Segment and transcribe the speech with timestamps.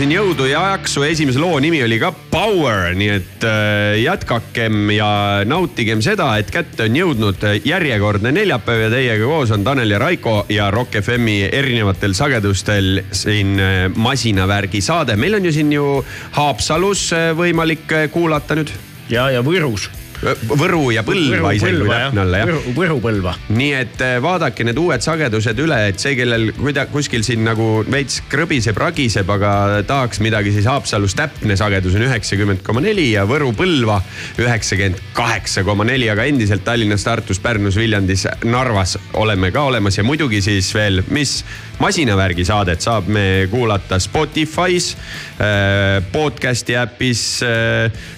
[0.00, 5.10] siin jõudu ja jaksu, esimese loo nimi oli ka Power, nii et äh, jätkakem ja
[5.44, 10.46] nautigem seda, et kätte on jõudnud järjekordne neljapäev ja teiega koos on Tanel ja Raiko
[10.48, 15.18] ja Rock FM-i erinevatel sagedustel siin äh, masinavärgi saade.
[15.20, 15.88] meil on ju siin ju
[16.38, 18.72] Haapsalus äh, võimalik äh, kuulata nüüd.
[19.12, 19.90] ja, ja Võrus.
[20.20, 22.50] Võru ja Põlva isegi kui täpne olla jah.
[22.50, 23.32] Võru, Võru Põlva.
[23.56, 27.68] nii et äh, vaadake need uued sagedused üle, et see, kellel kuida- kuskil siin nagu
[27.90, 29.52] veits krõbiseb, ragiseb, aga
[29.88, 34.00] tahaks midagi, siis Haapsalus täpne sagedus on üheksakümmend koma neli ja Võru-Põlva
[34.42, 40.04] üheksakümmend kaheksa koma neli, aga endiselt Tallinnas, Tartus, Pärnus, Viljandis, Narvas oleme ka olemas ja
[40.04, 41.40] muidugi siis veel, mis
[41.80, 44.92] masinavärgi saadet saab me kuulata Spotify's,
[46.12, 47.22] podcast'i äpis,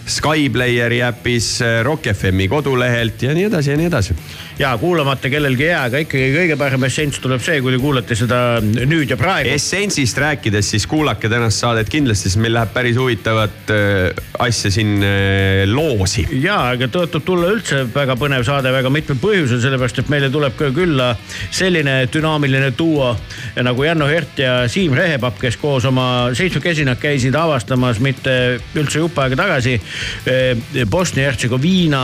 [0.06, 1.54] Skyblayeri äpis,
[1.86, 4.16] Rock FM-i kodulehelt ja nii edasi ja nii edasi.
[4.58, 8.16] Ja kuulamata kellelgi ei jää, aga ikkagi kõige parem essents tuleb see, kui te kuulate
[8.18, 9.52] seda nüüd ja praegu.
[9.54, 14.98] Essentsist rääkides, siis kuulake tänast saadet kindlasti, sest meil läheb päris huvitavat äh, asja siin
[15.06, 16.26] äh, loosi.
[16.42, 20.56] ja, aga tõotab tulla üldse väga põnev saade väga mitmel põhjusel, sellepärast et meile tuleb
[20.58, 21.12] ka külla
[21.50, 23.14] selline dünaamiline duo
[23.62, 26.06] nagu Janno Hert ja Siim Rehepapp, kes koos oma
[26.36, 28.36] seitsmekesi nad käisid avastamas mitte
[28.76, 32.02] üldse jupp aega tagasi eh, Bosnia-Hertsegoviina,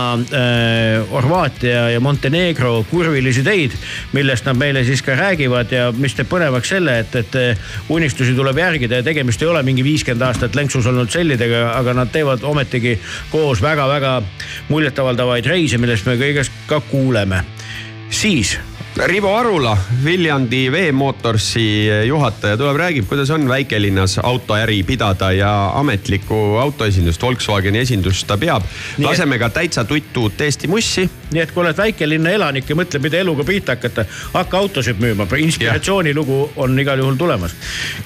[1.12, 2.37] Horvaatia ja Montenegro
[2.90, 3.74] kurvilisi teid,
[4.12, 8.34] millest nad meile siis ka räägivad ja mis teeb põnevaks selle, et, et eh, unistusi
[8.36, 12.44] tuleb järgida ja tegemist ei ole mingi viiskümmend aastat lenksus olnud sellidega, aga nad teevad
[12.46, 12.96] ometigi
[13.32, 14.18] koos väga-väga
[14.68, 17.44] muljetavaldavaid reise, millest me kõigest ka kuuleme.
[18.10, 18.58] siis
[19.06, 27.22] Rivo Arula, Viljandi Veemotorsi juhataja, tuleb räägib, kuidas on väikelinnas autoäri pidada ja ametlikku autoesindust,
[27.22, 28.62] Volkswageni esindust ta peab.
[28.98, 31.10] laseme ka täitsa tuttu Eesti mussi.
[31.30, 35.26] nii et kui oled väikelinna elanik ja mõtled, mida eluga pihta hakata, hakka autosid müüma,
[35.38, 37.54] inspiratsioonilugu on igal juhul tulemas.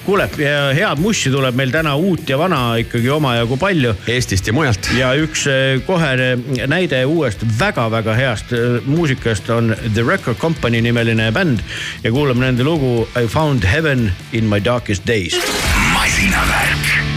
[0.05, 0.29] kuule,
[0.75, 3.95] head mussi tuleb meil täna uut ja vana ikkagi omajagu palju.
[4.07, 4.89] Eestist ja mujalt.
[4.97, 6.37] ja üks eh, kohene
[6.67, 11.63] näide uuest väga-väga heast eh, muusikast on The Record Company nimeline bänd
[12.03, 15.33] ja kuulame nende lugu I found heaven in my darkest days.
[15.93, 17.12] masinavärk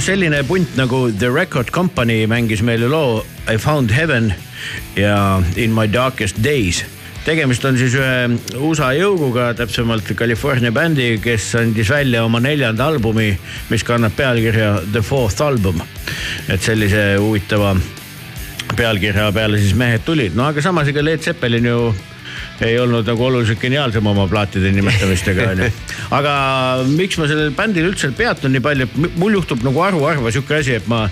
[0.00, 4.32] selline punt nagu The Record Company mängis meile loo I found heaven
[4.96, 6.84] ja In my darkest days
[7.26, 13.28] tegemist on siis ühe USA jõuguga, täpsemalt California bändi, kes andis välja oma neljanda albumi,
[13.70, 15.82] mis kannab pealkirja The Fourth Album.
[16.48, 17.76] et sellise huvitava
[18.76, 21.92] pealkirja peale siis mehed tulid, no aga samas ega Led Zeppelin ju
[22.66, 25.68] ei olnud nagu oluliselt geniaalsem oma plaatide nimetamistega onju.
[26.18, 26.32] aga
[26.92, 30.76] miks ma sellel bändil üldse peatun nii palju, et mul juhtub nagu haruharva sihuke asi,
[30.78, 31.04] et ma,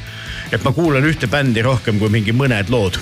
[0.50, 2.98] et ma kuulan ühte bändi rohkem kui mingi mõned lood.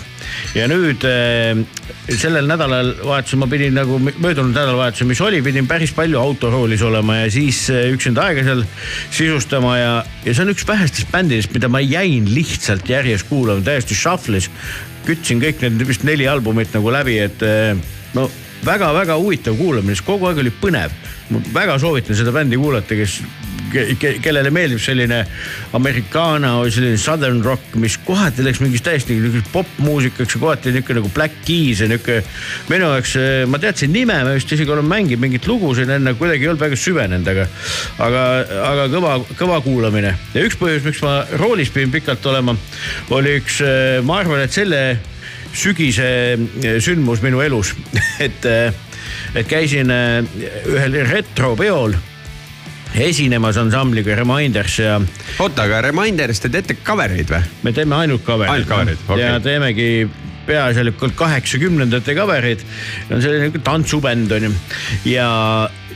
[0.56, 1.60] ja nüüd äh,
[2.08, 7.30] sellel nädalavahetusel ma pidin nagu möödunud nädalavahetusel, mis oli, pidin päris palju autoroolis olema ja
[7.32, 8.64] siis äh, üksinda aega seal
[9.10, 9.92] sisustama ja,
[10.24, 14.50] ja see on üks vähestest bändidest, mida ma jäin lihtsalt järjest kuulama, täiesti shuffle'is.
[15.08, 17.76] kütsin kõik need vist neli albumit nagu läbi, et äh,
[18.16, 18.28] no
[18.64, 20.94] väga-väga huvitav kuulamine, sest kogu aeg oli põnev.
[21.28, 23.20] ma väga soovitan seda bändi kuulata, kes
[23.72, 25.18] ke, ke, kellele meeldib selline
[25.76, 29.18] americana või selline southern rock, mis kohati läks mingiks täiesti
[29.52, 32.22] popmuusikaks ja kohati niisugune nagu Black Keys ja niisugune.
[32.70, 33.14] minu jaoks,
[33.52, 36.80] ma teadsin nime, ma vist isegi olen mänginud mingeid lugusid enne, kuidagi ei olnud väga
[36.80, 37.46] süvenenud, aga.
[38.08, 38.24] aga,
[38.70, 42.56] aga kõva, kõva kuulamine ja üks põhjus, miks ma roolis pidin pikalt olema,
[43.14, 43.62] oli üks,
[44.08, 44.82] ma arvan, et selle
[45.58, 46.10] sügise
[46.84, 47.74] sündmus minu elus
[48.26, 48.46] et,
[49.34, 51.96] et käisin ühel retropeol
[52.96, 54.96] esinemas ansambliga Reminders ja.
[55.38, 57.42] oota, aga Reminders te teete cover eid või?
[57.66, 58.54] me teeme ainult cover eid.
[58.54, 59.26] ainult cover eid, okei okay..
[59.26, 59.90] ja teemegi
[60.48, 62.64] peaasjalikult kaheksakümnendate cover eid.
[63.12, 64.52] on selline tantsubänd on ju
[65.12, 65.28] ja,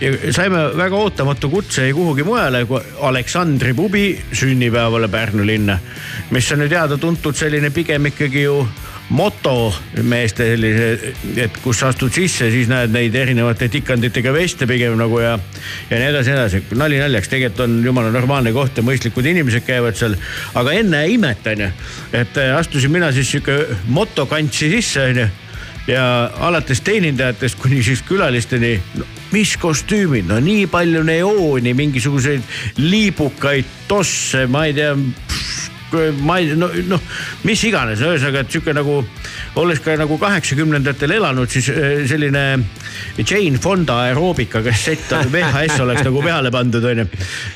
[0.01, 5.79] ja saime väga ootamatu kutse kuhugi mujale kui Aleksandri pubi sünnipäevale Pärnu linna.
[6.31, 8.61] mis on ju teada-tuntud selline pigem ikkagi ju
[9.13, 11.13] motomeeste sellise,
[11.45, 15.35] et kus astud sisse, siis näed neid erinevate tikanditega veste pigem nagu ja,
[15.91, 16.63] ja nii edasi, edasi.
[16.81, 20.17] nali naljaks, tegelikult on jumala normaalne koht ja mõistlikud inimesed käivad seal.
[20.59, 21.71] aga enne imet onju,
[22.13, 25.29] et äh, astusin mina siis sihuke motokantsi sisse onju
[25.87, 32.45] ja alates teenindajatest kuni siis külalisteni no, mis kostüümid, no nii palju neooni, mingisuguseid
[32.81, 34.95] liibukaid tosse, ma ei tea
[36.23, 37.03] ma ei no, noh,
[37.47, 38.99] mis iganes, ühesõnaga, et sihuke nagu
[39.61, 42.45] olles ka nagu kaheksakümnendatel elanud, siis äh, selline
[43.19, 47.07] Jane Fonda aeroobika kassett VHS oleks nagu peale pandud, onju.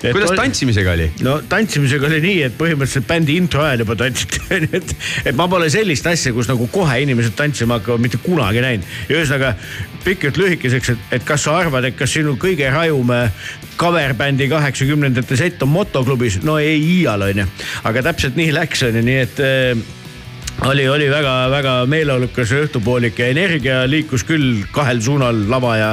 [0.04, 1.10] kuidas tantsimisega oli?
[1.26, 4.96] no tantsimisega oli nii, et põhimõtteliselt bändi intro ajal juba tantsiti, onju, et,
[5.32, 8.96] et ma pole sellist asja, kus nagu kohe inimesed tantsima hakkavad, mitte kunagi näinud.
[9.08, 9.54] ja ühesõnaga
[10.06, 13.10] pikalt lühikeseks, et, et kas sa arvad, et kas sinu kõige rajum
[13.76, 17.46] cover bändi kaheksakümnendate sett on motoklubis, no ei iial onju,
[17.88, 19.84] aga täpselt nii läks onju, nii et äh,
[20.64, 25.92] oli, oli väga-väga meeleolukas õhtupoolik ja energia liikus küll kahel suunal lava ja,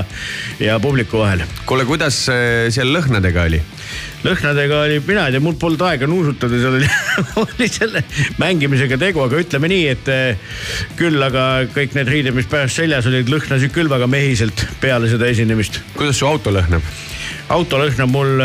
[0.63, 1.43] ja publiku vahel.
[1.69, 3.61] kuule, kuidas äh, seal lõhnadega oli?
[4.23, 6.91] lõhnadega oli, mina ei tea, mul polnud aega nuusutada, seal oli
[7.43, 8.03] oli selle
[8.39, 10.53] mängimisega tegu, aga ütleme nii, et äh,
[10.99, 15.27] küll aga kõik need riided, mis pärast seljas olid, lõhnasid küll väga mehiselt peale seda
[15.29, 15.83] esinemist.
[15.97, 16.87] kuidas su auto lõhnab?
[17.51, 18.41] Auto lõhnab mul,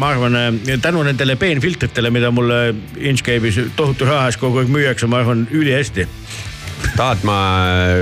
[0.00, 5.22] ma arvan, tänu nendele peenfiltritele, mida mulle Inchcape'is tohutu raha eest kogu aeg müüakse, ma
[5.22, 6.08] arvan, ülihästi
[6.96, 7.38] tahad, ma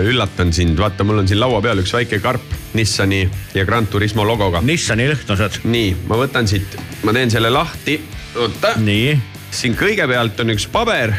[0.05, 3.23] üllatan sind, vaata, mul on siin laua peal üks väike karp Nissani
[3.55, 4.61] ja Grand Turismo logoga.
[4.65, 5.61] Nissani lõhna saad.
[5.65, 7.99] nii, ma võtan siit, ma teen selle lahti,
[8.37, 8.75] oota.
[8.81, 9.17] nii.
[9.57, 11.15] siin kõigepealt on üks paber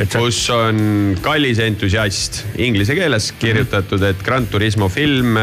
[0.00, 5.36] kus on kallis entusiast inglise keeles kirjutatud, et Grand Turismo film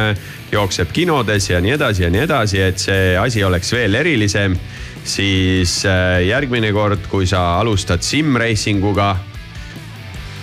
[0.51, 4.57] jookseb kinodes ja nii edasi ja nii edasi, et see asi oleks veel erilisem.
[5.07, 9.15] siis äh, järgmine kord, kui sa alustad sim-racing uga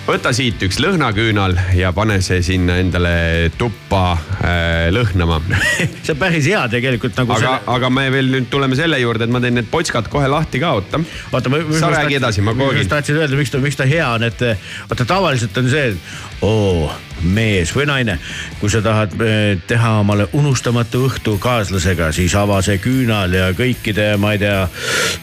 [0.04, 5.38] võta siit üks lõhnaküünal ja pane see sinna endale tuppa äh, lõhnama
[6.04, 7.32] see on päris hea tegelikult nagu.
[7.32, 10.28] aga selle..., aga me veel nüüd tuleme selle juurde, et ma teen need potskad kohe
[10.28, 11.00] lahti ka, oota.
[11.32, 12.88] oota, sa räägi edasi, ma koogin.
[12.90, 14.44] tahtsin öelda, miks ta, miks ta hea on, et
[14.90, 16.90] vaata tavaliselt on see, et oo
[17.24, 18.16] mees või naine,
[18.60, 24.10] kui sa tahad eh, teha omale unustamatu õhtu kaaslasega, siis ava see küünal ja kõikide,
[24.20, 24.58] ma ei tea,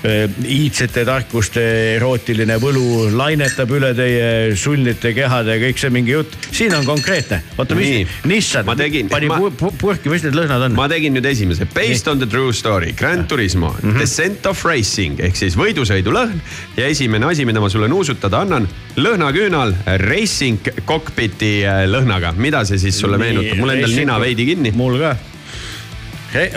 [0.08, 1.63] eh, iidsete tarkuste
[1.98, 6.38] erootiline võlu lainetab üle teie sulnite kehade ja kõik see mingi jutt.
[6.51, 10.80] siin on konkreetne, oota, mis Nissan tegin, pani ma, purki, mis need lõhnad on?
[10.80, 12.12] ma tegin nüüd esimese, based Nii.
[12.13, 13.75] on the true story, Grand Turismo.
[13.82, 14.00] Mm, -hmm.
[14.00, 15.20] Descent of Racing.
[15.20, 16.39] Ehk siis võidusõidulõhn
[16.77, 19.74] ja esimene asi, mida ma sulle nuusutada annan, lõhnaküünal
[20.08, 24.72] Racing Cockpiti äh, lõhnaga, mida see siis sulle Nii, meenutab, mul endal nina veidi kinni.
[24.75, 25.15] mul ka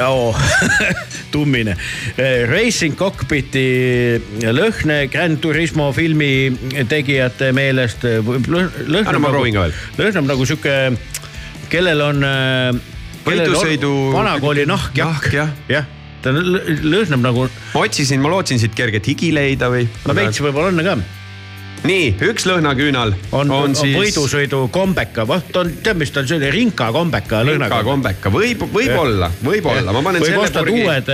[0.06, 0.36] oh,
[1.32, 1.76] tummine.
[2.16, 3.64] Eh, Racing Cockpiti
[4.54, 6.52] lõhn Grand Turismo filmi
[6.88, 8.06] tegijate meelest.
[8.06, 9.42] lõhnab nagu,
[9.98, 10.76] lõhnab nagu sihuke,
[11.72, 12.22] kellel on.
[13.24, 13.90] võidusõidu.
[14.14, 15.84] vanakooli nahkjakk, jah ja.
[16.22, 19.88] ta lõ- lõhnab nagu, ma otsisin, ma lootsin siit kerget higi leida või.
[20.06, 20.98] no veits võib-olla on ka.
[21.84, 26.28] nii, üks lõhnaküünal on, on, on siis võidusõidu kombeka, vot on, tead, mis ta on,
[26.30, 27.80] selline rinka kombeka Rinka lõhnaga.
[27.86, 30.84] kombeka, võib, võib-olla, võib-olla, ma panen või selle purgi.
[30.84, 31.12] uued,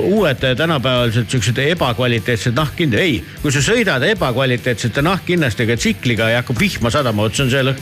[0.00, 6.92] uued tänapäevased siuksed ebakvaliteetsed nahkhind, ei, kui sa sõidad ebakvaliteetsete nahkhinnastega tsikliga ja hakkab vihma
[6.92, 7.80] sadama, vot see on see lõhn.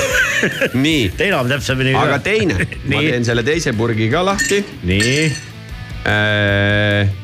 [0.86, 1.94] nii, enam täpsemini.
[1.98, 5.30] aga teine, ma teen, selle teise purgi ka lahti nii,
[6.06, 7.16] äh,.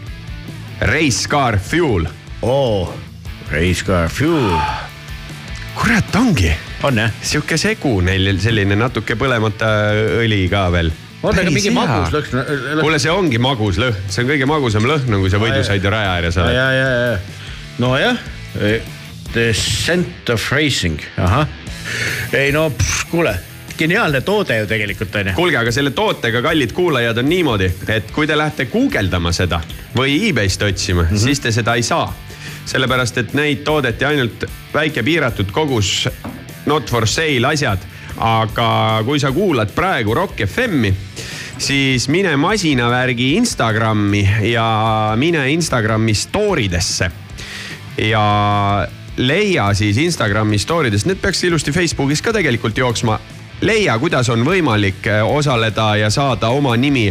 [0.76, 2.04] Race Car Fuel,
[2.44, 3.05] oo,
[3.50, 4.56] Race Car Fuel,
[5.78, 6.50] kurat ongi
[6.86, 7.12] on jah?
[7.22, 9.68] sihuke segu neil selline natuke põlemata
[10.18, 10.90] õli ka veel.
[11.22, 12.80] on aga mingi magus lõhn.
[12.80, 16.40] kuule, see ongi magus lõhn, see on kõige magusam lõhn, kui sa võidusõidu raja ääres
[16.40, 16.58] ja, oled.
[16.58, 17.46] ja, ja,
[17.82, 18.18] nojah,
[19.30, 21.46] The Scent of Racing, ahah.
[22.34, 22.66] ei no
[23.12, 23.36] kuule,
[23.78, 25.38] geniaalne toode ju tegelikult on ju.
[25.38, 29.62] kuulge, aga selle tootega, kallid kuulajad, on niimoodi, et kui te lähete guugeldama seda
[29.94, 31.26] või e-base'ist otsima mm, -hmm.
[31.28, 32.10] siis te seda ei saa.
[32.66, 36.08] sellepärast, et neid toodeti ainult väike piiratud kogus
[36.66, 37.78] not for sale asjad.
[38.16, 40.88] aga kui sa kuulad praegu Rock FM-i,
[41.58, 47.10] siis mine masinavärgi Instagrami ja mine Instagrami story desse
[48.00, 53.20] ja leia siis Instagrami story dest, need peaks ilusti Facebookis ka tegelikult jooksma
[53.60, 57.06] leia, kuidas on võimalik eh, osaleda ja saada oma nimi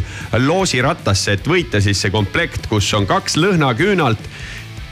[0.45, 4.29] loosirattasse, et võita siis see komplekt, kus on kaks lõhnaküünalt,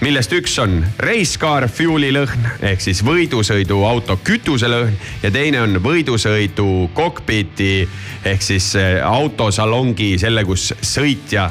[0.04, 6.90] millest üks on Race Car Fuel'i lõhn ehk siis võidusõiduauto kütuselõhn ja teine on võidusõidu
[6.98, 7.86] kokpiti
[8.28, 11.48] ehk siis eh, autosalongi selle, kus sõitja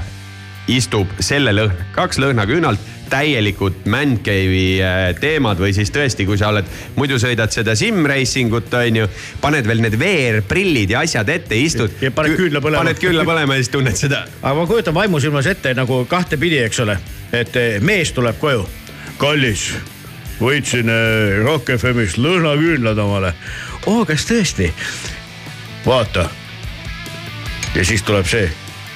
[0.68, 6.50] istub selle lõhn, kaks lõhnaküünalt täielikud man cave'i äh, teemad või siis tõesti, kui sa
[6.52, 9.08] oled, muidu sõidad seda sim-racing ut on ju,
[9.42, 11.92] paned veel need VR-prillid ja asjad ette, istud.
[12.02, 12.84] Ja paned küünla põlema.
[12.84, 14.24] paned küünla põlema ja siis tunned seda.
[14.40, 16.98] aga ma kujutan vaimusilmas ette nagu kahtepidi, eks ole,
[17.32, 18.66] et eh, mees tuleb koju.
[19.20, 19.68] kallis,
[20.40, 23.34] võitsin eh, Rock FM-ist lõhnaküünlad omale.
[23.86, 24.72] oo, kas tõesti?
[25.86, 26.28] vaata.
[27.74, 28.48] ja siis tuleb see,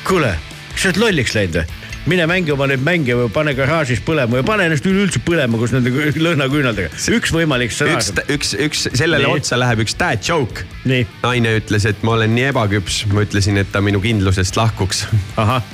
[0.08, 0.36] kuule,
[0.76, 1.85] sa oled lolliks läinud või?
[2.06, 5.72] Mine mängi oma neid mänge või pane garaažis põlema või pane ennast üleüldse põlema koos
[5.74, 6.90] nende kü- lõhnaküünaldega.
[7.16, 9.40] üks võimalik üks stsenaarium., üks, üks sellele Nii.
[9.40, 10.62] otsa läheb üks dad joke.
[10.86, 15.02] Naine ütles, et ma olen nii ebaküps, ma ütlesin, et ta minu kindlusest lahkuks.
[15.42, 15.64] ahah,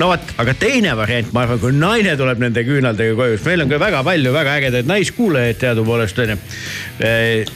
[0.00, 3.64] no vot, aga teine variant, ma arvan, kui naine tuleb nende küünaldega koju, sest meil
[3.64, 6.36] on ka väga palju väga ägedaid naiskuulajaid teadupoolest onju.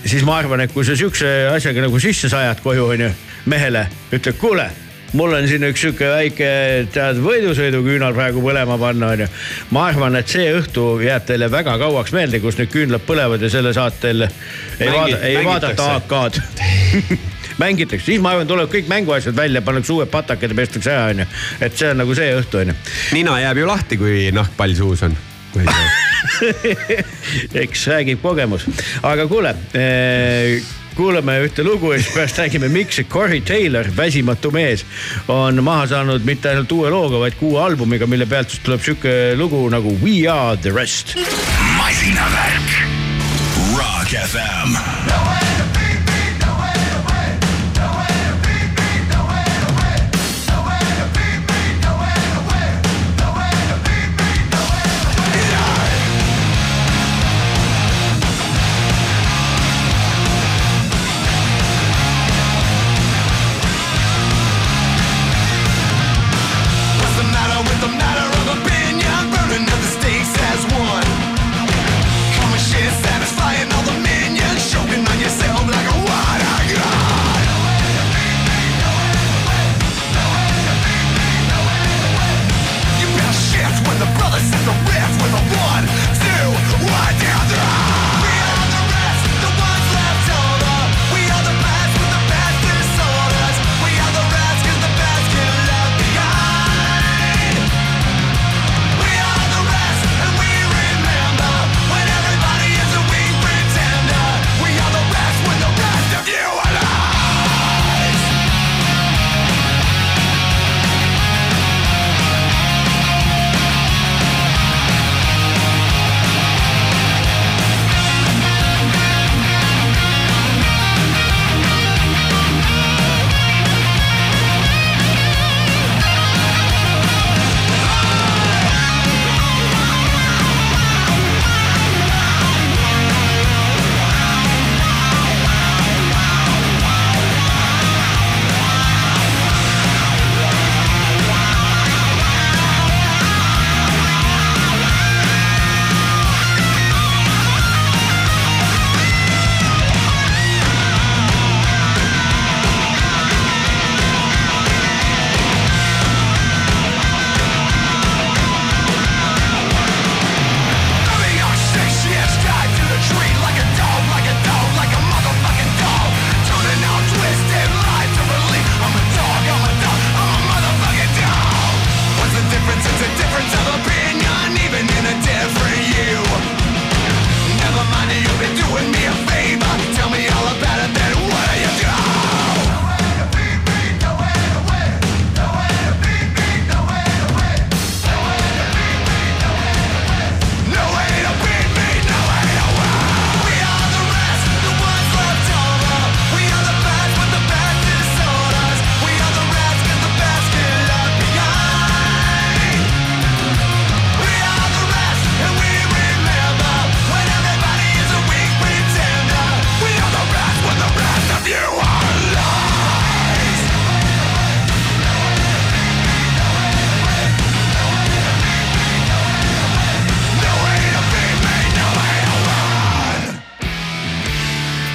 [0.06, 3.12] siis ma arvan, et kui sa siukse asjaga nagu sisse sajad koju onju,
[3.52, 3.84] mehele
[4.14, 4.70] ütled, kuule
[5.14, 6.48] mul on siin üks sihuke väike,
[6.94, 9.28] tead, võidusõiduküünal praegu põlema panna, onju.
[9.74, 13.50] ma arvan, et see õhtu jääb teile väga kauaks meelde, kus need küünlad põlevad ja
[13.52, 16.42] selle saatel ei vaada, ei vaadata AK-d
[17.62, 21.28] mängitakse, siis ma arvan, tuleb kõik mänguasjad välja, pannakse uued patakad ja pestakse ära, onju.
[21.62, 22.78] et see on nagu see õhtu, onju.
[23.14, 25.14] nina jääb ju lahti, kui nahkpall suus on.
[27.62, 28.66] eks räägib kogemus,
[29.06, 29.54] aga kuule
[30.96, 34.84] kuulame ühte lugu ja siis pärast räägime, miks Corey Taylor, väsimatu mees,
[35.28, 39.34] on maha saanud mitte ainult uue looga, vaid ka uue albumiga, mille pealt tuleb sihuke
[39.38, 41.16] lugu nagu We are the rest.
[41.76, 42.76] masinavärk.
[43.76, 45.33] Rock FM.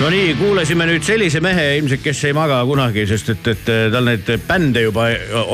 [0.10, 4.08] No nii, kuulasime nüüd sellise mehe ilmselt, kes ei maga kunagi, sest et, et tal
[4.08, 5.04] neid bände juba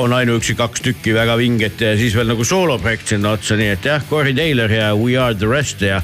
[0.00, 3.84] on ainuüksi kaks tükki väga vinget ja siis veel nagu sooloprojekt sinna otsa, nii et
[3.84, 5.98] jah, Corey Taylor ja We Are The Rest ja.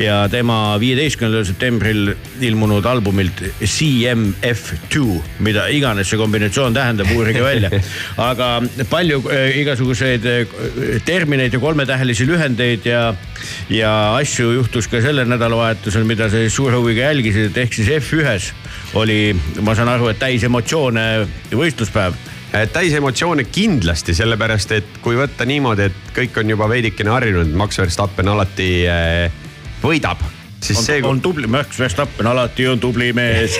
[0.00, 5.04] ja tema viieteistkümnendal septembril ilmunud albumilt CMF2,
[5.44, 7.68] mida iganes see kombinatsioon tähendab, uurige välja.
[8.30, 8.48] aga
[8.88, 10.56] palju äh, igasuguseid äh,
[11.04, 13.10] termineid ja kolmetähelisi lühendeid ja,
[13.68, 18.96] ja asju juhtus ka sellel nädalavahetusel, mida sa suure huviga jälgisid, et ehk siis F1-s
[18.98, 21.06] oli, ma saan aru, et täis emotsioone
[21.50, 22.18] võistluspäev
[22.74, 27.78] täis emotsioone kindlasti, sellepärast et kui võtta niimoodi, et kõik on juba veidikene harjunud, Max
[27.78, 29.46] Verstappen alati äh,
[29.84, 30.24] võidab
[30.60, 31.02] siis on, see.
[31.06, 33.56] on tubli, Max Verstappen alati on tubli mees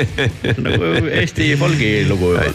[0.66, 2.50] nagu Eesti folgi lugu juba.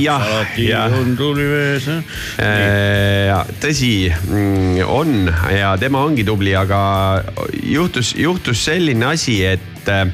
[0.00, 0.24] Jah,
[0.58, 0.92] jah.
[0.98, 1.86] on tubli mees.
[2.40, 6.80] Äh, tõsi, mm, on ja tema ongi tubli, aga
[7.62, 10.06] juhtus, juhtus selline asi, et äh,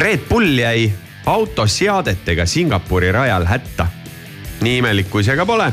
[0.00, 0.90] Red Bull jäi
[1.28, 3.86] autoseadetega Singapuri rajal hätta.
[4.60, 5.70] nii imelik, kui see ka pole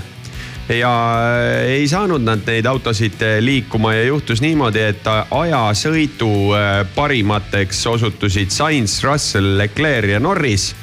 [0.72, 6.32] ja äh, ei saanud nad neid autosid äh, liikuma ja juhtus niimoodi, et ajasõidu
[6.96, 10.74] parimateks osutusid Sainz, Russell, Leclerc ja Norris.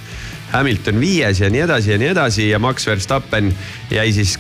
[0.54, 3.50] Hamilton viies ja nii edasi ja nii edasi ja Max Verstappen
[3.90, 4.36] jäi siis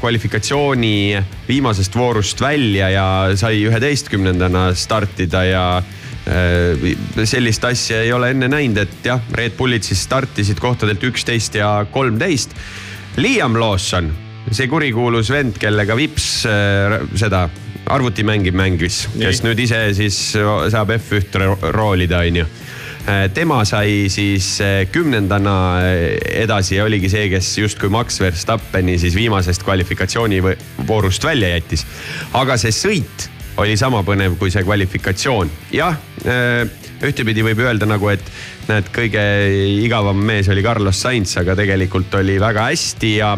[0.00, 3.06] kvalifikatsiooni viimasest voorust välja ja
[3.40, 5.64] sai üheteistkümnendana startida ja
[7.24, 11.86] sellist asja ei ole enne näinud, et jah, Red Bullid siis startisid kohtadelt üksteist ja
[11.90, 12.56] kolmteist.
[13.22, 14.10] Liam Lawson,
[14.50, 17.46] see kurikuulus vend, kellega Vips äh, seda
[17.86, 21.38] arvutimängi mängis, kes nüüd ise siis saab F1
[21.70, 22.48] roolida, onju
[23.34, 24.56] tema sai siis
[24.90, 25.54] kümnendana
[26.26, 31.86] edasi ja oligi see, kes justkui Max Verstappeni siis viimasest kvalifikatsioonivoorust välja jättis.
[32.34, 33.28] aga see sõit
[33.62, 35.50] oli sama põnev kui see kvalifikatsioon.
[35.72, 36.66] jah, äh,
[37.06, 38.24] ühtepidi võib öelda nagu, et
[38.68, 39.22] näed, kõige
[39.84, 43.34] igavam mees oli Carlos Sainz, aga tegelikult oli väga hästi ja,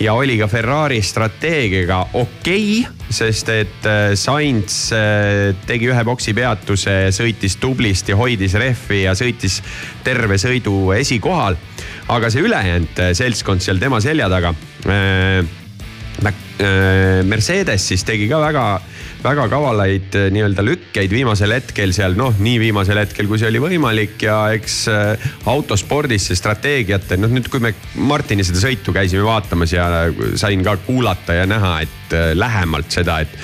[0.00, 6.34] ja oli ka Ferrari strateegiaga okei okay, sest et äh, Sainz äh, tegi ühe boksi
[6.36, 9.60] peatuse, sõitis tublisti, hoidis rehvi ja sõitis
[10.06, 11.58] terve sõidu esikohal.
[12.08, 14.54] aga see ülejäänud seltskond seal tema selja taga
[14.86, 15.56] äh,.
[16.58, 18.62] Mercedes siis tegi ka väga
[19.22, 23.62] väga kavalaid eh, nii-öelda lükkeid viimasel hetkel seal, noh, nii viimasel hetkel, kui see oli
[23.62, 29.26] võimalik ja eks äh, autospordis see strateegiate, noh nüüd, kui me Martini seda sõitu käisime
[29.26, 29.88] vaatamas ja
[30.38, 33.34] sain ka kuulata ja näha, et äh, lähemalt seda, et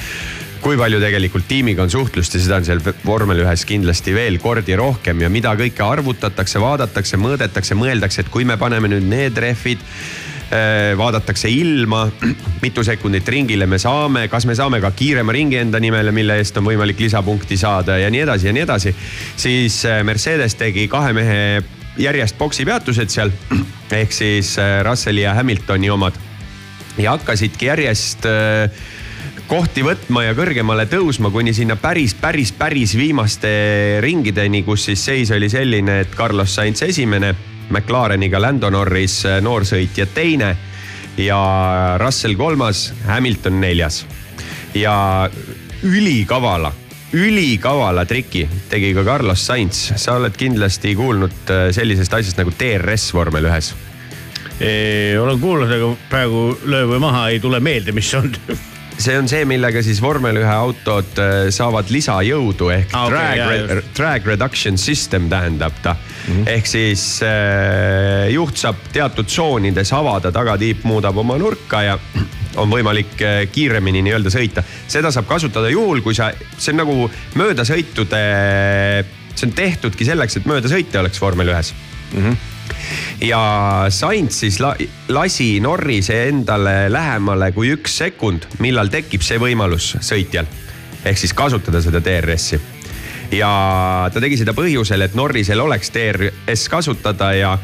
[0.65, 4.77] kui palju tegelikult tiimiga on suhtlust ja seda on seal vormel ühes kindlasti veel kordi
[4.81, 9.83] rohkem ja mida kõike arvutatakse, vaadatakse, mõõdetakse, mõeldakse, et kui me paneme nüüd need rehvid
[10.99, 12.05] vaadatakse ilma,
[12.63, 16.59] mitu sekundit ringile me saame, kas me saame ka kiirema ringi enda nimele, mille eest
[16.61, 18.95] on võimalik lisapunkti saada ja nii edasi ja nii edasi.
[19.37, 21.63] siis äh, Mercedes tegi kahe mehe
[21.99, 23.33] järjest boksi peatused seal
[23.91, 26.19] ehk siis äh, Russelli ja Hamiltoni omad
[26.99, 28.29] ja hakkasidki järjest
[29.49, 33.51] kohti võtma ja kõrgemale tõusma, kuni sinna päris, päris, päris viimaste
[34.01, 37.35] ringideni, kus siis seis oli selline, et Carlos Sainz esimene
[37.71, 40.55] McLareniga Lando Norris äh, noorsõitja teine
[41.17, 41.39] ja
[42.01, 44.05] Russell kolmas, Hamilton neljas.
[44.75, 45.31] ja
[45.83, 46.73] ülikavala,
[47.13, 53.13] ülikavala triki tegi ka Carlos Sainz, sa oled kindlasti kuulnud äh, sellisest asjast nagu DRS
[53.15, 53.75] vormel ühes.
[55.21, 58.31] Olen kuulnud, aga praegu löö või maha ei tule meelde, mis on.
[58.99, 63.71] See on see, millega siis vormel ühe autod äh, saavad lisajõudu ehk ah, okay, drag,
[63.71, 65.97] re, drag reduction system tähendab ta
[66.29, 66.35] mm.
[66.35, 66.49] -hmm.
[66.57, 71.99] ehk siis äh, juht saab teatud tsoonides avada, tagatiip muudab oma nurka ja
[72.63, 74.63] on võimalik äh, kiiremini nii-öelda sõita.
[74.89, 78.25] seda saab kasutada juhul, kui sa, see on nagu möödasõitude,
[79.35, 81.75] see on tehtudki selleks, et möödasõite oleks vormel ühes
[82.13, 82.21] mm.
[82.23, 82.51] -hmm
[83.21, 84.75] ja Sainz siis la,
[85.09, 90.47] lasi Norrise endale lähemale kui üks sekund, millal tekib see võimalus sõitjal.
[91.05, 92.61] ehk siis kasutada seda DRS-i.
[93.35, 97.55] Ja ta tegi seda põhjusel, et Norrisel oleks DRS kasutada ja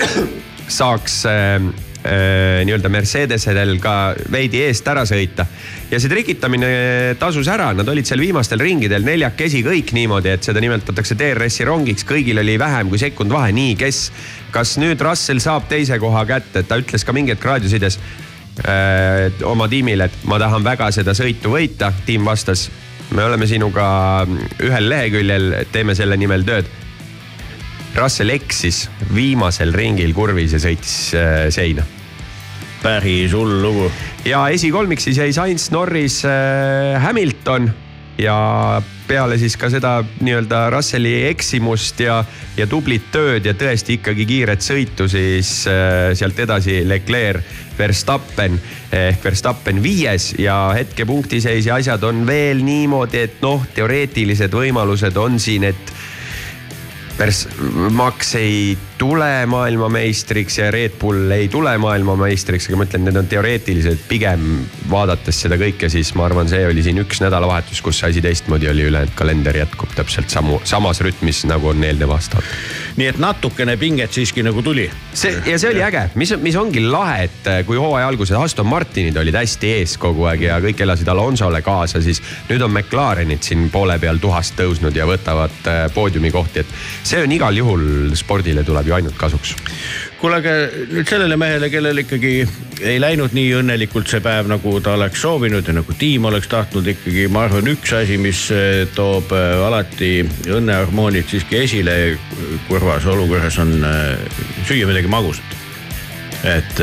[0.80, 1.56] saaks äh,
[2.04, 5.46] äh, nii-öelda Mercedesedel ka veidi eest ära sõita.
[5.90, 6.70] ja see trikitamine
[7.20, 12.06] tasus ära, nad olid seal viimastel ringidel neljakesi kõik niimoodi, et seda nimetatakse DRS-i rongiks,
[12.08, 14.02] kõigil oli vähem kui sekund vahe, nii, kes,
[14.54, 17.98] kas nüüd Russell saab teise koha kätte, ta ütles ka mingi hetk raadiosides
[18.66, 22.68] äh, oma tiimile, et ma tahan väga seda sõitu võita, tiim vastas.
[23.10, 23.86] Me oleme sinuga
[24.62, 26.68] ühel leheküljel, teeme selle nimel tööd
[27.96, 31.82] Russell eksis viimasel ringil kurvis ja sõitis äh, seina.
[32.80, 33.90] päris hull lugu.
[34.24, 37.70] ja esikolmik siis jäi Sainz, Norris äh,, Hamilton
[38.20, 42.20] ja peale siis ka seda nii-öelda Russelli eksimust ja,
[42.56, 48.58] ja tublit tööd ja tõesti ikkagi kiiret sõitu, siis äh, sealt edasi Leclerc, Verstappen.
[48.92, 55.16] Ehk Verstappen viies ja hetke punktiseis ja asjad on veel niimoodi, et noh, teoreetilised võimalused
[55.18, 55.94] on siin, et
[57.20, 57.48] Pers-,
[57.92, 63.28] Max ei tule maailmameistriks ja Red Bull ei tule maailmameistriks, aga ma ütlen, need on
[63.28, 64.46] teoreetilised, pigem
[64.88, 68.88] vaadates seda kõike, siis ma arvan, see oli siin üks nädalavahetus, kus asi teistmoodi oli,
[68.88, 72.40] ülejäänud kalender jätkub täpselt samu, samas rütmis nagu on eelnev aasta.
[72.96, 74.88] Nii et natukene pinget siiski nagu tuli.
[75.14, 78.66] see ja see oli äge, mis, mis ongi lahe, et äh, kui hooaja alguses Aston
[78.66, 83.42] Martinid olid hästi ees kogu aeg ja kõik elasid Alonsole kaasa, siis nüüd on McLarenid
[83.46, 88.64] siin poole peal tuhast tõusnud ja võtavad äh, poodiumikohti, et see on igal juhul spordile
[88.66, 89.56] tuleb ju ainult kasuks.
[90.20, 90.52] Kuule, aga
[90.90, 92.34] nüüd sellele mehele, kellel ikkagi
[92.84, 96.86] ei läinud nii õnnelikult see päev, nagu ta oleks soovinud ja nagu tiim oleks tahtnud
[96.92, 100.12] ikkagi, ma arvan, üks asi, mis eh, toob eh, alati
[100.52, 101.96] õnnehormoonid siiski esile
[102.68, 105.58] kurvas olukorras on eh, süüa midagi magusat.
[106.48, 106.78] et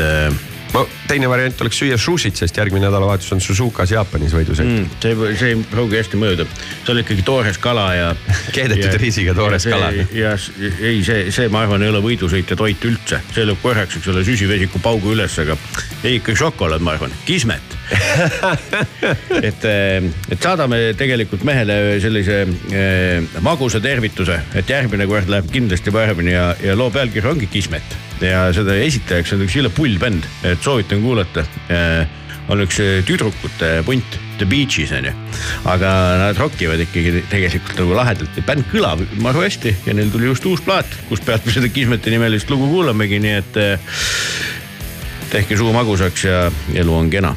[0.74, 4.90] no teine variant oleks süüa sushit, sest järgmine nädalavahetus on Suzukas Jaapanis võidusõit mm..
[5.02, 6.46] see, see ei pruugi hästi mõjuda,
[6.82, 8.10] see on ikkagi toores kala ja.
[8.54, 9.90] keedetud riisiga toores ja kala.
[10.16, 10.34] ja
[10.80, 14.10] ei, see, see, ma arvan, ei ole võidusõit ja toit üldse, see lööb korraks, eks
[14.12, 15.56] ole, süsivesiku paugu üles, aga
[16.04, 17.78] ei ikka šokolaad, ma arvan, kismet
[19.48, 26.36] et, et saadame tegelikult mehele sellise eh, magusa tervituse, et järgmine kord läheb kindlasti paremini
[26.36, 30.62] ja, ja loo pealkiri ongi Kismet ja seda esitajaks on üks jõle pull bänd, et
[30.64, 31.44] soovitan kuulata.
[32.48, 35.10] on üks tüdrukute punt, The Beaches on ju,
[35.68, 38.38] aga nad rokkivad ikkagi tegelikult nagu lahedalt.
[38.38, 41.68] Ja bänd kõlab maru hästi ja neil tuli just uus plaat, kust pealt me seda
[41.68, 43.60] Kismeti nimelist lugu kuulamegi, nii et
[45.28, 47.34] tehke suu magusaks ja elu on kena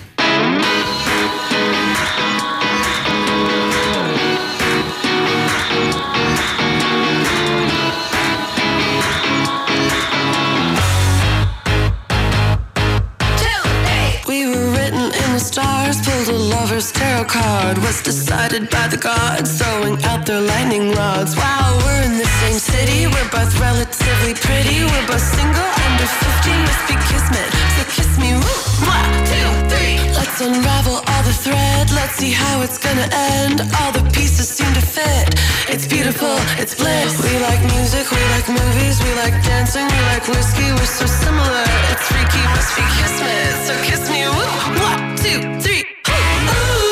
[17.32, 21.32] card was decided by the gods, throwing out their lightning rods.
[21.39, 26.52] Wow, we're in the same city, we're both relatively pretty, we're both single, under 50,
[26.67, 27.50] must be kismet.
[27.76, 29.96] So kiss me, woo, one, two, three.
[30.12, 33.08] Let's unravel all the thread, let's see how it's gonna
[33.39, 33.63] end.
[33.80, 35.32] All the pieces seem to fit.
[35.72, 37.15] It's beautiful, it's bliss.
[37.24, 41.65] We like music, we like movies, we like dancing, we like whiskey, we're so similar.
[41.96, 43.52] It's freaky, must be kismet.
[43.67, 44.52] So kiss me, woo,
[44.84, 45.91] one, two, three.
[46.04, 46.90] It's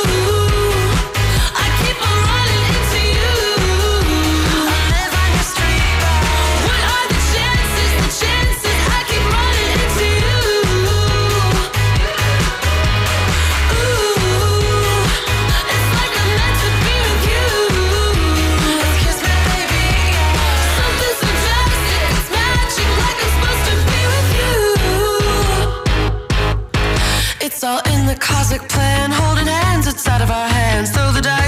[28.50, 30.90] cosmic plan, holding hands, it's out of our hands.
[30.90, 31.39] Throw the dice,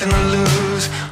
[0.00, 1.07] nothing to lose.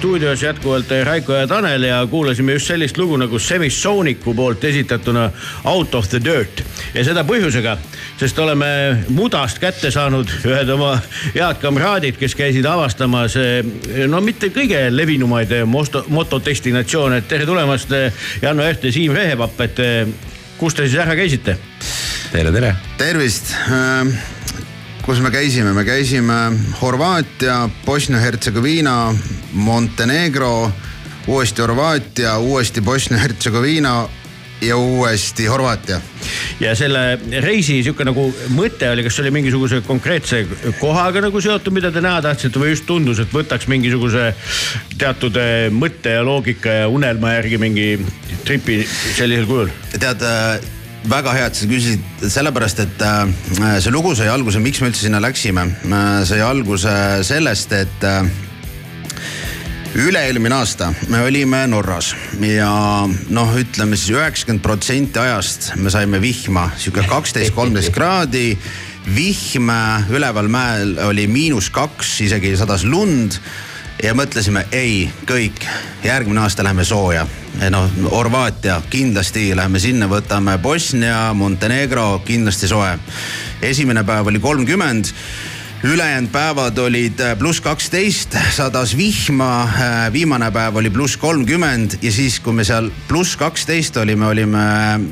[0.00, 5.30] Stuudios jätkuvalt Raiko ja Tanel ja kuulasime just sellist lugu nagu Semisooniku poolt esitatuna
[5.64, 6.62] Out of the Dirt.
[6.94, 7.74] ja seda põhjusega,
[8.16, 8.70] sest oleme
[9.12, 10.94] mudast kätte saanud ühed oma
[11.34, 13.36] head kamraadid, kes käisid avastamas
[14.08, 17.20] no mitte kõige levinumaid mosto, motodestinatsioone.
[17.20, 17.92] tere tulemast,
[18.42, 19.84] Janno Eht ja Siim Rehepapp, et
[20.56, 21.58] kus te siis ära käisite?
[22.32, 22.72] tere, tere.
[22.96, 23.52] tervist.
[25.04, 26.40] kus me käisime, me käisime
[26.80, 28.96] Horvaatia, Bosnia-Hertsegoviina,
[29.60, 30.72] Montenegro,
[31.28, 34.08] uuesti Horvaatia, uuesti Bosnia-Hertsegoviina
[34.60, 36.00] ja uuesti Horvaatia.
[36.60, 40.42] ja selle reisi sihuke nagu mõte oli, kas see oli mingisuguse konkreetse
[40.80, 44.34] kohaga nagu seotud, mida te näha tahtsite või just tundus, et võtaks mingisuguse
[44.98, 47.86] teatud eh, mõtte ja loogika ja unelma järgi mingi
[48.44, 49.72] tripi sellisel kujul?
[49.96, 50.60] tead äh,
[51.08, 53.24] väga hea, et sa küsisid, sellepärast et äh,
[53.80, 55.66] see lugu sai alguse, miks me üldse sinna läksime,
[56.28, 56.92] sai alguse
[57.26, 58.28] sellest, et äh,
[60.00, 62.70] üle-eelmine aasta me olime Norras ja
[63.34, 68.56] noh, ütleme siis üheksakümmend protsenti ajast me saime vihma, sihuke kaksteist, kolmteist kraadi.
[69.14, 69.68] vihm
[70.10, 73.36] üleval mäel oli miinus kaks, isegi sadas lund
[74.02, 75.64] ja mõtlesime, ei, kõik,
[76.04, 77.26] järgmine aasta läheme sooja.
[77.70, 82.98] noh, Horvaatia kindlasti läheme sinna, võtame Bosnia, Montenegro kindlasti soe.
[83.62, 85.12] esimene päev oli kolmkümmend
[85.82, 89.68] ülejäänud päevad olid äh, pluss kaksteist, sadas vihma,
[90.12, 94.64] viimane päev oli pluss kolmkümmend ja siis, kui me seal pluss kaksteist olime, olime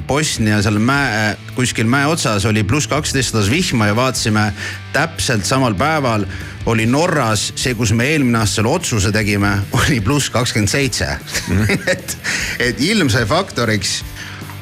[0.09, 4.45] Bosnia seal mäe, kuskil mäe otsas oli pluss kaksteist, sadas vihma ja vaatasime
[4.93, 6.27] täpselt samal päeval
[6.69, 11.17] oli Norras see, kus me eelmine aasta selle otsuse tegime, oli pluss kakskümmend seitse.
[11.95, 12.17] et,
[12.61, 14.03] et ilm sai faktoriks.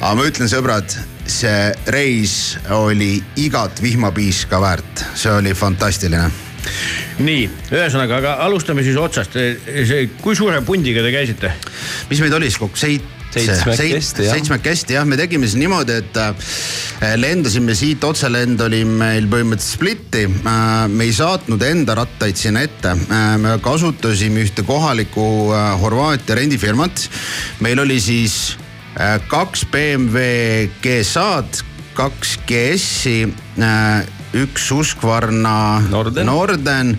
[0.01, 6.31] aga ma ütlen, sõbrad see reis oli igat vihmapiiska väärt, see oli fantastiline.
[7.23, 9.37] nii, ühesõnaga, aga alustame siis otsast.
[10.23, 11.53] kui suure pundiga te käisite?
[12.11, 13.15] mis meid oli siis kokku, seit-?
[13.37, 14.35] seitsmekesti jah.
[14.35, 16.53] seitsmekesti jah, me tegime siis niimoodi, et äh,
[17.21, 20.27] lendasime siit, otselend oli meil põhimõtteliselt splitti.
[20.27, 22.95] me ei saatnud enda rattaid sinna ette,
[23.43, 27.09] me kasutasime ühte kohalikku äh, Horvaatia rendifirmat.
[27.61, 28.66] meil oli siis äh,
[29.29, 31.63] kaks BMW GSA-d,
[31.97, 33.27] kaks GS-i,
[34.37, 36.27] üks Husqvarna Norden.
[36.27, 36.95] Norden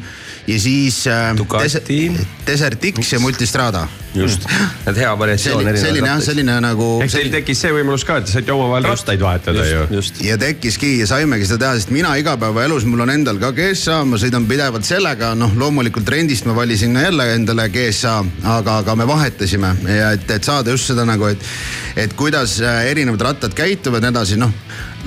[0.48, 1.04] ja siis
[1.38, 2.12] Ducati.
[2.48, 3.88] Desert X ja Multistrada
[4.22, 4.47] just,
[4.89, 6.89] et hea variatsioon selline, selline jah, selline nagu.
[7.05, 9.86] eks teil tekkis see võimalus ka, et te saite omavahel rattaid vahetada ju.
[9.97, 14.01] just, ja tekkiski ja saimegi seda teha, sest mina igapäevaelus, mul on endal ka GSA,
[14.09, 18.18] ma sõidan pidevalt sellega, noh, loomulikult rendist ma valisin jälle endale GSA,
[18.57, 19.74] aga, aga me vahetasime.
[19.88, 21.49] Ja et, et saada just seda nagu, et,
[21.97, 24.53] et kuidas äh, erinevad rattad käituvad ja nii edasi, noh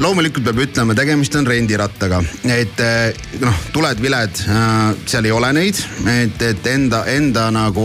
[0.00, 4.44] loomulikult peab ütlema, tegemist on rendirattaga, et eh, noh, tuled-viled,
[5.10, 7.84] seal ei ole neid, et, et enda, enda nagu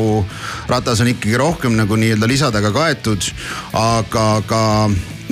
[0.72, 3.28] ratas on ikkagi rohkem nagu nii-öelda lisadega kaetud,
[3.76, 4.63] aga, aga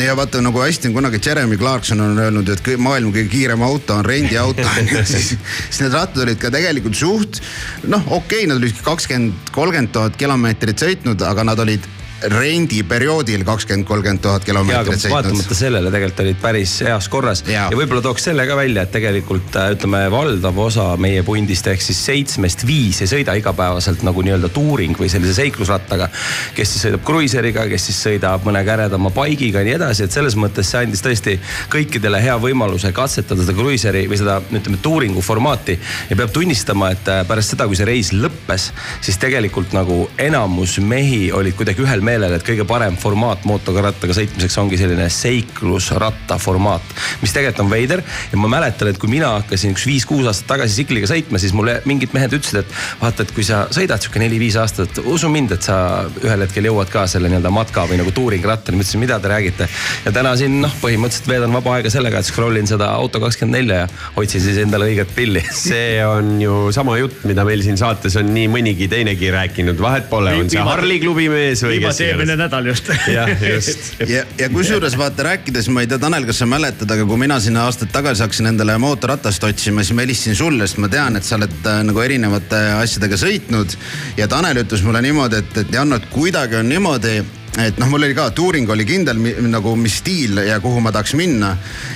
[0.01, 3.61] ja vaata nagu hästi on kunagi Jeremy Clarkson on öelnud, et kõi- maailma kõige kiirem
[3.61, 4.65] auto on rendiauto.
[4.65, 5.35] On ju, siis,
[5.69, 7.41] siis need rattad olid ka tegelikult suht
[7.87, 11.85] noh, okei okay,, nad olid kakskümmend, kolmkümmend tuhat kilomeetrit sõitnud, aga nad olid
[12.31, 15.15] rendiperioodil kakskümmend, kolmkümmend tuhat kilomeetrit sõitnud.
[15.15, 18.93] vaatamata sellele tegelikult olid päris heas korras ja, ja võib-olla tooks selle ka välja, et
[18.95, 24.23] tegelikult äh, ütleme, valdav osa meie pundist ehk siis seitsmest viis ei sõida igapäevaselt nagu
[24.25, 26.09] nii-öelda tuuring või sellise seiklusrattaga.
[26.55, 30.37] kes siis sõidab kruiiseriga, kes siis sõidab mõne käredama bike'iga ja nii edasi, et selles
[30.39, 31.37] mõttes see andis tõesti
[31.73, 35.79] kõikidele hea võimaluse katsetada seda kruiiseri või seda ütleme tuuringu formaati.
[36.09, 38.71] ja peab tunnistama, et äh, pärast seda, kui see reis lõppes,
[39.01, 44.57] siis tegelikult nagu enamus mehi olid kuidagi ühel meelel, et kõige parem formaat mootorrattaga sõitmiseks
[44.61, 49.73] ongi selline seiklusratta formaat, mis tegelikult on veider ja ma mäletan, et kui mina hakkasin
[49.73, 53.45] üks viis-kuus aastat tagasi tsikliga sõitma, siis mulle mingid mehed ütlesid, et vaata, et kui
[53.47, 55.77] sa sõidad sihuke neli-viis aastat, usu mind, et sa
[56.23, 58.77] ühel hetkel jõuad ka selle nii-öelda matka või nagu tuuringrattani.
[58.77, 59.69] ma ütlesin, mida te räägite
[60.05, 63.87] ja täna siin noh, põhimõtteliselt veedan vaba aega sellega, et scroll in seda Auto24 ja
[64.19, 65.43] otsin siis endale õiget pilli.
[65.67, 70.09] see on ju sama jutt, mida meil siin saates on nii mõnigi teinegi rääkinud, vahet
[70.11, 72.89] pole, on see Harli klubi mees või kes viimati eelmine nädal just.
[73.17, 74.01] jah, just.
[74.07, 77.39] ja, ja kusjuures vaata rääkides, ma ei tea, Tanel, kas sa mäletad, aga kui mina
[77.43, 81.27] sinna aastaid tagasi hakkasin endale mootorratast otsima, siis ma helistasin sulle, sest ma tean, et
[81.27, 83.77] sa oled äh, nagu erinevate asjadega sõitnud.
[84.17, 87.17] ja Tanel ütles mulle niimoodi, et, et Janno, et kuidagi on niimoodi
[87.61, 90.91] et noh, mul oli ka tuuring oli kindel mi, nagu mis stiil ja kuhu ma
[90.91, 91.51] tahaks minna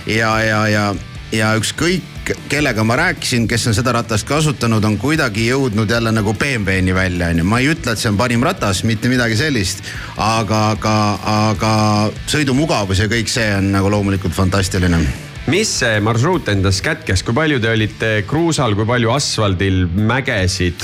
[0.05, 0.83] ja, ja, ja,
[1.33, 2.16] ja ükskõik
[2.49, 7.31] kellega ma rääkisin, kes on seda ratast kasutanud, on kuidagi jõudnud jälle nagu BMW-ni välja,
[7.33, 7.45] onju.
[7.47, 9.83] ma ei ütle, et see on parim ratas, mitte midagi sellist,
[10.17, 10.97] aga, aga,
[11.35, 11.71] aga
[12.27, 15.01] sõidumugavus ja kõik see on nagu loomulikult fantastiline
[15.47, 20.83] mis see marsruut endas kätkes, kui palju te olite kruusal, kui palju asfaldil, mägesid?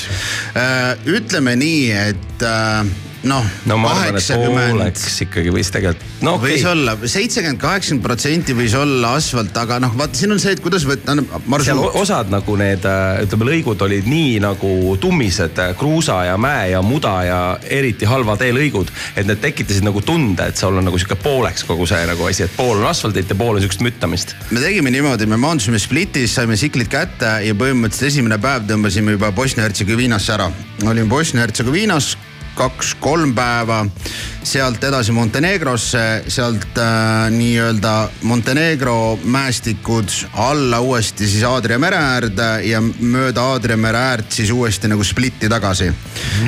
[0.55, 2.87] Äh, ütleme nii, et äh,
[3.29, 9.55] noh, kaheksakümmend ikkagi võis tegelikult, no okei võis olla seitsekümmend, kaheksakümmend protsenti võis olla asfalt,
[9.59, 11.95] aga noh, vaata siin on see, et kuidas võtta seal marsruut.
[12.01, 17.15] osad nagu need äh, ütleme, lõigud olid nii nagu tummised, kruusa ja mäe ja muda
[17.27, 18.91] ja eriti halva teelõigud.
[19.15, 22.43] et need tekitasid nagu tunde, et sul on nagu sihuke pooleks kogu see nagu asi,
[22.47, 24.35] et pool on asfaldit ja pool on sihukest müttamist.
[24.51, 29.31] me tegime niimoodi, me maandusime Splitis, saime tsiklid kätte ja põhimõtteliselt esimene päev tõmbasime juba
[29.31, 30.51] Bosnia-Hertsegoviinasse ära.
[30.83, 32.13] olime Bosnia-Hertsegoviinas
[32.55, 33.85] kaks-kolm päeva,
[34.43, 42.81] sealt edasi Montenegrosse, sealt äh, nii-öelda Montenegro mäestikud alla uuesti siis Aadria mere äärde ja
[42.81, 45.91] mööda Aadria mere äärt siis uuesti nagu Splitti tagasi.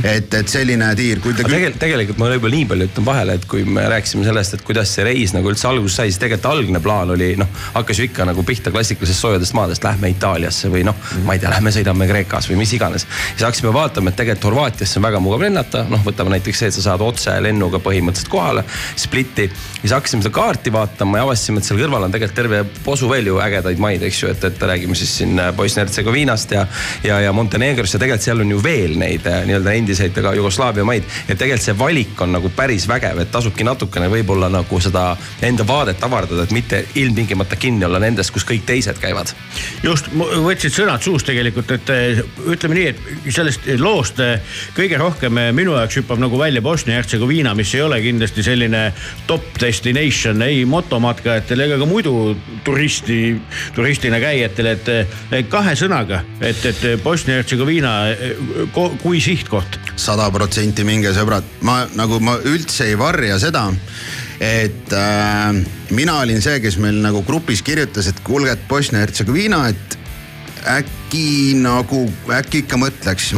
[0.04, 3.48] et, et selline tiir, kui te tegelikult, tegelikult ma võib-olla nii palju ütlen vahele, et
[3.50, 6.82] kui me rääkisime sellest, et kuidas see reis nagu üldse alguse sai, siis tegelikult algne
[6.84, 11.00] plaan oli noh, hakkas ju ikka nagu pihta klassikalisest soojadest maadest, lähme Itaaliasse või noh,
[11.26, 13.08] ma ei tea, lähme sõidame Kreekas või mis iganes.
[13.32, 16.78] siis hakkasime vaatama, et tegelikult Horvaatiasse on väga mugav lennata, noh, võtame näiteks see, et
[16.78, 18.66] sa saad otse lennuga põhimõtteliselt kohale,
[19.00, 19.50] Spliti.
[19.82, 23.30] siis hakkasime seda kaarti vaatama ja avastasime, et seal kõrval on tegelikult terve posu veel
[23.30, 26.66] ju ägedaid maid, eks ju, et, et räägime siis siin Bosnia-Hertsegoviinast ja,
[27.04, 31.06] ja, ja Montenegrost ja tegelikult seal on ju veel neid äh, nii-öelda endiseid Jugoslaavia maid.
[31.28, 35.06] et tegelikult see valik on nagu päris vägev, et tasubki natukene võib-olla nagu seda
[35.46, 39.34] enda vaadet avardada, et mitte ilmtingimata kinni olla nendest, kus kõik teised käivad.
[39.84, 42.24] just, võtsid sõnad suust tegelikult, et eh,
[42.56, 44.22] ütleme nii, et sellest loost
[44.76, 48.82] kõige rohkem minu jaoks hüppab nagu välja Bosnia-Hertsegoviina, mis ei ole kindlasti selline
[49.28, 53.20] top destination ei motomatkajatele ega ka muidu turisti,
[53.76, 54.76] turistina käijatele,
[55.36, 57.96] et kahe sõnaga, et, et Bosnia-Hertsegoviina,
[59.04, 59.80] kui sihtkoht?
[60.00, 63.68] Sada protsenti minge sõbrad, ma nagu ma üldse ei varja seda,
[64.44, 65.52] et äh,
[65.96, 70.00] mina olin see, kes meil nagu grupis kirjutas, et kuulge, et Bosnia-Hertsegoviina, et
[70.66, 73.32] äkki nagu, äkki ikka mõtleks.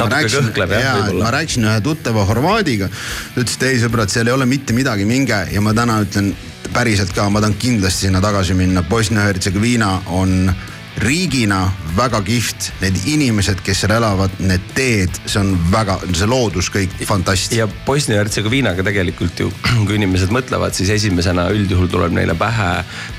[0.84, 1.24] Jah, võib-olla.
[1.26, 2.90] ma rääkisin ühe tuttava horvaadiga,
[3.34, 6.32] ta ütles, et ei sõbrad, seal ei ole mitte midagi, minge ja ma täna ütlen
[6.74, 10.52] päriselt ka, ma tahan kindlasti sinna tagasi minna, Bosnia-Hertsegoviina on
[10.98, 11.60] riigina
[11.98, 16.94] väga kihvt, need inimesed, kes seal elavad, need teed, see on väga, see loodus kõik
[17.08, 17.64] fantastiline.
[17.64, 19.52] ja Bosnia-Hertsegoviinaga tegelikult ju,
[19.86, 22.70] kui inimesed mõtlevad, siis esimesena üldjuhul tuleb neile pähe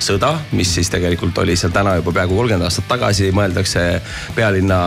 [0.02, 3.84] sõda, mis siis tegelikult oli seal täna juba peaaegu kolmkümmend aastat tagasi, mõeldakse
[4.36, 4.80] pealinna,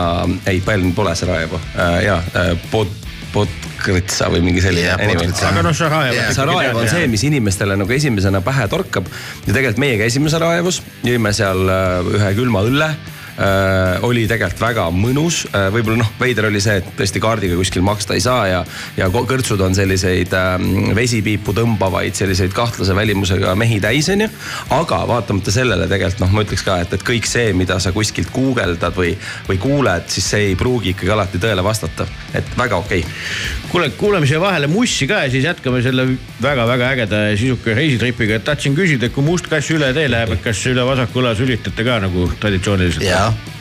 [0.50, 3.01] ei pealinn pole Sarajevo äh, ja äh, Pod-
[3.32, 5.30] Podgritsa või mingi selline Jah, anyway.
[5.48, 9.08] Aga noh, Sarajevo Jaa, Sarajevo on see, mis inimestele nagu esimesena pähe torkab.
[9.46, 12.92] Ja tegelikult meie käisime Sarajevos, jõime seal äh, ühe külma õlle
[13.38, 17.84] äh, oli tegelikult väga mõnus äh,, võib-olla noh, veider oli see, et tõesti kaardiga kuskil
[17.86, 18.60] maksta ei saa ja,
[18.98, 20.50] ja kõrtsud on selliseid äh,
[20.96, 24.28] vesipiipu tõmbavaid selliseid kahtlase välimusega mehi täis, onju.
[24.76, 28.32] aga vaatamata sellele tegelikult noh, ma ütleks ka, et, et kõik see, mida sa kuskilt
[28.34, 29.14] guugeldad või,
[29.48, 32.06] või kuuled, siis see ei pruugi ikkagi alati tõele vastata,
[32.36, 33.68] et väga okei okay..
[33.70, 36.06] kuule, kuulame siia vahele Mussi ka ja siis jätkame selle
[36.42, 40.36] väga-väga ägeda ja sisuka reisitripiga, et tahtsin küsida, et kui must kass üle tee läheb,
[40.36, 43.06] et kas üle vasaku õla sülitate ka nagu traditsiooniliselt?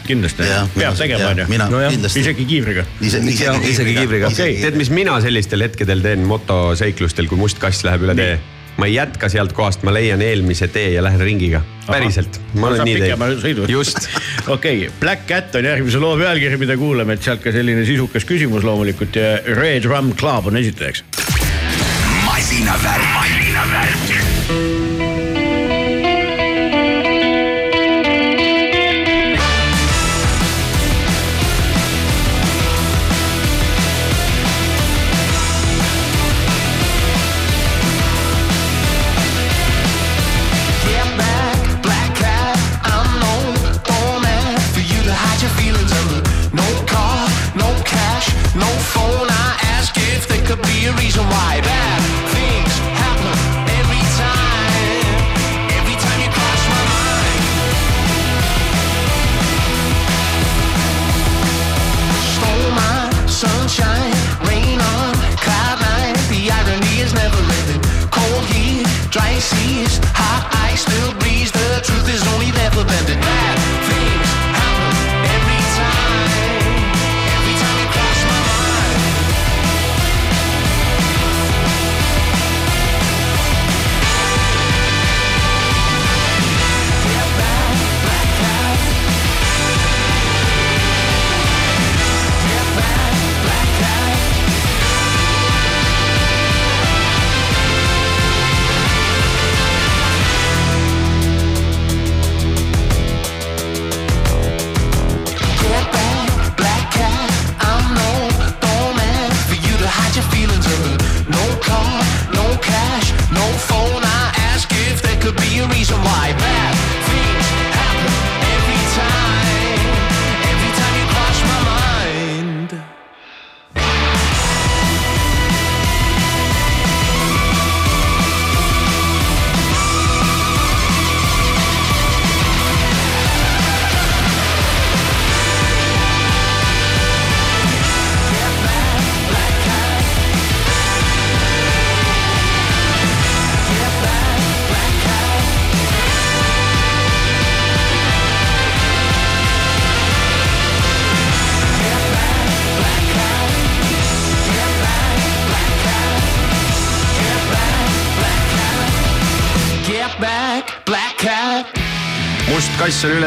[0.07, 2.23] Kindlasti peab mina- tegema onju kindlasti.
[2.23, 2.85] isegi kiivriga.
[3.01, 4.31] ise, Jaa, isegi kiivriga.
[4.33, 8.39] okei, tead, mis mina sellistel hetkedel teen motoseiklustel, kui must kass läheb üle tee?
[8.81, 11.61] ma ei jätka sealt kohast, ma leian eelmise tee ja lähen ringiga.
[11.87, 13.01] päriselt, ma olen nii
[13.41, 13.69] teinud.
[13.69, 14.07] just,
[14.55, 18.25] okei okay,, Black Cat on järgmise loo pealkiri, mida kuulame, et sealt ka selline sisukas
[18.25, 21.03] küsimus loomulikult ja Red Rum Club on esitajaks.
[22.25, 24.10] masinavärk, masinavärk.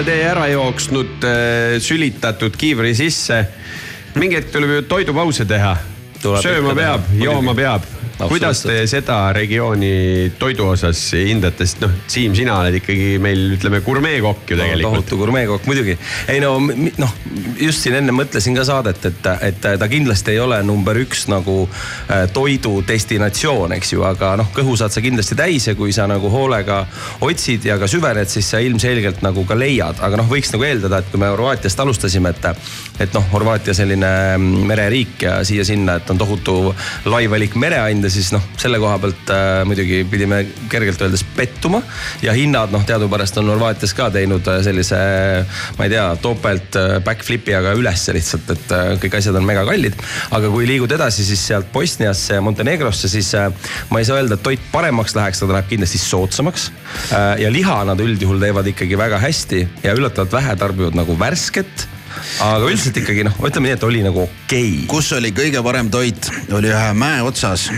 [0.04, 1.24] Tee ära jooksnud,
[1.80, 3.44] sülitatud kiivri sisse.
[4.14, 5.74] mingi hetk tuleb ju toidupause teha.
[6.24, 7.92] Tuleb sööma peab jooma peab.
[8.14, 13.80] kuidas te seda regiooni toidu osas hindate, sest noh, Siim, sina oled ikkagi meil ütleme
[13.82, 14.84] gurmeekokk ju tegelikult.
[14.86, 15.96] tohutu gurmeekokk muidugi.
[16.30, 17.14] ei no noh,
[17.58, 21.56] just siin enne mõtlesin ka saadet, et, et ta kindlasti ei ole number üks nagu
[21.66, 26.06] äh, toidu destinatsioon, eks ju, aga noh, kõhu saad sa kindlasti täis ja kui sa
[26.10, 26.84] nagu hoolega
[27.26, 31.02] otsid ja ka süvened, siis sa ilmselgelt nagu ka leiad, aga noh, võiks nagu eeldada,
[31.02, 32.64] et kui me Horvaatiast alustasime, et,
[33.02, 36.74] et noh, Horvaatia selline mm, mereriik ja siia-sinna, et on tohutu
[37.10, 40.42] lai valik mereande, siis noh, selle koha pealt äh, muidugi pidime
[40.72, 41.82] kergelt öeldes pettuma
[42.22, 44.98] ja hinnad noh, teadupärast on Horvaatias ka teinud äh, sellise,
[45.78, 49.64] ma ei tea, topelt äh, backflip'i aga ülesse lihtsalt, et äh, kõik asjad on mega
[49.68, 49.96] kallid.
[50.34, 53.50] aga kui liigud edasi, siis sealt Bosniasse ja Montenegrosse, siis äh,
[53.90, 56.70] ma ei saa öelda, et toit paremaks läheks, ta läheb kindlasti soodsamaks.
[57.38, 61.88] ja liha nad üldjuhul teevad ikkagi väga hästi ja üllatavalt vähe tarbivad nagu värsket
[62.44, 64.86] aga üldiselt ikkagi noh, ütleme nii, et oli nagu okei okay..
[64.90, 67.68] kus oli kõige parem toit, oli ühe mäe otsas,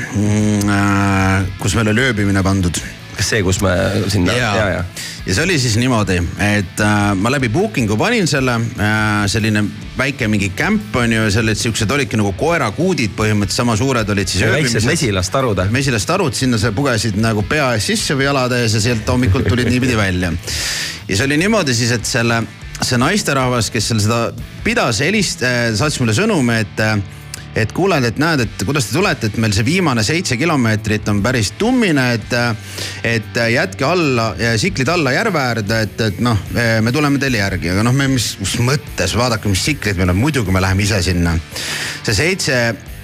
[1.63, 2.81] kus meil oli ööbimine pandud
[3.17, 3.73] kas see, kus me
[4.13, 4.83] sinna ja, ja, ja.
[5.27, 9.63] ja see oli siis niimoodi, et äh, ma läbi booking'u panin selle äh,, selline
[9.97, 14.45] väike mingi kämp on ju, sellised siuksed olidki nagu koerakuudid põhimõtteliselt sama suured olid siis.
[14.53, 15.65] väiksed mesilastarud.
[15.73, 19.73] mesilastarud, sinna sa pugesid nagu pea ees sisse või jalade ees ja sealt hommikul tulid
[19.73, 20.33] niipidi välja.
[21.09, 22.43] ja see oli niimoodi siis, et selle,
[22.87, 24.23] see naisterahvas, kes seal seda
[24.65, 25.45] pidas, helist-,
[25.79, 26.83] saatis mulle sõnumi, et,
[27.57, 31.23] et kuule, et näed, et kuidas te tulete, et meil see viimane seitse kilomeetrit on
[31.25, 32.37] päris tummine, et,
[33.07, 34.31] et jätke alla,
[34.61, 38.35] siklid alla järve äärde, et, et noh, me tuleme teile järgi, aga noh, me mis,
[38.43, 41.39] mis mõttes, vaadake, mis siklid meil on, muidugi me läheme ise sinna.
[42.07, 42.61] see seitse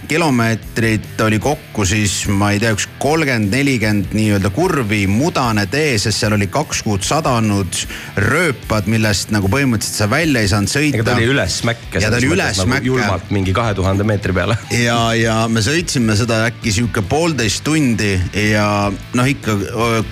[0.09, 6.23] kilomeetrit oli kokku siis ma ei tea, üks kolmkümmend, nelikümmend nii-öelda kurvi, mudane tee, sest
[6.23, 7.79] seal oli kaks kuud sadanud
[8.21, 11.05] rööpad, millest nagu põhimõtteliselt sa välja ei saanud sõita.
[11.07, 12.03] ta oli ülesmäkke.
[12.03, 12.73] Ja ta oli ülesmäkke.
[12.75, 14.59] Nagu julmalt mingi kahe tuhande meetri peale.
[14.89, 18.15] ja, ja me sõitsime seda äkki sihuke poolteist tundi
[18.49, 19.57] ja noh, ikka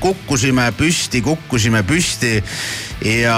[0.03, 2.38] kukkusime püsti, kukkusime püsti
[3.20, 3.36] ja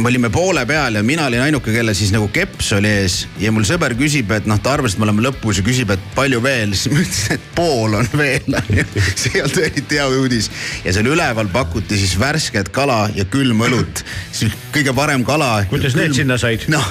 [0.00, 3.52] me olime poole peal ja mina olin ainuke, kellel siis nagu keps oli ees ja
[3.52, 6.40] mul sõber küsib, et noh, ta arvas, et me oleme lõpus ja küsib, et palju
[6.44, 8.58] veel, siis ma ütlesin, et pool on veel.
[9.20, 10.48] see ei olnud eriti hea uudis
[10.86, 14.04] ja seal üleval pakuti siis värsket kala ja külma õlut.
[14.32, 15.50] siis kõige parem kala.
[15.70, 16.64] Kuidas need sinna said?
[16.72, 16.88] noh,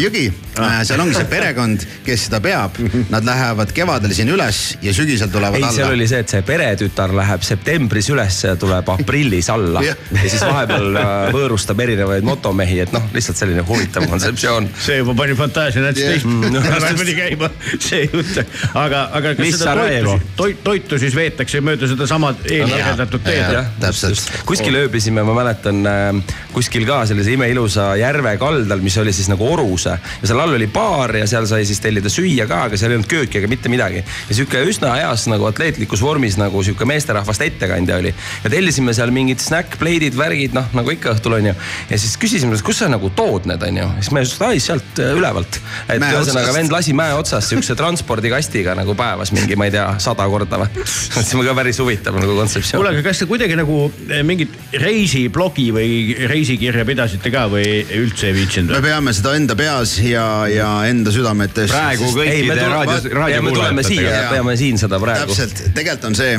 [0.00, 2.78] Jügi, seal ongi see perekond, kes seda peab,
[3.12, 5.98] nad lähevad kevadel siin üles ja sügisel tulevad ei, seal alla.
[5.98, 11.00] oli see, et see peretütar läheb septembris üles ja tuleb aprillis alla ja siis vahepeal
[11.00, 14.68] äh, võõrustab erinevaid motomehi, et noh, lihtsalt selline huvitav kontseptsioon.
[14.86, 18.40] see juba pani fantaasia näiteks teistmoodi käima, see jutt.
[18.74, 23.58] aga, aga kas Mis seda toitu, toit, toitu siis veetakse mööda sedasama eelkirjeldatud teed?
[23.80, 24.30] täpselt.
[24.46, 29.46] kuskil ööbisime, ma mäletan äh, kuskil ka sellise imeilusa järve kaldal, mis oli siis nagu
[29.50, 32.94] oruse ja seal all oli baar ja seal sai siis tellida süüa ka, aga seal
[32.94, 34.04] ei olnud kööki ega mitte midagi.
[34.28, 39.12] ja sihuke üsna heas nagu atleetlikus vormis nagu sihuke meesterahvast ettekandja oli ja tellisime seal
[39.14, 41.54] mingid snack-pleidid, värgid, noh nagu ikka õhtul on ju.
[41.90, 45.00] ja siis küsisime, kus sa nagu tood need on ju, siis me just, ai sealt
[45.02, 45.60] äh, ülevalt.
[45.88, 50.26] et ühesõnaga vend lasi mäe otsast siukse transpordikastiga nagu päevas mingi, ma ei tea, sada
[50.30, 50.84] korda või.
[51.16, 55.68] mõtlesime ka päris huvitav nagu kontseptsioon kuule, aga kas te kuidagi nagu eh, mingit reisiblogi
[55.74, 55.90] või
[56.30, 57.66] reisikirja pidasite ka või
[58.00, 61.72] üldse ei viitsinud me peame seda enda peas ja, ja enda südametes.
[61.72, 64.22] praegu kõikide raadios, ja me tuleme siia raadiokuulajatega.
[64.24, 65.32] ja peame siin seda praegu.
[65.32, 66.38] täpselt, tegelikult on see,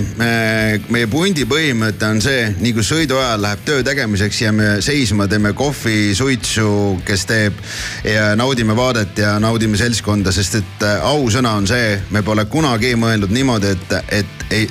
[0.94, 5.55] meie pundi põhimõte on see, nii kui sõidu ajal läheb töö tegemiseks, jääme seisma, teeme
[5.58, 6.70] kohvi, suitsu,
[7.06, 7.60] kes teeb
[8.08, 12.96] ja naudime vaadet ja naudime seltskonda, sest et äh, ausõna on see, me pole kunagi
[13.00, 14.68] mõelnud niimoodi, et, et ei,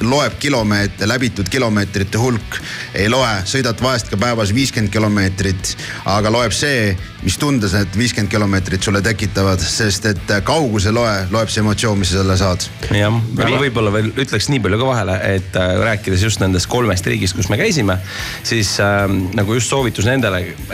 [0.00, 2.58] loeb kilomeeter, läbitud kilomeetrite hulk.
[2.94, 5.74] ei loe, sõidad vahest ka päevas viiskümmend kilomeetrit,
[6.10, 6.92] aga loeb see,
[7.24, 11.62] mis tundes need viiskümmend kilomeetrit sulle tekitavad, sest et äh, kaugus ei loe, loeb see
[11.64, 15.58] emotsioon, mis sa selle saad jah, aga võib-olla veel ütleks nii palju ka vahele, et
[15.60, 17.98] äh, rääkides just nendest kolmest riigist, kus me käisime,
[18.46, 19.06] siis äh,
[19.36, 20.23] nagu just soovitus nendele,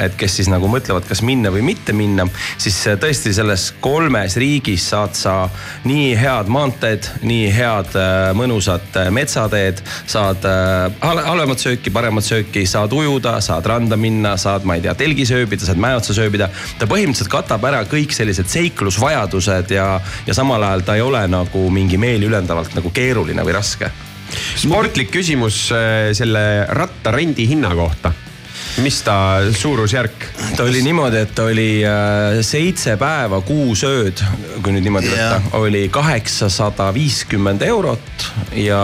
[0.01, 2.27] et kes siis nagu mõtlevad, kas minna või mitte minna,
[2.61, 5.35] siis äh, tõesti selles kolmes riigis saad sa
[5.89, 10.45] nii head maanteed, nii head äh, mõnusad äh, metsateed, saad
[11.01, 15.67] halvemat sööki, paremat sööki, saad ujuda, saad randa minna, saad, ma ei tea, telgis ööbida,
[15.67, 16.51] saad mäe otsas ööbida.
[16.79, 19.89] ta põhimõtteliselt katab ära kõik sellised seiklusvajadused ja,
[20.27, 23.91] ja samal ajal ta ei ole nagu mingi meeli ülendavalt nagu keeruline või raske
[24.31, 25.57] sportlik küsimus
[26.15, 28.13] selle rattarendi hinna kohta.
[28.79, 30.27] Mis ta suurusjärk?
[30.57, 34.23] ta oli niimoodi, et ta oli äh, seitse päeva, kuus ööd,
[34.63, 35.39] kui nüüd niimoodi Jah.
[35.39, 38.27] võtta, oli kaheksasada viiskümmend eurot
[38.59, 38.81] ja,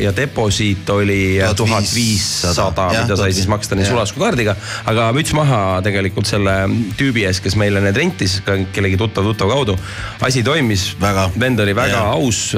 [0.00, 3.94] ja deposiit oli tuhat viissada, mida sai siis maksta nii jah.
[3.94, 4.56] sulaskukaardiga.
[4.90, 6.56] aga müts maha tegelikult selle
[6.98, 9.76] tüübi ees, kes meile need rentis ka kellegi tuttav tuttav kaudu.
[10.24, 11.28] asi toimis, Väga.
[11.40, 12.12] vend oli väga Jah.
[12.14, 12.54] aus,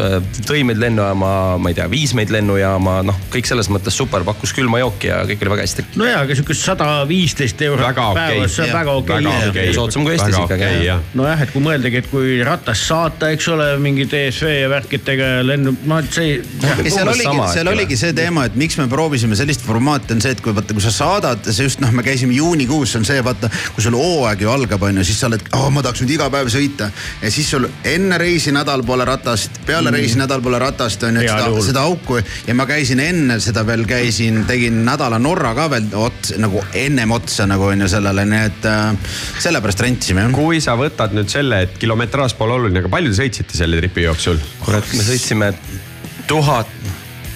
[0.47, 4.55] tõi meid lennujaama, ma ei tea, viis meid lennujaama, noh, kõik selles mõttes super, pakkus
[4.57, 5.87] külma jooki ja kõik oli väga hästi.
[5.97, 8.23] nojaa, aga sihukest sada viisteist eurot Väga okei.
[8.23, 9.49] päevas, see on väga okei okay..
[9.51, 9.75] okei.
[9.77, 11.03] Soodsam kui Eestis ikkagi, okei, jah.
[11.19, 15.75] nojah, et kui mõeldagi, et kui ratast saata, eks ole, mingi DSV ja värkidega lennu,
[15.99, 16.37] et see.
[16.91, 20.43] seal oligi seal oligi see teema, et miks me proovisime sellist formaati on see, et
[20.45, 23.51] kui vaata, kui sa saadad, see just noh, me käisime juunikuus, see on see vaata,
[23.75, 26.29] kui sul hooaeg ju algab, on ju, siis sa oled oh,, ma tahaks nüüd iga
[26.33, 26.91] päev sõita.
[27.23, 29.99] ja siis sul enne reisi nädal pole ratast, peale mm.
[29.99, 33.87] reisi nädal pole ratast on ju, seda seda auku ja ma käisin enne seda veel
[33.89, 38.45] käisin, tegin nädala Norra ka veel ots nagu ennem otsa nagu on ju sellele, nii
[38.51, 40.37] et äh, sellepärast rentisime jah.
[40.37, 44.07] kui sa võtad nüüd selle, et kilometraaž pole oluline, aga palju te sõitsite selle tripi
[44.07, 44.41] jooksul?
[44.65, 45.53] kurat, me sõitsime
[46.27, 46.71] tuhat,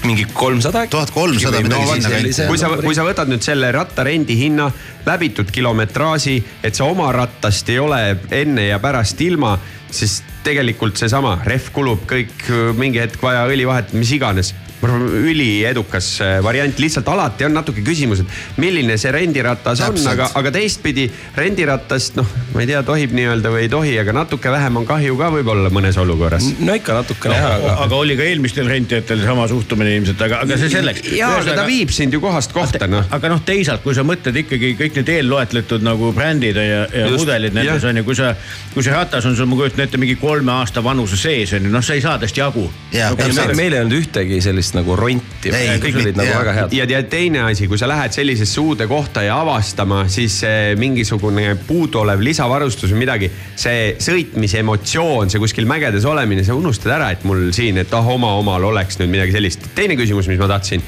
[0.05, 0.97] mingi kolmsada äkki.
[0.97, 2.33] 1300 midagi sinna kanti.
[2.49, 4.71] kui sa, kui sa võtad nüüd selle rattarendi hinna,
[5.07, 8.01] läbitud kilometraaži, et sa oma rattast ei ole
[8.35, 9.57] enne ja pärast ilma,
[9.91, 12.49] siis tegelikult seesama rehv kulub kõik
[12.79, 14.55] mingi hetk vaja õlivahet, mis iganes.
[14.83, 20.13] Üliedukas äh, variant, lihtsalt alati on natuke küsimus, et milline see rendiratas on, Täpselt.
[20.15, 21.07] aga, aga teistpidi
[21.37, 25.19] rendiratast noh, ma ei tea, tohib nii-öelda või ei tohi, aga natuke vähem on kahju
[25.21, 26.49] ka võib-olla mõnes olukorras.
[26.61, 30.59] no ikka natukene jah, aga aga oli ka eelmistel rentijatel sama suhtumine ilmselt, aga, aga
[30.61, 31.05] see selleks.
[31.17, 33.05] ja, aga ta viib sind ju kohast kohta, noh.
[33.13, 37.25] aga noh, teisalt, kui sa mõtled ikkagi kõik need eelloetletud nagu brändid ja, ja Just,
[37.25, 38.33] mudelid nendes on ju, kui sa,
[38.75, 41.73] kui see ratas on sul, ma kujutan ette, mingi kolme aasta vanuse sees on ju,
[41.73, 42.67] noh, sa ei saa tast jagu.
[42.91, 45.53] Meil, meil ei olnud ühtegi sellist nagu ronti,
[45.83, 46.77] kõik olid nagu väga head.
[46.77, 50.41] ja tead teine asi, kui sa lähed sellisesse uude kohta ja avastama, siis
[50.81, 57.11] mingisugune puuduolev lisavarustus või midagi, see sõitmise emotsioon, see kuskil mägedes olemine, sa unustad ära,
[57.15, 59.71] et mul siin, et ah oma omal oleks nüüd midagi sellist.
[59.75, 60.83] teine küsimus, mis ma tahtsin.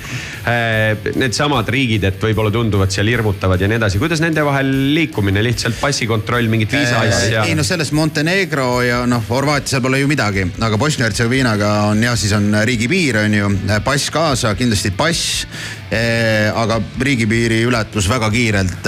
[1.23, 5.79] Needsamad riigid, et võib-olla tunduvad seal hirmutavad ja nii edasi, kuidas nende vahel liikumine, lihtsalt
[5.81, 7.57] passikontroll, mingit viisa asja ei?
[7.59, 12.51] no selles Montenegro ja noh, Horvaatias pole ju midagi, aga Bosnia-Hertsegoviinaga on jah, siis on
[12.67, 15.47] riigipiir on ju, pass kaasa, kindlasti pass.
[15.93, 18.87] Aga riigipiiri ületus väga kiirelt,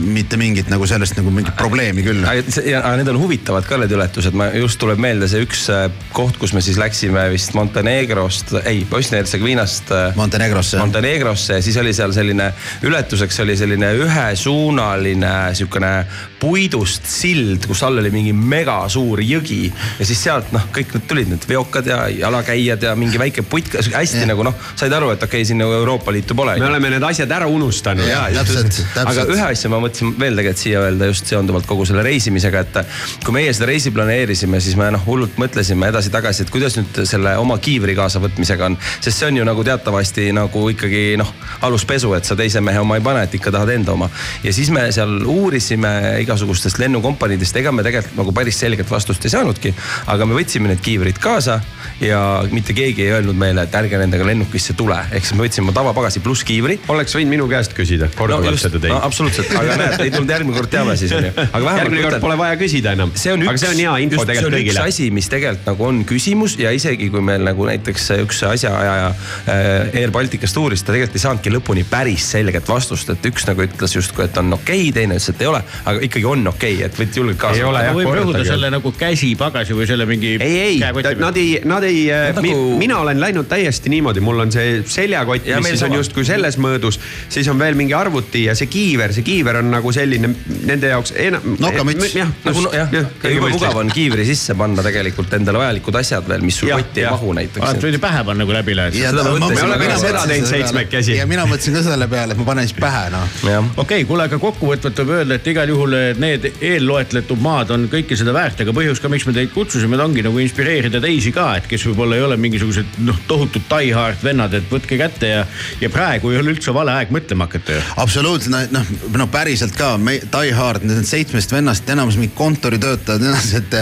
[0.00, 2.22] mitte mingit nagu sellest nagu mingit probleemi küll.
[2.24, 5.86] aga ja need on huvitavad ka need ületused, ma just tuleb meelde see üks äh,
[6.16, 9.92] koht, kus me siis läksime vist Montenegrost, ei Bosnia-Hertsegoviinast.
[10.16, 10.78] Montenegrosse.
[10.80, 12.50] Montenegrosse ja siis oli seal selline
[12.86, 15.92] ületuseks oli selline ühesuunaline sihukene
[16.40, 21.32] puidust sild, kus all oli mingi megasuur jõgi ja siis sealt noh, kõik need tulid
[21.32, 24.28] need veokad ja jalakäijad ja mingi väike putt, hästi Jah.
[24.30, 26.58] nagu noh, said aru, et okei okay,, siin nagu Euroopa Liitu pole.
[26.58, 28.06] me oleme need asjad ära unustanud.
[28.34, 32.60] täpselt, aga ühe asja ma mõtlesin veel tegelikult siia öelda just seonduvalt kogu selle reisimisega,
[32.62, 32.78] et
[33.24, 37.34] kui meie seda reisi planeerisime, siis me noh hullult mõtlesime edasi-tagasi, et kuidas nüüd selle
[37.40, 38.78] oma kiivri kaasavõtmisega on.
[39.00, 41.32] sest see on ju nagu teatavasti nagu ikkagi noh,
[41.66, 44.10] aluspesu, et sa teise mehe oma ei pane, et ikka tahad enda oma.
[44.44, 49.34] ja siis me seal uurisime igasugustest lennukompaniidest, ega me tegelikult nagu päris selget vastust ei
[49.34, 49.74] saanudki.
[50.06, 51.58] aga me võtsime need kiivrid kaasa
[52.00, 52.20] ja
[52.50, 56.22] mitte keegi ei öelnud meile, et ärge nendega lennukisse tule, ehk siis me võtsime tavapagasi
[56.24, 59.04] pluss kiivri oleks võinud minu käest küsida, korduvalt just, seda no teinud.
[59.08, 61.32] absoluutselt, aga näed, ei tulnud järgmine kord teame siis onju.
[61.36, 63.12] aga vähemalt järgmine kord pole vaja küsida enam.
[63.14, 64.86] see on üks, aga see on hea info just, see tegelikult on üks kõigile.
[64.94, 70.00] asi, mis tegelikult nagu on küsimus ja isegi kui meil nagu näiteks üks asjaajaja äh,
[70.00, 73.96] Air Balticast uuris, ta tegelikult ei saanudki lõpuni päris selget vastust, et üks nagu ütles
[73.96, 76.88] justkui, et on okei okay,, teine ütles, et ei ole, aga ikkagi on okei okay,,
[76.88, 77.86] et võite julgelt kaasa Ei ole, võtta.
[77.90, 80.36] jah, võib rõhuda selle nagu käsipagasi või selle mingi.
[80.40, 80.80] ei, ei,
[81.20, 82.46] nad ei, nad ei Nad, nagu...
[82.46, 86.24] nagu- mina olen läinud täiesti niimoodi, mul on see seljakott, Ja mis siis on justkui
[86.28, 90.30] selles mõõdus, siis on veel mingi arvuti ja see kiiver, see kiiver on nagu selline
[90.66, 91.56] nende jaoks enam.
[91.60, 92.14] Nokamüts.
[92.16, 96.28] jah, nagu no, jah, ja jube mugav on kiivri sisse panna tegelikult endale vajalikud asjad
[96.28, 97.82] veel, mis sul kotti ei mahu näiteks.
[97.82, 98.98] võid ju pähe panna, kui läbi lähed.
[99.10, 101.16] Me oleme ka seda teinud seitsmekesi.
[101.18, 103.72] ja mina mõtlesin ka selle peale, et ma panen siis pähe noh.
[103.80, 108.34] okei kuule, aga kokkuvõtvalt võib öelda, et igal juhul need eelloetletud maad on kõike seda
[108.36, 111.79] väärt, aga põhjus ka, miks me teid kutsusime, ongi nagu inspireerida teisi ka, et kes
[111.88, 115.44] võib-olla ei ole mingisugused noh, tohutud die-hard vennad, et võtke kätte ja,
[115.80, 117.84] ja praegu ei ole üldse vale aeg mõtlema hakata ju.
[118.04, 123.24] absoluutselt, noh, no päriselt ka, me Die Hard, need seitsmest vennast enamus mingid kontoritöötajad,
[123.58, 123.76] et,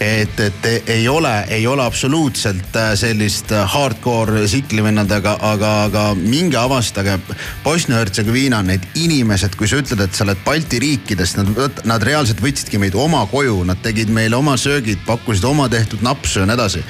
[0.00, 6.58] et, et ei ole, ei ole absoluutselt äh, sellist hardcore siklivennad, aga, aga, aga minge
[6.60, 7.18] avastage
[7.64, 12.80] Bosnia-Hertsegoviina need inimesed, kui sa ütled, et sa oled Balti riikidest, nad, nad reaalselt võtsidki
[12.80, 16.84] meid oma koju, nad tegid meile oma söögid, pakkusid oma tehtud napsu ja nii edasi.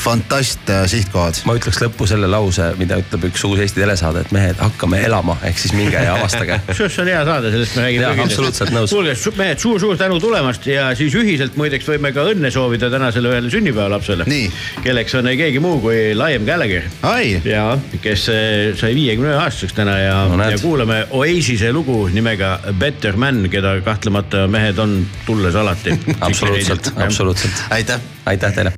[0.00, 1.40] Fantast äh, sihtkohad.
[1.48, 5.36] ma ütleks lõppu selle lause, mida ütleb üks uus Eesti telesaade, et mehed, hakkame elama,
[5.46, 8.94] ehk siis minge ja avastage kusjuures see on hea saade, sellest me räägime absoluutselt nõus.
[8.94, 13.52] kuulge, mehed, suur-suur tänu tulemast ja siis ühiselt muideks võime ka õnne soovida tänasele ühele
[13.52, 14.50] sünnipäevalapsele Nii..
[14.84, 16.88] kelleks on ei keegi muu kui Liam Gallagher.
[17.06, 17.68] ai, ja
[18.02, 23.16] kes eh, sai viiekümne ühe aastaseks täna ja No ja kuulame Oasise lugu nimega Better
[23.16, 25.96] Man, keda kahtlemata mehed on tulles alati.
[26.28, 27.64] absoluutselt, absoluutselt.
[27.70, 28.72] aitäh aitäh teile.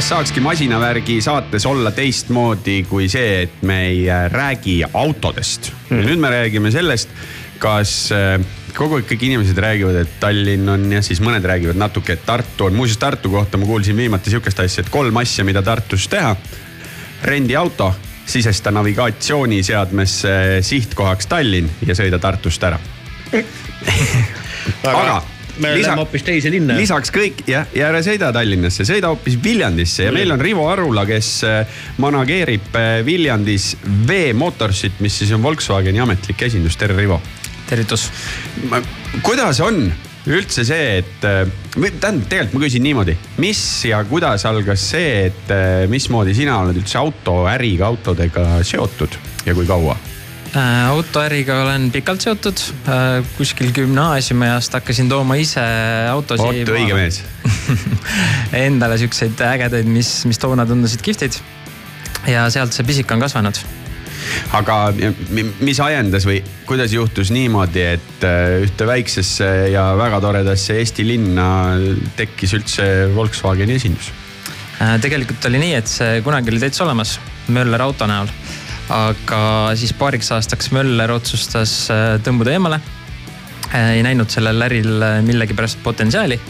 [0.00, 6.06] kuidas saakski masinavärgi saates olla teistmoodi kui see, et me ei äh, räägi autodest mm..
[6.06, 7.10] nüüd me räägime sellest,
[7.60, 8.38] kas äh,
[8.72, 12.70] kogu aeg kõik inimesed räägivad, et Tallinn on ja siis mõned räägivad natuke, et Tartu
[12.70, 12.78] on.
[12.80, 16.32] muuseas Tartu kohta ma kuulsin viimati sihukest asja, et kolm asja, mida Tartus teha.
[17.28, 17.90] rendi auto,
[18.24, 22.80] sisesta navigatsiooniseadmesse sihtkohaks Tallinn ja sõida Tartust ära
[24.94, 25.20] aga
[25.58, 26.76] me Lisa- läheme hoopis teise linna.
[26.78, 31.06] lisaks kõik jah, ja ära sõida Tallinnasse, sõida hoopis Viljandisse ja meil on Rivo Arula,
[31.08, 33.72] kes äh, manageerib äh, Viljandis
[34.08, 37.20] V Motorsit, mis siis on Volkswageni ametlik esindus, tere Rivo.
[37.70, 38.10] tervitus.
[39.22, 39.92] kuidas on
[40.30, 41.42] üldse see, et äh,
[41.76, 45.52] või tähendab, tegelikult ma küsin niimoodi, mis ja kuidas algas see, et
[45.88, 49.96] mismoodi sina oled üldse autoäriga, autodega seotud ja kui kaua?
[50.50, 52.58] Äh, autoäriga olen pikalt seotud.
[53.36, 55.62] kuskil gümnaasiumiajast hakkasin tooma ise
[56.10, 56.64] autosid.
[56.66, 57.20] oot, õige mees.
[58.66, 61.38] Endale siukseid ägedaid, mis, mis toona tundusid kihvtid.
[62.26, 63.60] ja sealt see pisik on kasvanud.
[64.58, 64.78] aga
[65.30, 71.06] mi- mis ajendas või kuidas juhtus niimoodi, et äh, ühte väiksesse ja väga toredasse Eesti
[71.06, 71.46] linna
[72.18, 74.10] tekkis üldse Volkswageni esindus?
[74.82, 77.20] Äh, tegelikult oli nii, et see kunagi oli täitsa olemas
[77.54, 78.26] Möller auto näol.
[78.90, 79.42] Aga
[79.78, 82.80] siis paariks aastaks Möller otsustas äh, tõmbuda eemale.
[83.70, 86.40] ei näinud sellel äril äh, millegipärast potentsiaali.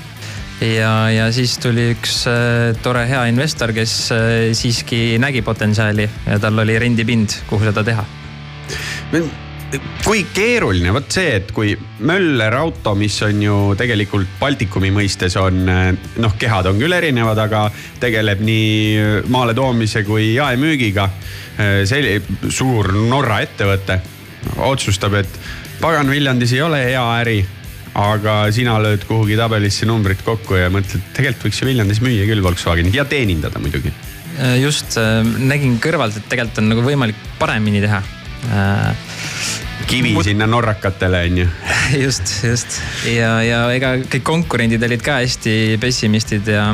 [0.61, 4.25] ja, ja siis tuli üks äh, tore hea investor, kes äh,
[4.57, 8.05] siiski nägi potentsiaali ja tal oli rendipind, kuhu seda teha
[10.05, 11.75] kui keeruline, vot see, et kui
[12.07, 17.67] Möller auto, mis on ju tegelikult Baltikumi mõistes on noh, kehad on küll erinevad, aga
[18.03, 21.09] tegeleb nii maale toomise kui jaemüügiga.
[21.85, 22.19] see
[22.49, 24.01] suur Norra ettevõte
[24.65, 25.41] otsustab, et
[25.81, 27.41] pagan, Viljandis ei ole hea äri
[27.99, 32.45] aga sina lööd kuhugi tabelisse numbrid kokku ja mõtled, tegelikult võiks ju Viljandis müüa küll
[32.45, 33.93] Volkswagenit ja teenindada muidugi.
[34.63, 34.97] Just
[35.43, 38.01] nägin kõrvalt, et tegelikult on nagu võimalik paremini teha.
[39.91, 41.49] Kivi sinna norrakatele on ju.
[42.05, 46.71] just, just ja, ja ega kõik konkurendid olid ka hästi pessimistid ja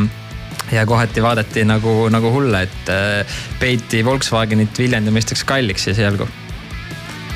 [0.72, 6.28] ja kohati vaadati nagu, nagu hulle, et äh, peeti Volkswagenit Viljandi mõisteks kalliks esialgu.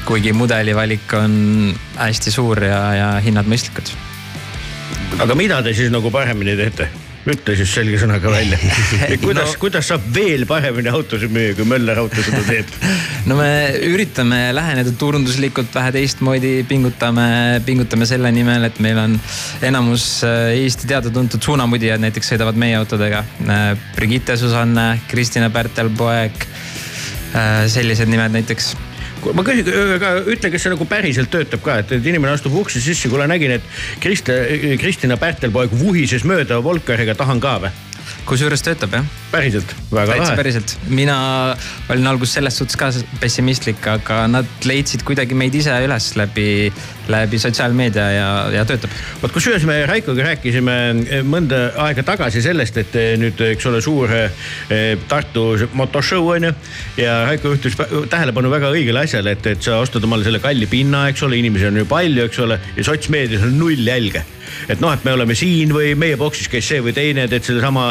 [0.04, 3.92] kuigi mudelivalik on hästi suur ja, ja hinnad mõistlikud.
[5.18, 6.88] aga mida te siis nagu paremini teete?
[7.28, 8.58] Ütle siis selge sõnaga välja.
[9.24, 12.70] kuidas no., kuidas saab veel paremini autosid müüa, kui Möller auto seda teeb?
[13.28, 13.50] no me
[13.90, 17.28] üritame läheneda turunduslikult vähe teistmoodi, pingutame,
[17.66, 19.16] pingutame selle nimel, et meil on
[19.66, 23.24] enamus äh, Eesti teada-tuntud suunamudijad näiteks sõidavad meie autodega.
[23.96, 26.46] Brigitte Susanne, Kristina Pärtel-Poeg,
[27.70, 28.72] sellised nimed näiteks
[29.36, 32.82] ma küsin, aga ütle, kas see nagu päriselt töötab ka, et, et inimene astub ukse
[32.82, 33.68] sisse, kuule nägin, et
[34.02, 34.36] Krista,
[34.80, 37.89] Kristina Pärtel-poeg vuhises mööda Volkeriga, tahan ka või?
[38.28, 40.36] Kusjuures töötab jah, päriselt, väga lahe.
[40.38, 40.76] päriselt.
[40.88, 41.16] mina
[41.90, 42.90] olin alguses selles suhtes ka
[43.20, 46.46] pessimistlik, aga nad leidsid kuidagi meid ise üles läbi,
[47.10, 48.94] läbi sotsiaalmeedia ja, ja töötab.
[49.22, 50.76] vot kusjuures me Raikoga rääkisime
[51.28, 55.46] mõnda aega tagasi sellest, et eh, nüüd, eks ole, suur eh, Tartu
[55.78, 56.56] motoshow on ju.
[57.00, 57.78] ja Raiko juhtis
[58.10, 61.70] tähelepanu väga õigele asjale, et, et sa ostad omale selle kalli pinna, eks ole, inimesi
[61.70, 64.24] on ju palju, eks ole, ja sotsmeedias on null jälge
[64.68, 67.90] et noh, et me oleme siin või meie boksis käis see või teine, teed sedasama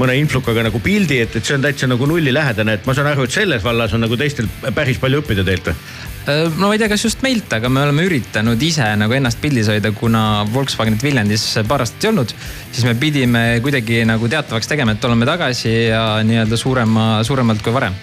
[0.00, 3.28] mõne influkaga nagu pildi, et, et see on täitsa nagu nullilähedane, et ma saan aru,
[3.28, 5.80] et selles vallas on nagu teistel päris palju õppida teilt või?
[6.28, 9.70] no ma ei tea, kas just meilt, aga me oleme üritanud ise nagu ennast pildis
[9.72, 12.34] hoida, kuna Volkswagenit Viljandis paar aastat ei olnud.
[12.72, 17.72] siis me pidime kuidagi nagu teatavaks tegema, et oleme tagasi ja nii-öelda suurema, suuremalt kui
[17.72, 17.96] varem.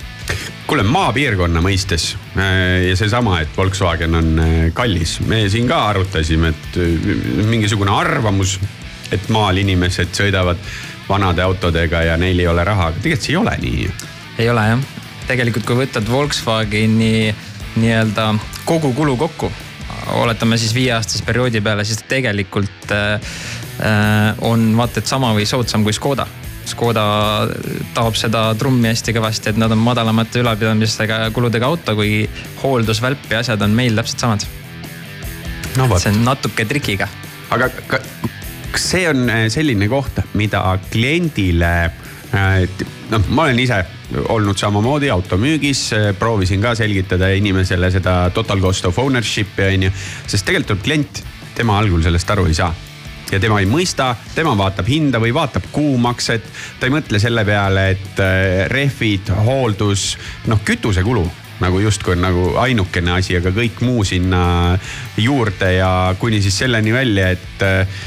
[0.66, 6.50] kuule, maapiirkonna mõistes äh, ja seesama, et Volkswagen on äh, kallis, me siin ka arutasime,
[6.56, 8.58] et äh, mingisugune arvamus,
[9.14, 10.58] et maal inimesed sõidavad
[11.10, 13.92] vanade autodega ja neil ei ole raha, aga tegelikult see ei ole nii ju.
[14.38, 14.88] ei ole jah,
[15.30, 17.36] tegelikult kui võtad Volkswageni
[17.76, 18.30] nii-öelda
[18.66, 19.52] kogukulu kokku,
[20.22, 23.14] oletame siis viieaastase perioodi peale, siis tegelikult äh,
[23.84, 26.28] äh, on vaata et sama või soodsam kui Škoda.
[26.66, 27.04] Škoda
[27.94, 32.24] taob seda trummi hästi kõvasti, et nad on madalamate ülalpidamistega kuludega auto, kui
[32.64, 34.48] hooldus, välp ja asjad on meil täpselt samad.
[35.78, 37.10] no see, on natuke trikiga
[37.54, 38.00] aga ka,
[38.76, 40.62] kas see on äh, selline koht, mida
[40.92, 42.66] kliendile äh,
[43.12, 43.84] noh, ma olen ise
[44.30, 45.88] olnud samamoodi automüügis,
[46.20, 49.94] proovisin ka selgitada inimesele seda total cost of ownership'i on ju,
[50.28, 51.24] sest tegelikult klient,
[51.58, 52.74] tema algul sellest aru ei saa.
[53.32, 56.46] Ja tema ei mõista, tema vaatab hinda või vaatab kuumakset,
[56.80, 60.12] ta ei mõtle selle peale, et äh, rehvid, hooldus,
[60.52, 61.26] noh kütusekulu
[61.56, 64.76] nagu justkui on nagu ainukene asi, aga kõik muu sinna
[65.18, 65.90] juurde ja
[66.20, 68.04] kuni siis selleni välja, et äh,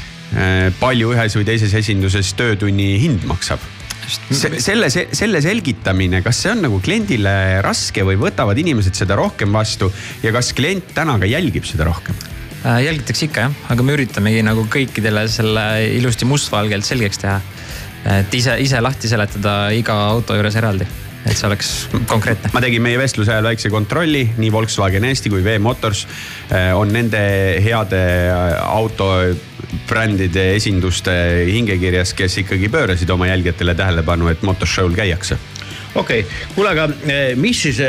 [0.79, 3.63] palju ühes või teises esinduses töötunni hind maksab
[4.09, 9.53] Se, selle, selle selgitamine, kas see on nagu kliendile raske või võtavad inimesed seda rohkem
[9.53, 9.91] vastu
[10.23, 12.17] ja kas klient täna ka jälgib seda rohkem?
[12.63, 15.65] Äh, jälgitakse ikka jah, aga me üritamegi nagu kõikidele selle
[15.95, 17.37] ilusti mustvalgelt selgeks teha.
[18.15, 20.87] et ise, ise lahti seletada iga auto juures eraldi,
[21.25, 21.69] et see oleks
[22.07, 22.51] konkreetne.
[22.53, 26.05] ma tegin meie vestluse ajal väikse kontrolli, nii Volkswagen Eesti kui V Motors
[26.51, 27.21] eh, on nende
[27.63, 29.11] heade eh, auto
[29.69, 31.13] tipp-brändide esinduste
[31.49, 35.37] hingekirjas, kes ikkagi pöörasid oma jälgijatele tähelepanu, et motoshow'l käiakse.
[35.95, 37.81] okei okay., kuule, aga eh, mis siis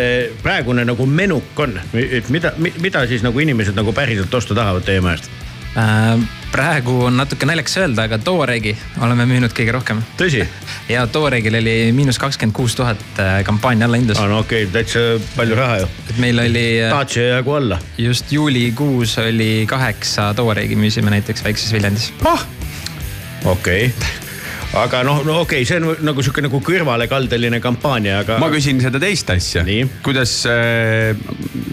[0.43, 5.01] praegune nagu menuk on, et mida, mida siis nagu inimesed nagu päriselt osta tahavad teie
[5.01, 5.31] majast?
[5.78, 6.20] Äh,
[6.51, 8.72] praegu on natuke naljakas öelda, aga Touaregi
[9.06, 10.01] oleme müünud kõige rohkem.
[10.18, 10.42] tõsi?
[10.94, 15.05] ja Touaregil oli miinus kakskümmend kuus tuhat äh, kampaania allahindlus aa, no okei okay,, täitsa
[15.36, 15.90] palju raha ju.
[16.10, 17.78] et meil oli äh, Dacia jagu alla.
[17.98, 22.10] just juulikuus oli kaheksa Touaregi müüsime näiteks väikses Viljandis.
[22.26, 24.30] okei okay.
[24.78, 28.38] Aga noh, no okei okay,, see on nagu sihuke nagu kõrvalekaldeline kampaania, aga.
[28.42, 29.64] ma küsin seda teist asja
[30.05, 31.16] kuidas äh,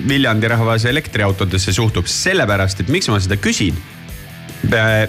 [0.07, 3.77] Viljandi rahvas elektriautodesse suhtub, sellepärast et miks ma seda küsin?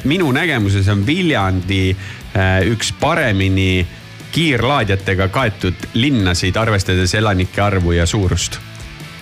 [0.04, 3.86] minu nägemuses on Viljandi äh, üks paremini
[4.32, 8.60] kiirlaadijatega kaetud linnasid, arvestades elanike arvu ja suurust.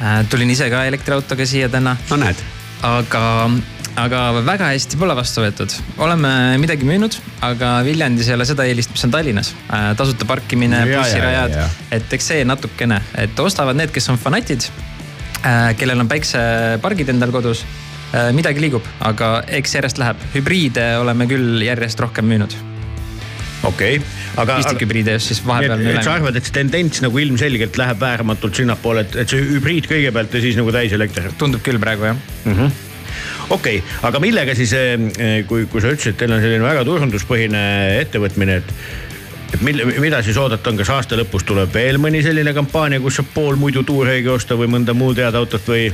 [0.03, 2.43] Äh, tulin ise ka elektriautoga siia täna, no näed,
[2.85, 3.23] aga,
[4.01, 5.73] aga väga hästi pole vastu võetud.
[6.05, 7.17] oleme midagi müünud,
[7.47, 9.55] aga Viljandis ei ole seda eelist, mis on Tallinnas.
[9.97, 14.09] tasuta parkimine, Ja, ja, bussirajad ja, ja., et eks see natukene, et ostavad need, kes
[14.13, 14.69] on fanatid,
[15.81, 17.65] kellel on päiksepargid endal kodus
[18.37, 22.55] midagi liigub, aga eks järjest läheb, hübriide oleme küll järjest rohkem müünud.
[23.67, 24.59] okei okay., aga.
[24.63, 29.07] istikhübriide just siis vahepeal et, sa arvad, et see tendents nagu ilmselgelt läheb vääramatult sinnapoole,
[29.09, 31.33] et, et see hübriid kõigepealt ja siis nagu täiselekter?
[31.41, 32.21] tundub küll praegu jah.
[33.49, 34.75] Okei okay,, aga millega siis,
[35.49, 37.67] kui, kui sa ütlesid, et teil on selline väga turunduspõhine
[38.03, 38.73] ettevõtmine, et,
[39.55, 43.21] et mille, mida siis oodata on, kas aasta lõpus tuleb veel mõni selline kampaania, kus
[43.21, 45.89] saab pool muidu tuureegi osta või mõnda muud head autot või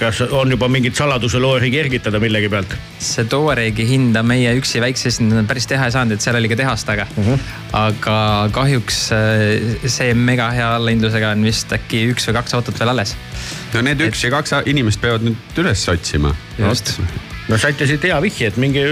[0.00, 2.74] kas on juba mingit saladuse loori kergitada millegi pealt?
[2.98, 6.58] see Touaregi hinda meie üksi väikse esindajana päris teha ei saanud, et seal oli ka
[6.58, 7.30] tehas taga uh.
[7.30, 7.46] -huh.
[7.84, 8.18] aga
[8.56, 13.16] kahjuks äh, see mega hea allahindlusega on vist äkki üks või kaks autot veel alles.
[13.74, 16.34] no need üks ja kaks inimest peavad nüüd üles otsima.
[16.58, 18.82] just, no saite siit hea vihje, et minge,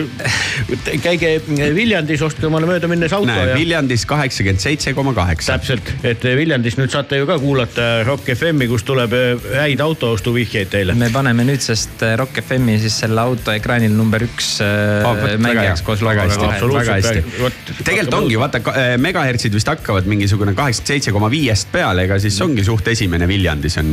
[1.02, 1.30] käige
[1.74, 5.56] Viljandis, ostke omale möödaminnes auto näe, ja Viljandis kaheksakümmend seitse koma kaheksa.
[5.58, 10.70] täpselt, et Viljandis nüüd saate ju ka kuulata Rock FM-i, kus tuleb eh, häid autoostuvihjeid
[10.70, 10.94] teile.
[10.98, 15.82] me paneme nüüdsest äh, Rock FM-i siis selle auto ekraanil number üks Oh, äh, mängijaks
[15.82, 16.78] koos absoluutselt.
[16.78, 18.60] väga hästi tegelikult ongi, vaata
[19.02, 23.78] megahertsid vist hakkavad mingisugune kaheksakümmend seitse koma viiest peale, ega siis ongi suht esimene Viljandis
[23.82, 23.90] on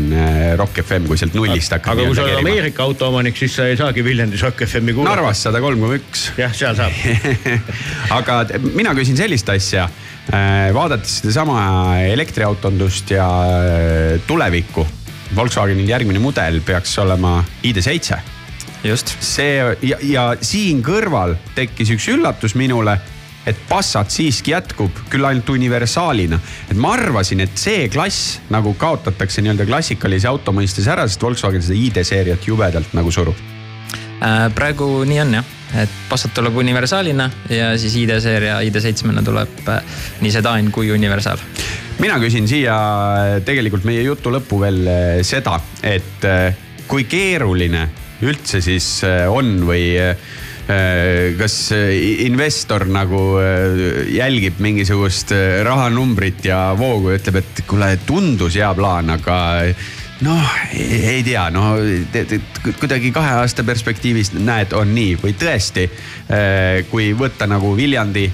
[0.59, 1.97] Rock FM, kui sealt nullist hakkab.
[1.97, 5.15] aga kui sa oled Ameerika autoomanik, siis sa ei saagi Viljandis Rock FM-i kuulata.
[5.15, 6.25] Narvas sada kolm koma üks.
[6.35, 6.91] jah, seal saab.
[8.17, 8.41] aga
[8.75, 9.85] mina küsin sellist asja,
[10.75, 11.61] vaadates sedasama
[12.11, 14.83] elektriautondust ja eh, tulevikku.
[15.35, 18.19] Volkswagenil järgmine mudel peaks olema ID7
[18.83, 22.97] just, see ja, ja siin kõrval tekkis üks üllatus minule,
[23.47, 26.41] et Passat siiski jätkub, küll ainult universaalina.
[26.67, 31.79] et ma arvasin, et C-klass nagu kaotatakse nii-öelda klassikalise auto mõistes ära, sest Volkswagen seda
[31.79, 33.50] ID-seeriat jubedalt nagu surub.
[34.21, 35.47] Äh, praegu nii on jah,
[35.81, 39.81] et Passat tuleb universaalina ja siis ID-seeria ID7-na tuleb äh,
[40.21, 41.41] nii sedaan kui universaal.
[42.01, 42.75] Mina küsin siia
[43.45, 44.87] tegelikult meie jutu lõppu veel
[45.25, 46.23] seda, et
[46.89, 47.83] kui keeruline
[48.25, 48.87] üldse siis
[49.29, 49.83] on või
[51.37, 53.19] kas investor nagu
[54.09, 55.33] jälgib mingisugust
[55.67, 59.37] rahanumbrit ja voogu ja ütleb, et kuule, tundus hea plaan, aga
[60.21, 61.73] noh, ei tea, no
[62.79, 65.87] kuidagi kahe aasta perspektiivis näed, on nii või tõesti,
[66.91, 68.27] kui võtta nagu Viljandi,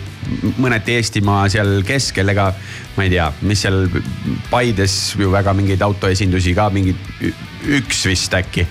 [0.59, 2.49] mõneti Eestimaa seal keskel, ega
[2.97, 3.87] ma ei tea, mis seal
[4.51, 6.95] Paides ju väga mingeid autoesindusi ka mingi
[7.77, 8.67] üks vist äkki.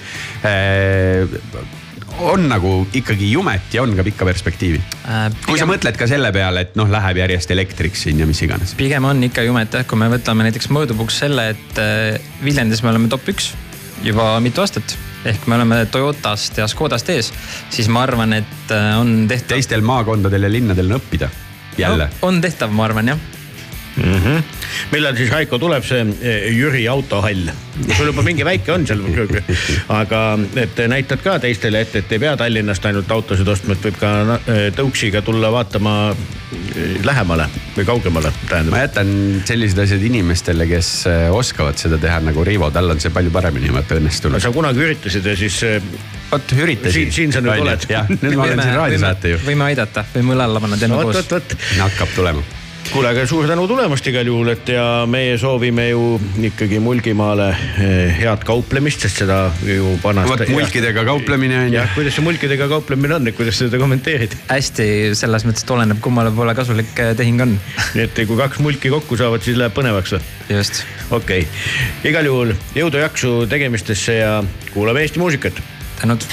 [2.19, 4.81] On nagu ikkagi jumet ja on ka pikka perspektiivi.
[5.05, 5.27] äh,.
[5.47, 8.75] kui sa mõtled ka selle peale, et noh, läheb järjest elektriks siin ja mis iganes.
[8.79, 12.93] pigem on ikka jumet jah, kui me võtame näiteks mõõdupuuks selle, et äh, Viljandis me
[12.95, 13.53] oleme top üks
[14.05, 17.33] juba mitu aastat ehk me oleme Toyotast ja Škodast ees,
[17.71, 19.57] siis ma arvan, et äh, on tehtav.
[19.57, 21.31] teistel maakondadel ja linnadel on õppida
[21.79, 22.29] jälle no,.
[22.29, 23.25] on tehtav, ma arvan jah.
[24.93, 27.49] Millal siis Raiko tuleb see eh, Jüri autohall?
[27.97, 29.03] sul juba mingi väike on seal,
[29.93, 30.21] aga
[30.61, 34.13] et näitad ka teistele ette, et ei pea Tallinnast ainult autosid ostma, et võib ka
[34.39, 38.79] eh, tõuksiga tulla vaatama eh, lähemale või kaugemale, ma tähendab.
[38.81, 39.15] jätan
[39.49, 40.93] sellised asjad inimestele, kes
[41.37, 44.41] oskavad seda teha nagu Rivo, tal on see palju paremini vaata õnnestunud.
[44.41, 45.61] sa kunagi üritasid ja siis
[46.31, 46.93] vot üritasin.
[46.93, 47.89] Siin- siin sa nüüd oled.
[47.89, 49.41] jah, nüüd ma olen siin raadiosaate ju.
[49.47, 52.56] võime aidata, võime õla alla panna, teeme vot, koos vot, vot hakkab tulema.
[52.93, 56.03] kuule, aga suur tänu tulemast igal juhul, et ja meie soovime ju
[56.49, 60.33] ikkagi Mulgimaale eh, head kauplemist, sest seda ju vanasti.
[60.33, 64.37] vot mulkidega kauplemine on ju jah, kuidas see mulkidega kauplemine on, et kuidas seda kommenteerid?
[64.51, 64.89] hästi,
[65.19, 67.57] selles mõttes, et oleneb, kummale poole kasulik äh, tehing on.
[67.97, 70.23] nii et kui kaks mulki kokku saavad, siis läheb põnevaks või?
[70.59, 74.39] just, okei okay., igal juhul jõudu-jaksu tegemistesse ja
[74.73, 75.63] kuulame Eesti muusikat.
[76.01, 76.27] tänud.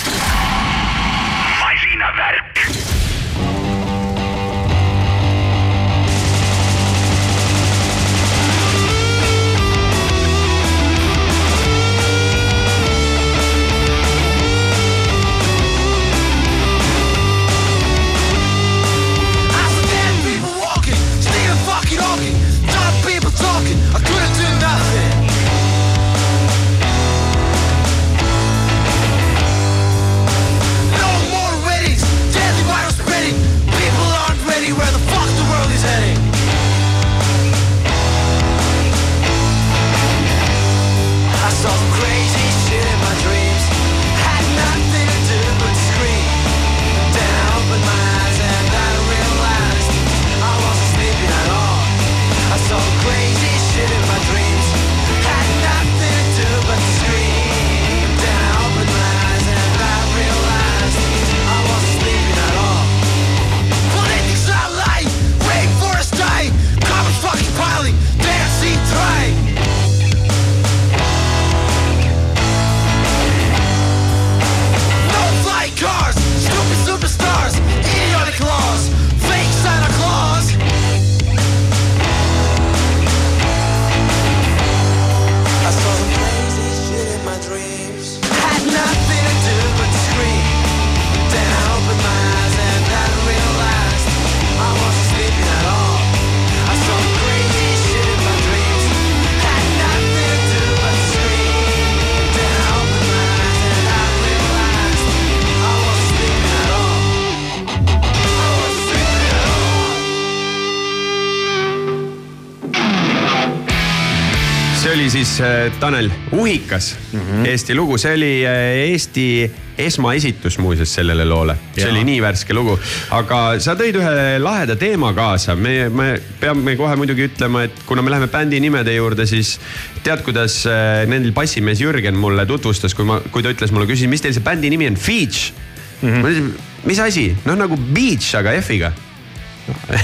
[115.83, 117.47] Tanel Uhikas mm, -hmm.
[117.49, 118.53] Eesti lugu, see oli äh,
[118.87, 121.57] Eesti esmaesitus muuseas sellele loole.
[121.75, 122.77] see oli nii värske lugu,
[123.11, 126.07] aga sa tõid ühe laheda teema kaasa, me, me
[126.39, 129.57] peame kohe muidugi ütlema, et kuna me läheme bändi nimede juurde, siis
[130.05, 134.13] tead, kuidas äh, nendel bassimees Jürgen mulle tutvustas, kui ma, kui ta ütles mulle, küsin,
[134.13, 136.07] mis teil see bändi nimi on, Feach mm.
[136.07, 136.21] -hmm.
[136.21, 136.53] ma ütlesin,
[136.87, 138.93] mis asi, noh nagu beach, aga F-iga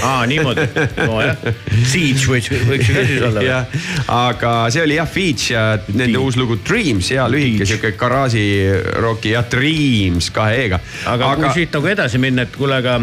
[0.02, 0.64] aa, niimoodi,
[0.96, 1.36] nojah,
[1.84, 3.42] siege võiks, võiks ju ka siis olla.
[3.44, 3.80] jah,
[4.14, 9.44] aga see oli jah Feach ja nende uus lugu Dreams ja lühike sihuke garaažiroki ja
[9.52, 10.80] Dreams kahe E-ga.
[11.12, 13.00] aga, kui siit nagu edasi minna, et kuule, aga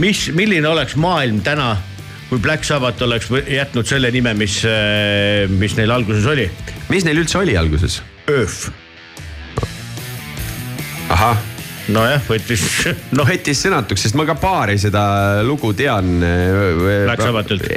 [0.00, 1.74] mis, milline oleks maailm täna,
[2.30, 4.62] kui Black Sabbath oleks jätnud selle nime, mis,
[5.52, 6.48] mis neil alguses oli?
[6.88, 8.00] mis neil üldse oli alguses?
[8.32, 8.70] Earth.
[11.12, 11.36] ahah,
[11.92, 12.64] nojah, võttis,
[13.16, 15.04] noh, võttis sõnatuks, sest ma ka paari seda
[15.46, 16.16] lugu tean.
[16.20, 17.68] Black Sabbathilt.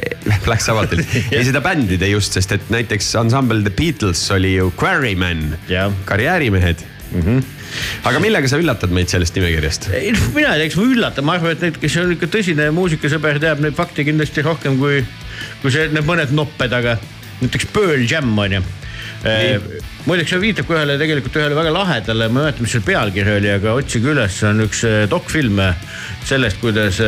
[0.46, 5.50] Black Sabbathilt ja seda bändide just, sest et näiteks ansambel The Beatles oli ju Quarrymen
[5.72, 7.22] Jah., karjäärimehed mm.
[7.22, 7.44] -hmm.
[8.04, 9.90] aga millega sa üllatad meid sellest nimekirjast?
[9.94, 12.32] ei noh, mina ei tea, eks ma üllatan, ma arvan, et need, kes on ikka
[12.32, 15.04] tõsine muusikasõber, teab neid fakte kindlasti rohkem kui,
[15.62, 16.98] kui see, need mõned nopped, aga
[17.42, 18.64] näiteks Pearl Jam on ju.
[20.07, 23.34] Muideks see viitab ka ühele tegelikult ühele väga lahedale, ma ei mäleta, mis selle pealkiri
[23.39, 25.61] oli, aga otsige üles, on üks dokfilm
[26.27, 26.99] sellest, kuidas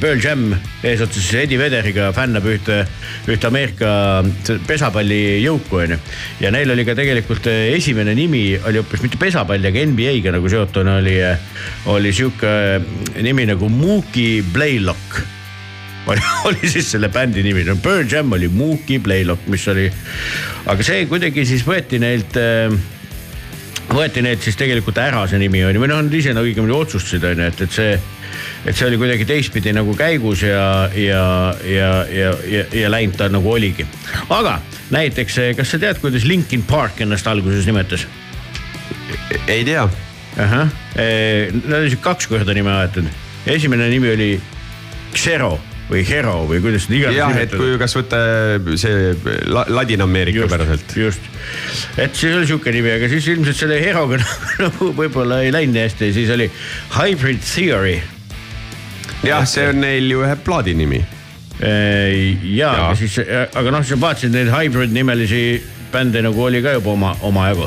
[0.00, 0.46] Pearl Jam
[0.86, 2.80] eesotsas Eddie Vederiga fännab ühte,
[3.30, 3.90] ühte Ameerika
[4.68, 5.98] pesapallijõuku onju.
[6.40, 10.98] ja neil oli ka tegelikult esimene nimi oli hoopis mitte pesapalli, aga NBA-ga nagu seotuna
[11.02, 11.18] oli,
[11.92, 15.39] oli sihuke nimi nagu Mookie Blaylock
[16.48, 19.90] oli, siis selle bändi nimi, no Pearl Jam oli Mookie Blaylock, mis oli,
[20.70, 22.72] aga see kuidagi siis võeti neilt äh,
[23.90, 26.74] võeti neilt siis tegelikult ära see nimi on ju, või noh, nad ise nagu õigemini
[26.76, 27.94] otsustasid on ju, et, et see,
[28.64, 31.24] et see oli kuidagi teistpidi nagu käigus ja, ja,
[31.66, 33.86] ja, ja, ja, ja läinud ta nagu oligi.
[34.30, 34.58] aga
[34.94, 38.06] näiteks, kas sa tead, kuidas Linkin Park ennast alguses nimetas?
[39.46, 39.88] ei tea.
[40.40, 40.70] ahah,
[41.66, 43.10] nad olid kaks korda nime aetud,
[43.50, 44.30] esimene nimi oli
[45.10, 45.56] Xero
[45.90, 48.20] või Hero või kuidas seda iganes jah, et kui, kas võtta
[48.80, 49.14] see
[49.50, 50.94] la, Ladina-Ameerika päraselt.
[50.96, 51.26] just,
[51.98, 54.20] et siis oli sihuke nimi, aga siis ilmselt selle Heroga
[54.64, 56.46] nagu võib-olla ei läinud nii hästi, siis oli
[56.94, 57.98] Hybrid Theory.
[59.26, 61.02] jah, see on neil ju ühe plaadi nimi.
[61.60, 65.44] ja aga siis, aga noh, sa vaatasid neid Hybrid nimelisi
[65.90, 67.66] bände nagu oli ka juba oma, omajagu.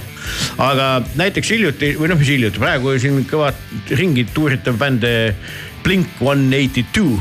[0.63, 3.51] aga näiteks hiljuti või noh, mis hiljuti, praegu siin kõva
[3.91, 5.35] ringi tuuritav bänd eh,
[5.83, 7.19] Blink One Eighty Two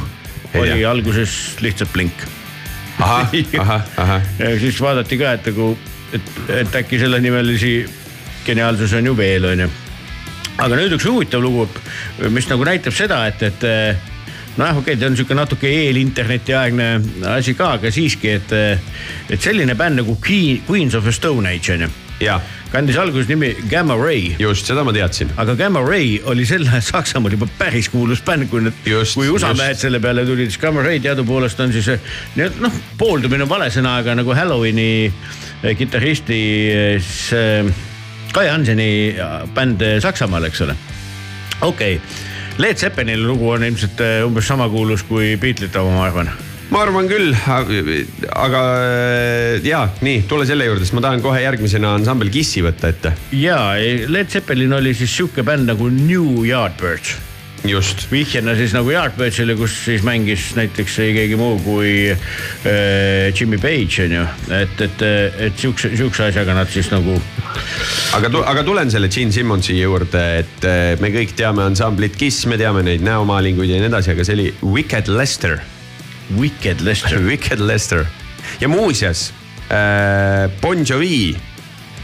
[0.55, 2.27] oli alguses lihtsalt Blink.
[4.63, 5.73] siis vaadati ka, et nagu,
[6.13, 7.73] et, et äkki sellenimelisi
[8.47, 9.69] geniaalsusi on ju veel, onju.
[10.63, 11.67] aga nüüd üks huvitav lugu,
[12.31, 13.65] mis nagu näitab seda, et, et
[14.59, 16.89] nojah, okei okay,, ta on sihuke natuke eelinterneti aegne
[17.33, 18.53] asi ka, aga siiski, et,
[19.33, 21.93] et selline bänd nagu Queen, Queens of the Stone Age on ju,
[22.73, 25.31] kandis alguses nimi Gamma Ray just seda ma teadsin.
[25.37, 29.53] aga Gamma Ray oli sel ajal Saksamaal juba päris kuulus bänd, kui need, kui USA
[29.59, 31.91] mehed selle peale tulid, siis Gamma Ray teadupoolest on siis
[32.37, 36.43] noh, pooldumine on vale sõna, aga nagu Halloweeni eh, kitarristi
[36.73, 37.73] eh, eh,
[38.33, 38.89] Kai Hanseni
[39.53, 40.77] bänd Saksamaal, eks ole.
[41.61, 42.31] okei okay.,
[42.61, 46.33] Led Zeppelini lugu on ilmselt umbes sama kuulus kui Beatlesite oma, ma arvan.
[46.73, 51.97] Ma arvan küll, aga äh, ja nii, tule selle juurde, sest ma tahan kohe järgmisena
[51.99, 53.13] ansambel Kissi võtta ette.
[53.37, 53.59] ja
[54.09, 57.19] Led Zeppelin oli siis sihuke bänd nagu New Yardbirds
[57.69, 63.61] just, vihjena siis nagu Yardbirdsile, kus siis mängis näiteks ei keegi muu kui äh, Jimmy
[63.63, 64.25] Page on ju,
[64.59, 65.05] et, et,
[65.49, 67.19] et siukse, siukse asjaga nad siis nagu.
[68.17, 72.59] aga, aga tulen selle Gene Simmonsi juurde, et äh, me kõik teame ansamblit Kiss, me
[72.61, 75.61] teame neid näomaalinguid ja nii edasi, aga see oli Wicked Lester.
[76.39, 77.21] Wicked Lester.
[77.29, 78.07] Wicked Lester
[78.61, 79.33] ja muuseas
[79.71, 81.37] äh, Bon Jovi,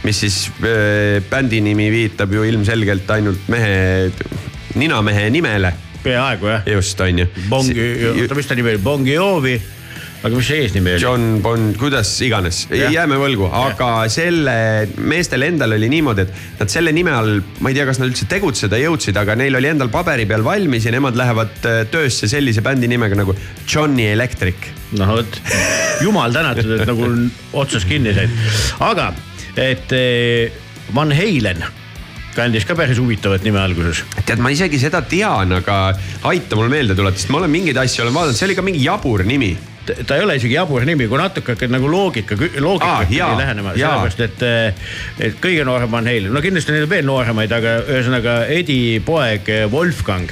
[0.03, 4.11] mis siis äh, bändi nimi viitab ju ilmselgelt ainult mehe,
[4.79, 5.73] ninamehe nimele,
[6.03, 6.69] peaaegu jah.
[6.75, 7.27] just on ju.
[7.49, 9.59] Bongi, oota, mis ta nimi oli, Bongi Jovi.
[10.19, 11.03] Aga mis see eesnimi oli?
[11.03, 14.55] John Bon, kuidas iganes, jääme võlgu, aga selle
[14.99, 18.27] meestel endal oli niimoodi, et nad selle nime all, ma ei tea, kas nad üldse
[18.31, 22.63] tegutseda jõudsid, aga neil oli endal paberi peal valmis ja nemad lähevad äh, töösse sellise
[22.65, 24.71] bändi nimega nagu Johnny Electric.
[24.99, 25.41] noh vot,
[26.03, 27.11] jumal tänatud, et nagu
[27.61, 28.33] otsast kinni said,
[28.83, 29.11] aga
[29.59, 30.51] et eh,
[30.95, 31.63] Van Halen
[32.35, 34.03] kandis ka päris huvitavat nime alguses.
[34.25, 35.79] tead, ma isegi seda tean, aga
[36.29, 38.85] aita mul meelde tuletada, sest ma olen mingeid asju olen vaadanud, see oli ka mingi
[38.85, 39.51] jabur nimi.
[40.05, 44.25] Ta ei ole isegi jabur nimi, kui natuke hakkad nagu loogika, loogika jaa, lähenema, sellepärast
[44.25, 44.45] et,
[45.29, 49.49] et kõige noorem Van Halen, no kindlasti neid on veel nooremaid, aga ühesõnaga Eddie poeg
[49.53, 50.31] eh, Wolfgang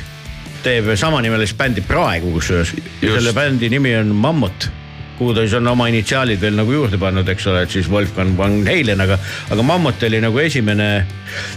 [0.66, 2.74] teeb samanimelist bändi praegu kusjuures.
[3.02, 4.70] selle bändi nimi on Mammut.
[5.18, 8.36] kuhu ta siis on oma initsiaalid veel nagu juurde pannud, eks ole, et siis Wolfgang
[8.38, 9.18] Van Halen, aga,
[9.50, 11.08] aga Mammut oli nagu esimene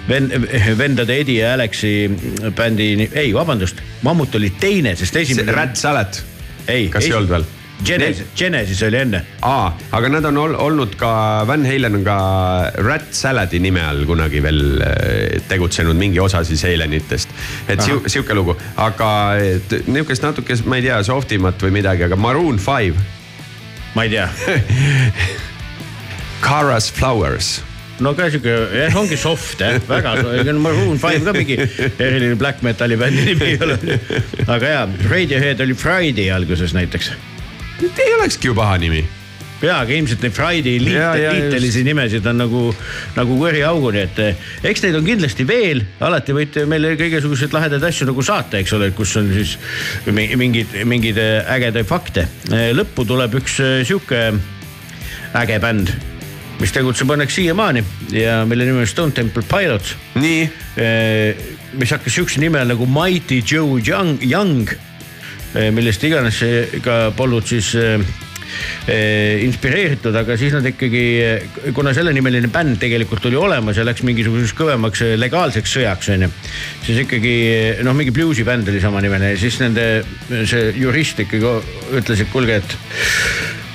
[0.08, 0.32] vend,
[0.78, 1.92] vendade Eddie ja Alexi
[2.56, 5.52] bändi, ei vabandust, Mammut oli teine, sest esimene.
[5.52, 6.22] Rat Salad,
[6.66, 7.50] ei, kas ei olnud veel?
[7.84, 9.22] Genesis, Genesis oli enne.
[9.46, 11.10] aa, aga nad on ol, olnud ka,
[11.48, 12.16] Van Halen on ka
[12.84, 17.32] Rat Saladi nime all kunagi veel äh, tegutsenud mingi osa siis Halenitest.
[17.68, 19.10] et siu, sihuke lugu, aga
[19.86, 23.00] nihukest natuke, ma ei tea, soft imat või midagi, aga Maroon Five,
[23.96, 24.28] ma ei tea,
[26.44, 27.58] Cara's Flowers.
[28.04, 30.18] no ka sihuke, jah, ongi soft jah, väga,
[30.60, 31.56] Maroon Five ka mingi
[31.96, 33.80] eriline black metal'i bändi nimi ei ole.
[34.46, 37.14] aga jaa, Radiohead oli Friday alguses näiteks
[37.82, 39.00] ei olekski ju paha nimi.
[39.60, 42.60] jaa, aga ilmselt neid Friday liitelisi nimesid on nagu,
[43.16, 48.08] nagu kõriauguni, et eh, eks neid on kindlasti veel, alati võite meile kõigasuguseid lahedaid asju
[48.08, 49.58] nagu saata, eks ole, kus on siis
[50.08, 52.24] mi- mingeid, eh, ägedaid fakte.
[52.48, 54.22] lõppu tuleb üks eh, sihuke
[55.36, 55.92] äge bänd,
[56.60, 57.84] mis tegutseb õnneks siiamaani
[58.16, 60.48] ja mille nimi on Stone Temple Pilots, nii,
[61.80, 64.72] mis hakkas sihukese nime nagu Mighty Joe Young, Young,
[65.74, 66.42] millest iganes
[66.84, 68.02] ka polnud siis eh,
[68.88, 71.02] eh, inspireeritud, aga siis nad ikkagi,
[71.76, 76.30] kuna sellenimeline bänd tegelikult oli olemas ja läks mingisuguseks kõvemaks eh, legaalseks sõjaks onju,
[76.86, 79.86] siis ikkagi eh, noh, mingi bluusi bänd oli samanimeline ja siis nende
[80.28, 81.54] see jurist ikkagi
[82.00, 82.76] ütles, et kuulge, et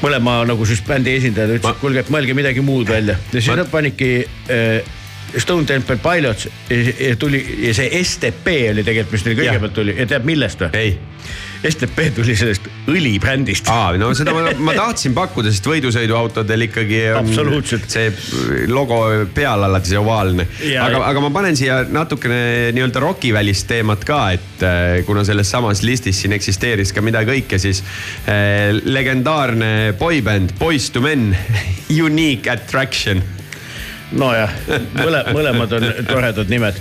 [0.04, 3.52] mõlema nagu siis bändi esindajad ütlesid, et kuulge, et mõelge midagi muud välja ja siis
[3.54, 4.14] Ma- nad panidki
[4.52, 4.94] äh,
[5.36, 6.78] Stone Temple Pilots ja,
[7.10, 10.72] ja tuli ja see STP oli tegelikult, mis neil kõigepealt tuli ja tead millest või?
[10.80, 10.96] ei.
[11.66, 13.70] STP tuli sellest õlibrändist.
[13.72, 18.08] aa, no seda ma, ma tahtsin pakkuda, sest võidusõiduautodel ikkagi on see
[18.72, 19.00] logo
[19.36, 20.48] peal alati see ovaalne.
[20.82, 25.84] Aga, aga ma panen siia natukene nii-öelda rokivälist teemat ka, et äh, kuna selles samas
[25.86, 27.84] listis siin eksisteeris ka mida kõike, siis
[28.30, 31.32] äh, legendaarne boybänd Boys to Men,
[32.06, 33.24] Unique Attraction
[34.14, 34.52] nojah,
[35.00, 36.78] mõle, mõlemad on toredad nimed,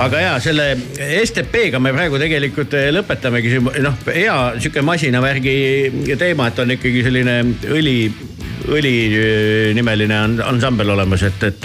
[0.00, 0.72] aga ja selle
[1.24, 7.40] STP-ga me praegu tegelikult eh, lõpetamegi noh, hea sihuke masinavärgi teema, et on ikkagi selline
[7.74, 7.96] õli
[8.70, 11.64] õlinimeline ansambel olemas, et, et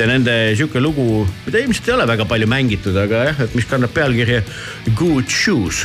[0.00, 3.68] ja nende sihuke lugu, mida ilmselt ei ole väga palju mängitud, aga jah, et mis
[3.70, 4.42] kannab pealkirja
[4.96, 5.84] Good Shoes.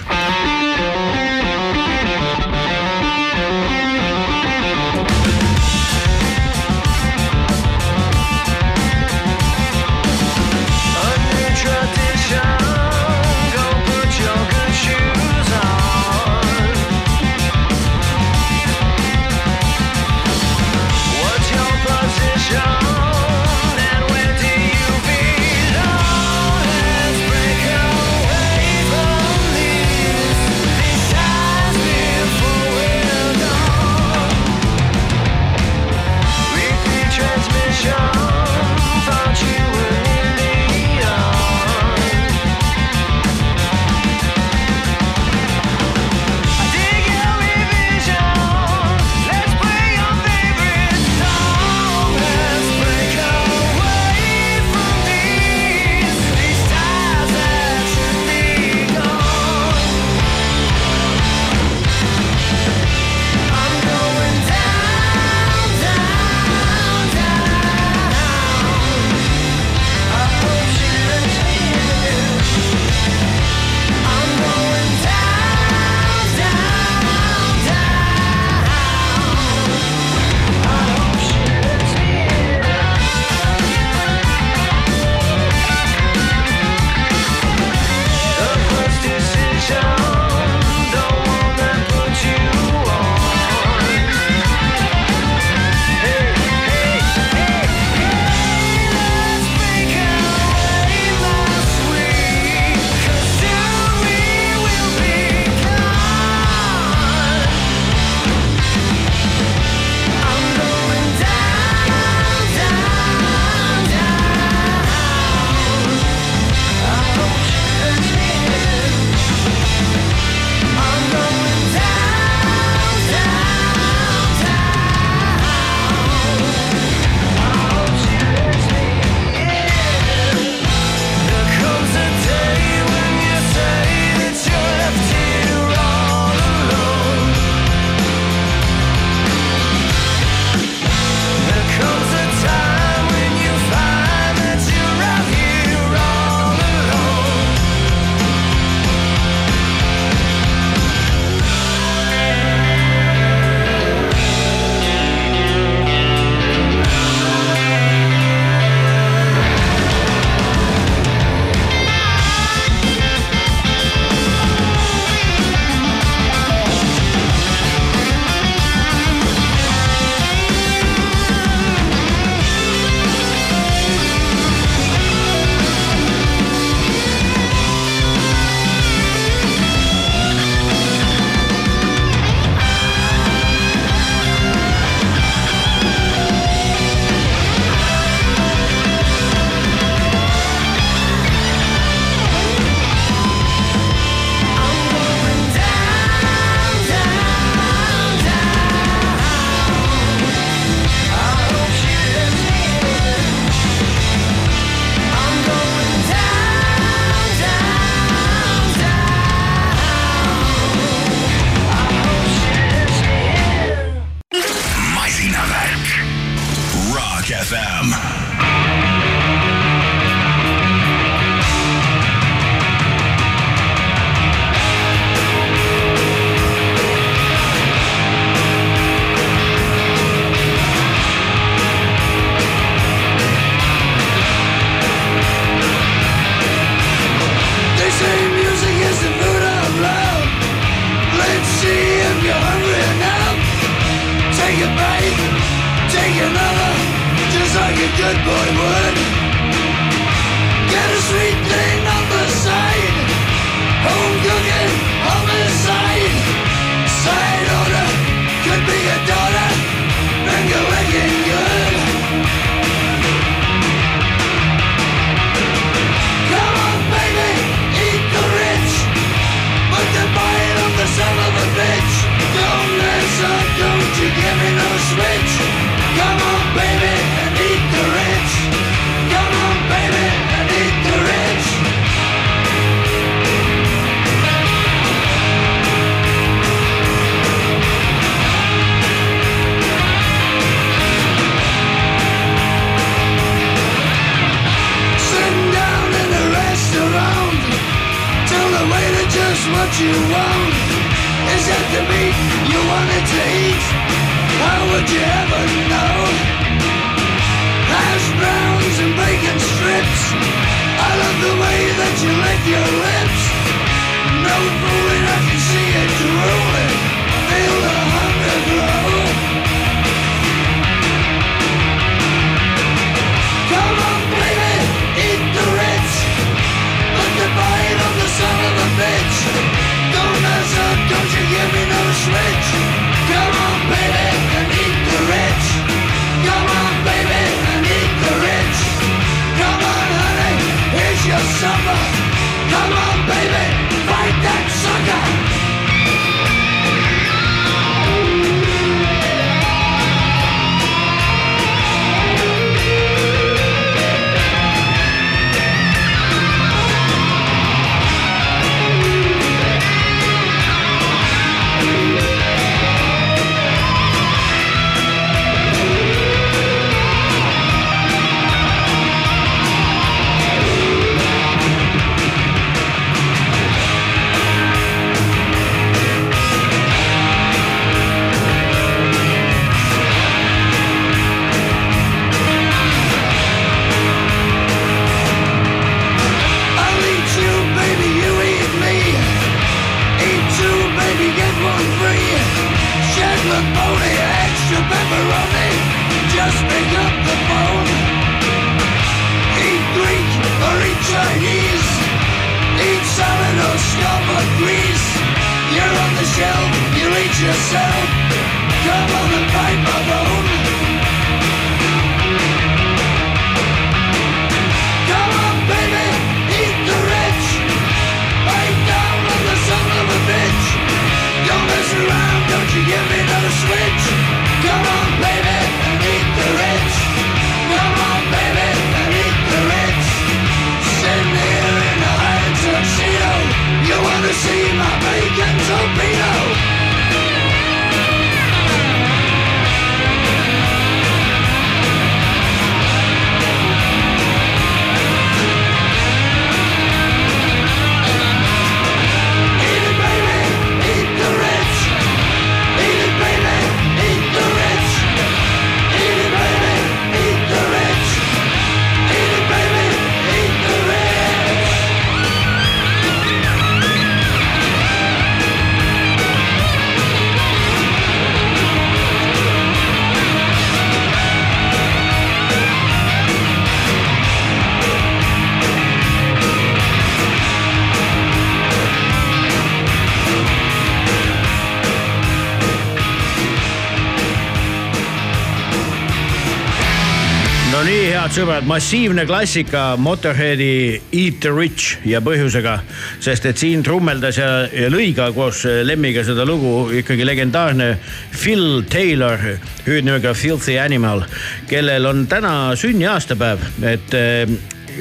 [488.19, 492.57] sõbrad, massiivne klassika Motorheadi Eat the Rich ja põhjusega,
[492.99, 497.69] sest et siin trummeldas ja, ja lõi ka koos äh, Lemmiga seda lugu ikkagi legendaarne
[498.11, 499.23] Phil Taylor,
[499.67, 501.05] hüüdnimega Filthy Animal,
[501.47, 504.35] kellel on täna sünniaastapäev, et äh,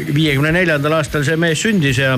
[0.09, 2.17] viiekümne neljandal aastal see mees sündis ja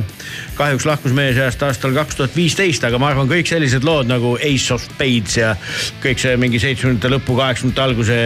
[0.61, 4.35] kahjuks lahkus meie seast aastal kaks tuhat viisteist, aga ma arvan, kõik sellised lood nagu
[4.45, 5.55] Ace of Spades ja
[6.03, 8.19] kõik see mingi seitsmekümnendate lõpu, kaheksakümnendate alguse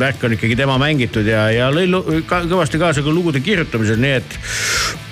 [0.00, 1.88] värk on ikkagi tema mängitud ja, ja lõi
[2.28, 4.38] ka, kõvasti kaasa ka lugude kirjutamisel, nii et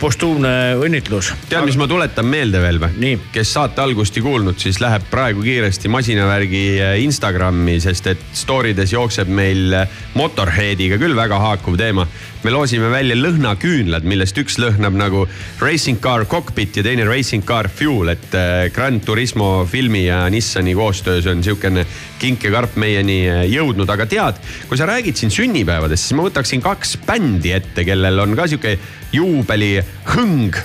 [0.02, 0.50] postuumne
[0.82, 1.30] õnnitlus.
[1.46, 3.12] tead, mis ma tuletan meelde veel või?
[3.32, 8.74] kes saate algust ei kuulnud, siis läheb praegu kiiresti masinavärgi äh, Instagrami, sest et story
[8.74, 12.06] des jookseb meil äh, Motorheadiga küll väga haakuv teema.
[12.42, 15.28] me loosime välja lõhnaküünlad, millest üks lõhnab nagu
[15.60, 20.74] Racing Car Cockpit ja teine Racing Car Fuel, et äh, Gran Turismo filmi ja Nissani
[20.74, 21.86] koostöös on sihukene
[22.18, 23.20] kink ja karp meieni
[23.50, 28.18] jõudnud, aga tead, kui sa räägid siin sünnipäevadest, siis ma võtaksin kaks bändi ette, kellel
[28.26, 28.76] on ka sihuke
[29.12, 30.56] juubelihõng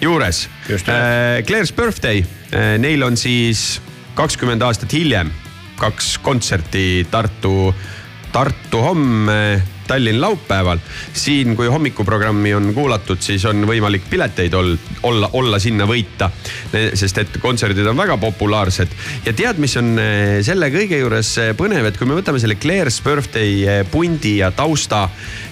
[0.00, 0.48] juures.
[1.46, 3.80] Claire's Birthday, äh, neil on siis
[4.14, 5.32] kakskümmend aastat hiljem
[5.78, 7.74] kaks kontserti Tartu,
[8.32, 10.78] Tartu homme, Tallinn laupäeval.
[11.12, 16.30] siin, kui hommikuprogrammi on kuulatud, siis on võimalik pileteid ol, olla, olla sinna võita.
[16.94, 18.94] sest et kontserdid on väga populaarsed
[19.26, 22.58] ja tead, mis on eh, selle kõige juures eh, põnev, et kui me võtame selle
[22.60, 25.06] Claire's Birthday eh, pundi ja tausta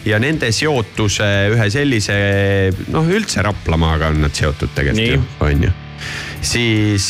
[0.09, 2.16] ja nende seotuse ühe sellise,
[2.92, 5.78] noh üldse Raplamaaga on nad seotud tegelikult ju, on ju
[6.42, 7.04] siis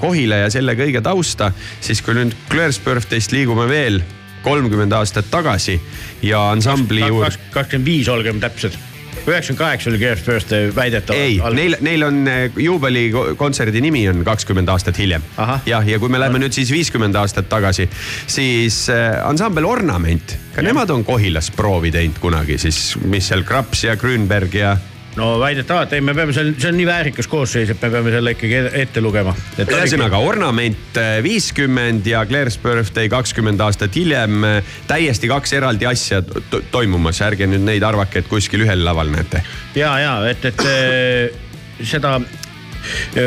[0.00, 4.00] Kohila ja selle kõige tausta, siis kui nüüd Claire's Birthday'st liigume veel
[4.44, 5.78] kolmkümmend aastat tagasi
[6.22, 7.36] ja ansambli juurde.
[7.54, 8.76] kakskümmend viis, olgem täpsed.
[9.24, 11.22] üheksakümmend kaheksa oli Claire's Birthday väidetavalt.
[11.22, 15.22] ei, neil, neil on äh, juubelikontserdi nimi on kakskümmend aastat hiljem.
[15.66, 17.88] jah, ja kui me läheme nüüd siis viiskümmend aastat tagasi,
[18.26, 23.84] siis äh, ansambel Ornament, ka nemad on Kohilas proovi teinud kunagi siis, mis seal Kraps
[23.88, 24.76] ja Grünberg ja
[25.16, 28.34] no väidetavalt, ei, me peame seal, see on nii väärikas koosseis, et me peame selle
[28.34, 29.34] ikkagi ette lugema.
[29.62, 34.42] ühesõnaga Ornament äh, viiskümmend ja Claire's Birthday kakskümmend aastat hiljem.
[34.90, 39.44] täiesti kaks eraldi asja to toimumas, ärge nüüd neid arvake, et kuskil ühel laval näete.
[39.78, 41.44] ja, ja et, et eh,
[41.82, 42.43] seda eh,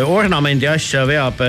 [0.05, 1.41] ornamendi asja veab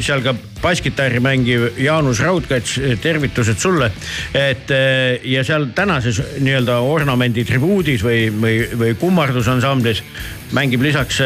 [0.00, 3.90] seal ka basskitarri mängiv Jaanus Raudkats, tervitused sulle.
[4.34, 4.68] et
[5.24, 10.02] ja seal tänases nii-öelda ornamendi tribuudis või, või, või kummardusansamblis
[10.56, 11.20] mängib lisaks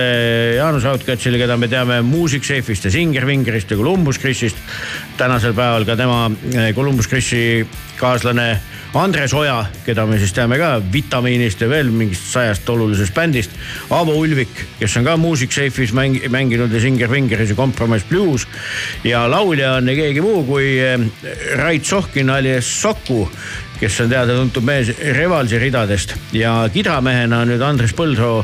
[0.57, 4.57] Jaanus Raudkatsile, keda me teame Music Safe'ist ja Singer Vingerist ja Columbus Chrisist.
[5.17, 6.31] tänasel päeval ka tema
[6.75, 7.67] Columbus Chrisi
[7.99, 8.61] kaaslane
[8.95, 13.57] Andres Oja, keda me siis teame ka Vitamiinist ja veel mingist sajast olulisest bändist.
[13.91, 18.47] Aavo Ulvik, kes on ka Music Safe'is mäng, mänginud ja Singer Fingeris ja Compromise Blues.
[19.05, 21.01] ja laulja on keegi muu kui eh,
[21.59, 23.27] Rait Sohkin alias Soku,
[23.85, 28.41] kes on teada-tuntud mees Revalsi ridadest ja kidramehena nüüd Andres Põldsoo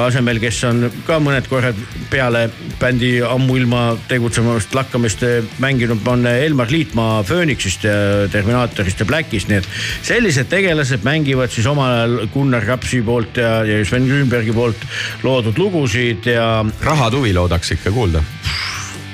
[0.00, 1.76] asemel, kes on ka mõned korrad
[2.10, 2.46] peale
[2.80, 5.26] bändi ammuilma tegutsemast lakkamist
[5.60, 9.70] mänginud, on Elmar Liitmaa Phoenixist ja Terminaatorist ja Blackist, nii et
[10.06, 14.88] sellised tegelased mängivad siis omal ajal Gunnar Rapsi poolt ja, ja Sven Grünbergi poolt
[15.26, 16.64] loodud lugusid ja.
[16.84, 18.24] rahatuvi loodaks ikka kuulda.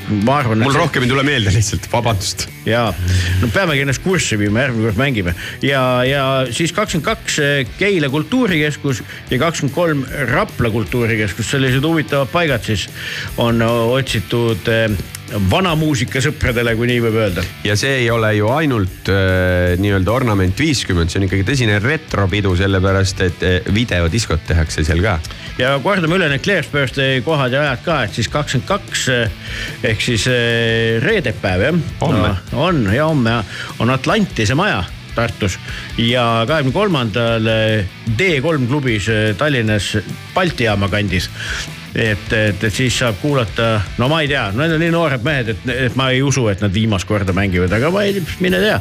[0.09, 0.62] Ma arvan.
[0.62, 2.47] mul rohkem ei tule meelde lihtsalt, vabandust.
[2.69, 2.87] ja
[3.41, 5.35] no peamegi ennast kurssi viima, järgmine kord mängime
[5.65, 7.41] ja, ja siis kakskümmend kaks
[7.78, 12.87] Keila kultuurikeskus ja kakskümmend kolm Rapla kultuurikeskus, sellised huvitavad paigad siis
[13.43, 14.91] on otsitud eh,
[15.51, 17.43] vanamuusikasõpradele, kui nii võib öelda.
[17.66, 22.55] ja see ei ole ju ainult äh, nii-öelda ornament viiskümmend, see on ikkagi tõsine retropidu,
[22.59, 25.19] sellepärast et videodiskot tehakse seal ka.
[25.59, 29.07] Ja kordame üle need Birthday kohad ja ajad ka, et siis kakskümmend kaks
[29.87, 31.81] ehk siis eh, reedepäev jah.
[32.01, 32.35] Homme.
[32.53, 33.41] on ja homme
[33.78, 34.85] on Atlantise maja
[35.16, 35.57] Tartus
[35.99, 37.49] ja kahekümne kolmandal
[38.19, 39.97] D3 klubis eh, Tallinnas
[40.35, 41.31] Balti jaama kandis
[41.97, 45.52] et, et, et siis saab kuulata, no ma ei tea, need on nii noored mehed,
[45.55, 48.77] et, et ma ei usu, et nad viimast korda mängivad, aga ma ei, mine tea.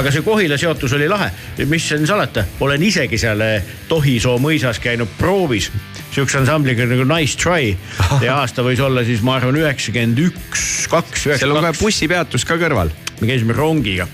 [0.00, 1.28] aga see Kohila seotus oli lahe,
[1.68, 5.68] mis siin salata, olen isegi seal eh, Tohisoo mõisas käinud proovis
[6.14, 7.74] sihukese ansambliga nagu Nice Try
[8.22, 11.28] ja aasta võis olla siis ma arvan üheksakümmend üks, kaks.
[11.34, 12.92] seal on ka bussipeatus ka kõrval.
[13.20, 14.08] me käisime rongiga.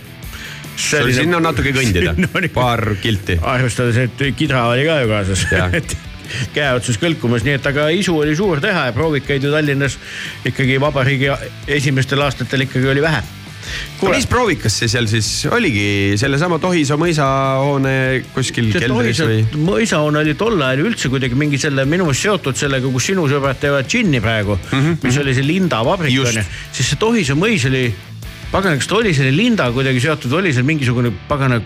[0.81, 2.17] sinna on natuke kõndida,
[2.57, 3.39] paar kilti.
[3.43, 5.47] arvestades, et kidra oli ka ju kaasas
[5.83, 6.10] et
[6.55, 9.99] käe otsas kõlkumas, nii et aga isu oli suur teha ja proovikaid ju Tallinnas
[10.49, 11.31] ikkagi vabariigi
[11.79, 13.23] esimestel aastatel ikkagi oli vähe.
[14.03, 17.95] no mis proovikas see seal siis oligi, sellesama Tohisoo mõisahoone
[18.35, 19.41] kuskil keldris või?
[19.55, 23.61] mõisahoone oli tol ajal üldse kuidagi mingi selle minu meelest seotud sellega, kus sinu sõbrad
[23.61, 25.03] teevad džinni praegu mm, -hmm.
[25.05, 27.85] mis oli see Linda vabrik onju, siis see Tohisoo mõis oli,
[28.51, 31.61] pagana, kas ta oli selle Linda kuidagi seotud, oli seal mingisugune pagana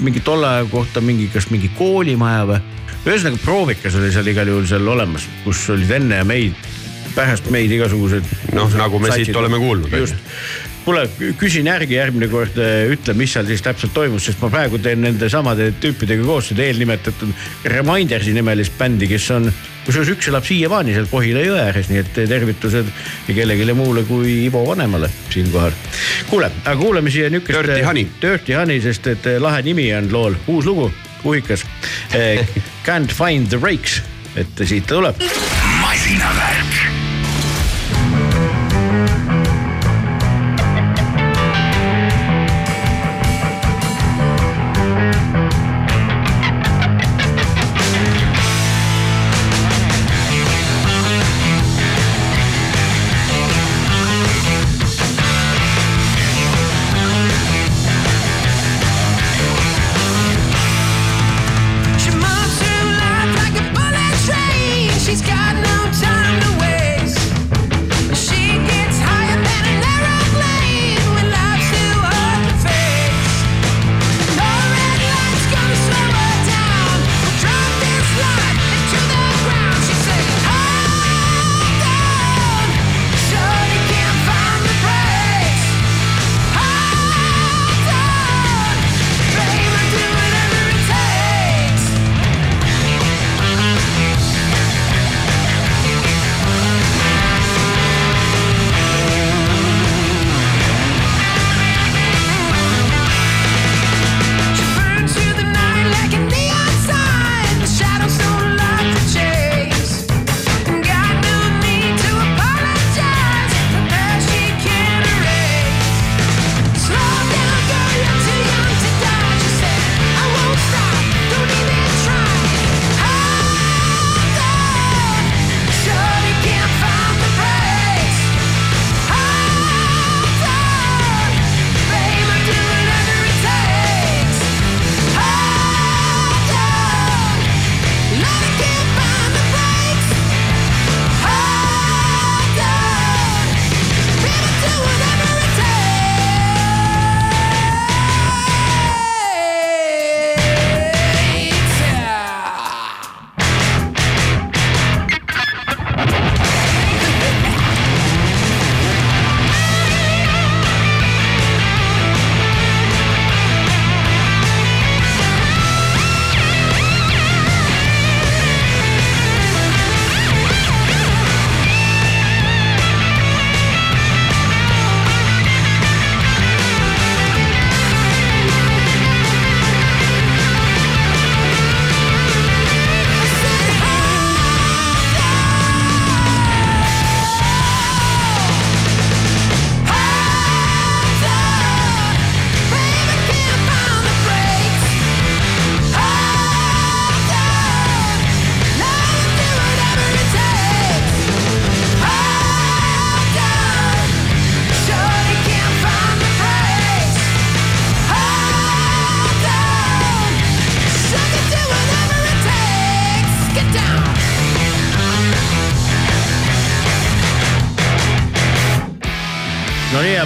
[0.00, 2.60] mingi tolle aja kohta mingi, kas mingi koolimaja või?
[3.00, 6.68] ühesõnaga proovikas oli seal igal juhul seal olemas, kus olid enne meid,
[7.14, 8.26] pärast meid igasugused.
[8.56, 10.18] Noh, nagu me siit oleme kuulnud, just,
[10.84, 11.04] kuule,
[11.38, 12.56] küsin järgi järgmine kord,
[12.92, 17.32] ütle, mis seal siis täpselt toimus, sest ma praegu teen nende samade tüüpidega koostööd eelnimetatud
[17.70, 19.50] Remindersi nimelist bändi, kes on,
[19.86, 22.88] kusjuures üks elab siiamaani seal Kohila jõe ääres, nii et tervitused
[23.28, 25.76] nii kellelegi muule kui Ivo Vanemale siinkohal.
[26.30, 27.58] kuule, aga kuulame siia niukest.
[27.58, 28.06] Dirty Honey.
[28.22, 30.90] Dirty Honey, sest et lahe nimi on lool, uus lugu,
[31.24, 31.66] huvikas.
[32.86, 34.00] Can't find the brakes,
[34.36, 35.28] et siit ta tuleb.
[35.80, 36.99] masinavärk.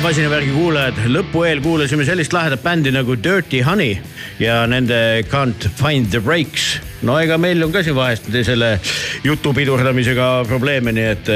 [0.04, 3.94] Masinavärgi kuulajad, lõpu eel kuulasime sellist lahedat bändi nagu Dirty Honey
[4.36, 6.74] ja nende Can't Find the Brakes.
[7.08, 8.74] no ega meil on ka siin vahest selle
[9.24, 11.30] jutu pidurdamisega probleeme, nii et,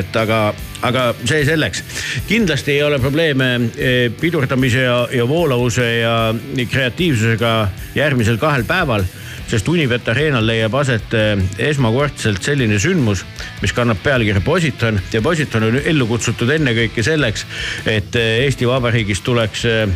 [0.00, 0.40] et aga,
[0.88, 1.84] aga see selleks.
[2.26, 7.54] kindlasti ei ole probleeme eh, pidurdamise ja, ja voolavuse ja kreatiivsusega
[7.94, 9.06] järgmisel kahel päeval
[9.48, 11.34] sest Unibet Arenal leiab aset eh,
[11.70, 13.24] esmakordselt selline sündmus,
[13.62, 17.46] mis kannab pealkirja Positon ja Positon on ellu kutsutud ennekõike selleks,
[17.88, 19.88] et eh, Eesti Vabariigis tuleks eh,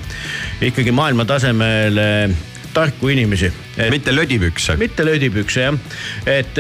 [0.71, 2.37] ikkagi maailma tasemel eh,
[2.73, 3.53] tarku inimesi.
[3.91, 4.77] mitte lödipükse.
[4.77, 5.75] mitte lödipükse jah,
[6.27, 6.59] et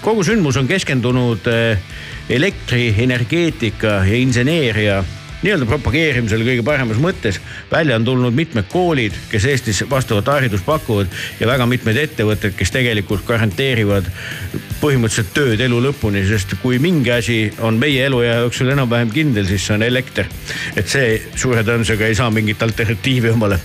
[0.00, 1.78] kogu sündmus on keskendunud eh,
[2.30, 5.00] elektri, energeetika ja inseneeria
[5.42, 7.40] nii-öelda propageerimisele kõige paremas mõttes.
[7.70, 11.08] välja on tulnud mitmed koolid, kes Eestis vastavat haridust pakuvad
[11.40, 14.10] ja väga mitmed ettevõtted, kes tegelikult garanteerivad
[14.80, 19.64] põhimõtteliselt tööd elu lõpuni, sest kui mingi asi on meie eluea jooksul enam-vähem kindel, siis
[19.66, 20.26] see on elekter.
[20.76, 23.60] et see suure tõenäosusega ei saa mingit alternatiivi omale.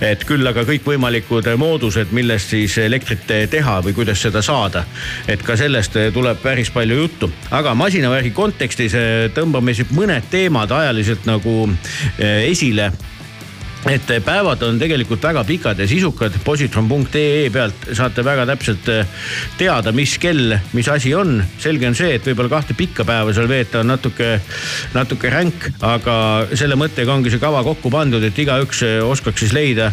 [0.00, 4.84] et küll aga kõikvõimalikud moodused, millest siis elektrit teha või kuidas seda saada.
[5.28, 10.70] et ka sellest tuleb päris palju juttu, aga masinavärgi kontekstis eh, tõmbame siit mõned teemad
[10.70, 11.68] ajaliselt nagu
[12.18, 12.90] eh, esile
[13.88, 19.06] et päevad on tegelikult väga pikad ja sisukad, positron.ee pealt saate väga täpselt eh,
[19.58, 21.38] teada, mis kell, mis asi on.
[21.58, 24.28] selge on see, et võib-olla kahte pikka päeva seal veeta on natuke,
[24.92, 26.16] natuke ränk, aga
[26.52, 29.90] selle mõttega ongi see kava kokku pandud, et igaüks eh, oskaks siis leida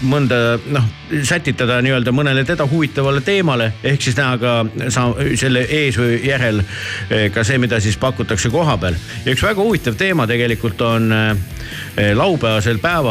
[0.00, 0.88] mõnda noh,
[1.26, 4.56] sätitada nii-öelda mõnele teda huvitavale teemale ehk siis näha ka
[4.88, 8.96] sa, selle ees või järel eh, ka see, mida siis pakutakse koha peal.
[9.26, 13.09] ja üks väga huvitav teema tegelikult on eh, laupäevasel päeval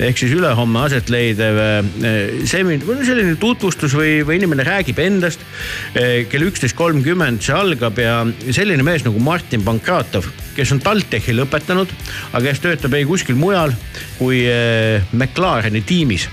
[0.00, 5.44] ehk siis ülehomme aset leidev eh, semin-, või selline tutvustus või, või inimene räägib endast.
[5.92, 11.92] kell üksteist kolmkümmend see algab ja selline mees nagu Martin Pankratov, kes on TalTechi lõpetanud,
[12.32, 13.74] aga kes töötab ei kuskil mujal
[14.18, 16.28] kui eh, McLareni tiimis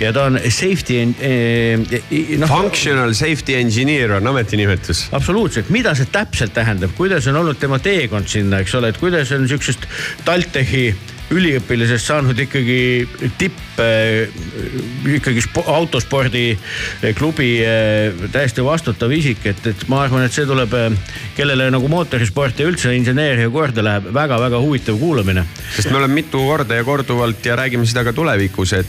[0.00, 1.78] ja ta on safety eh,
[2.38, 5.06] noh, Functional safety engineer on ametinimetus.
[5.12, 9.32] absoluutselt, mida see täpselt tähendab, kuidas on olnud tema teekond sinna, eks ole, et kuidas
[9.34, 9.88] on sihukesest
[10.26, 10.90] TalTechi
[11.34, 12.80] üliõpilasest saanud ikkagi
[13.40, 14.30] tipp äh,
[15.18, 21.18] ikkagi spo, autospordiklubi äh, täiesti vastutav isik, et, et ma arvan, et see tuleb, äh,
[21.36, 25.44] kellele nagu mootorisport ja üldse inseneeria korda läheb väga,, väga-väga huvitav kuulamine.
[25.76, 28.86] sest me oleme mitu korda ja korduvalt ja räägime seda ka tulevikus, et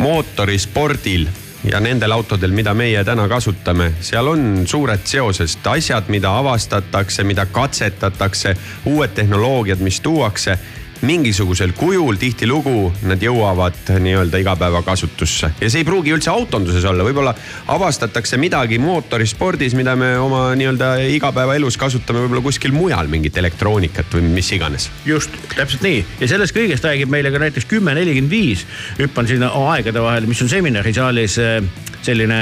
[0.00, 1.28] mootorispordil
[1.64, 7.46] ja nendel autodel, mida meie täna kasutame, seal on suured seosed, asjad, mida avastatakse, mida
[7.46, 8.56] katsetatakse,
[8.90, 10.58] uued tehnoloogiad, mis tuuakse
[11.04, 17.34] mingisugusel kujul tihtilugu nad jõuavad nii-öelda igapäevakasutusse ja see ei pruugi üldse autonduses olla, võib-olla
[17.74, 24.28] avastatakse midagi mootorispordis, mida me oma nii-öelda igapäevaelus kasutame võib-olla kuskil mujal, mingit elektroonikat või
[24.34, 24.90] mis iganes.
[25.06, 28.66] just, täpselt nii ja sellest kõigest räägib meile ka näiteks kümme nelikümmend viis.
[28.98, 32.38] hüppan sinna aegade vahele, mis on seminarisaalis äh, selline,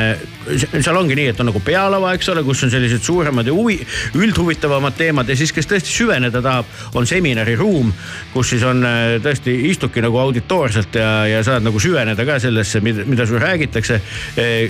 [0.72, 3.78] seal ongi nii, et on nagu pealava, eks ole, kus on sellised suuremad ja huvi,
[4.18, 6.68] üldhuvitavamad teemad ja siis, kes tõesti süveneda tahab,
[6.98, 7.92] on seminariruum,
[8.32, 12.82] kus siis on äh, tõesti istudki nagu auditoorselt ja, ja saad nagu süveneda ka sellesse,
[12.82, 14.00] mida, sul räägitakse.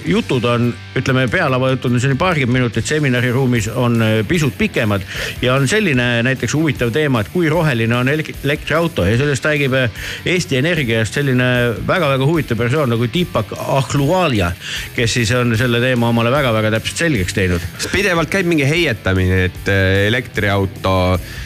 [0.07, 5.03] jutud on, ütleme, pealava jutud on selline paarkümmend minutit, seminariruumis on äh, pisut pikemad
[5.43, 10.03] ja on selline näiteks huvitav teema, et kui roheline on elektriauto ja sellest räägib äh,
[10.27, 11.49] Eesti Energiast selline
[11.87, 14.53] väga-väga huvitav persoon nagu Deepak Ahluwalia
[14.97, 17.71] kes siis on selle teema omale väga-väga täpselt selgeks teinud.
[17.93, 21.41] pidevalt käib mingi heietamine, et äh, elektriauto äh,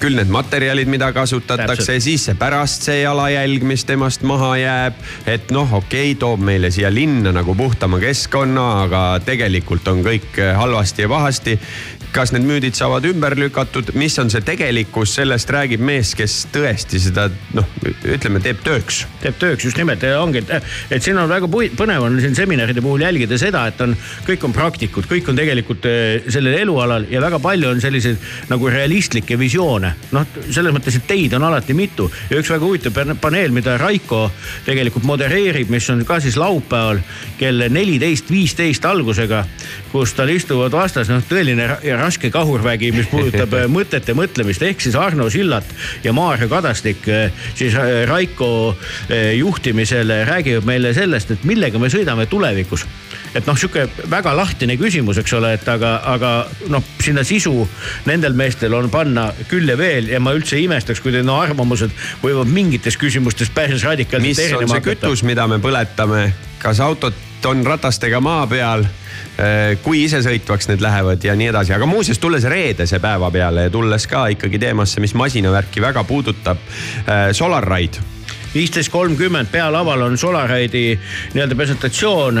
[0.00, 5.02] küll need materjalid, mida kasutatakse, siis see pärast see jalajälg, mis temast maha jääb.
[5.26, 10.40] et noh, okei okay,, toob meile siia linna nagu puhtama keskkonna, aga tegelikult on kõik
[10.40, 11.58] äh, halvasti ja pahasti
[12.12, 17.00] kas need müüdid saavad ümber lükatud, mis on see tegelikkus, sellest räägib mees, kes tõesti
[17.02, 19.04] seda noh, ütleme, teeb tööks.
[19.22, 22.82] teeb tööks, just nimelt ja ongi, et, et siin on väga põnev on siin seminaride
[22.84, 23.94] puhul jälgida seda, et on,
[24.26, 28.70] kõik on praktikud, kõik on tegelikult eh, sellel elualal ja väga palju on selliseid nagu
[28.72, 29.94] realistlikke visioone.
[30.12, 34.26] noh, selles mõttes, et teid on alati mitu ja üks väga huvitav paneel, mida Raiko
[34.66, 37.02] tegelikult modereerib, mis on ka siis laupäeval
[37.38, 39.44] kell neliteist, viisteist algusega,
[39.92, 41.68] kus tal istuvad vastas noh, tõeline
[42.00, 45.68] raske kahurvägi, mis puudutab äh, mõtete mõtlemist, ehk siis Arno Sillat
[46.04, 48.76] ja Maarja Kadastik äh, siis äh, Raiko
[49.34, 52.84] juhtimisel räägivad meile sellest, et millega me sõidame tulevikus.
[53.36, 56.32] Et noh, sihuke väga lahtine küsimus, eks ole, et aga, aga
[56.72, 57.52] noh, sinna sisu
[58.08, 61.38] nendel meestel on panna küll ja veel ja ma üldse ei imestaks, kui teil no
[61.42, 61.92] arvamused
[62.22, 66.30] võivad mingites küsimustes päris radikaalselt mis on see kütus, mida me põletame,
[66.62, 67.16] kas autot
[67.48, 68.86] on ratastega maa peal
[69.82, 74.06] kui isesõitvaks need lähevad ja nii edasi, aga muuseas, tulles reedese päeva peale ja tulles
[74.10, 76.58] ka ikkagi teemasse, mis masinavärki väga puudutab.
[77.32, 78.02] Solar Ride
[78.54, 80.98] viisteist kolmkümmend pealaval on Solaride'i
[81.34, 82.40] nii-öelda presentatsioon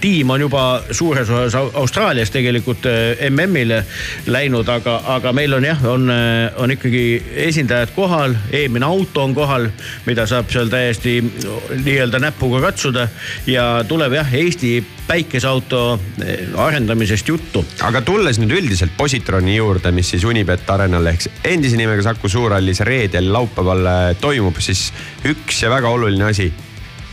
[0.00, 3.82] tiim on juba suures osas Austraalias tegelikult äh, MM-ile
[4.26, 7.04] läinud, aga, aga meil on jah, on, äh, on ikkagi
[7.46, 9.68] esindajad kohal, eelmine auto on kohal,
[10.06, 13.08] mida saab seal täiesti nii-öelda näpuga katsuda
[13.46, 14.74] ja tuleb jah, Eesti
[15.06, 17.64] päikeseauto äh, arendamisest juttu.
[17.82, 22.84] aga tulles nüüd üldiselt Positroni juurde, mis siis Unibet Arenal ehk endise nimega Saku Suurhallis
[22.86, 23.88] reedel, laupäeval
[24.20, 24.90] toimub, siis
[25.28, 26.52] üks ja väga oluline asi.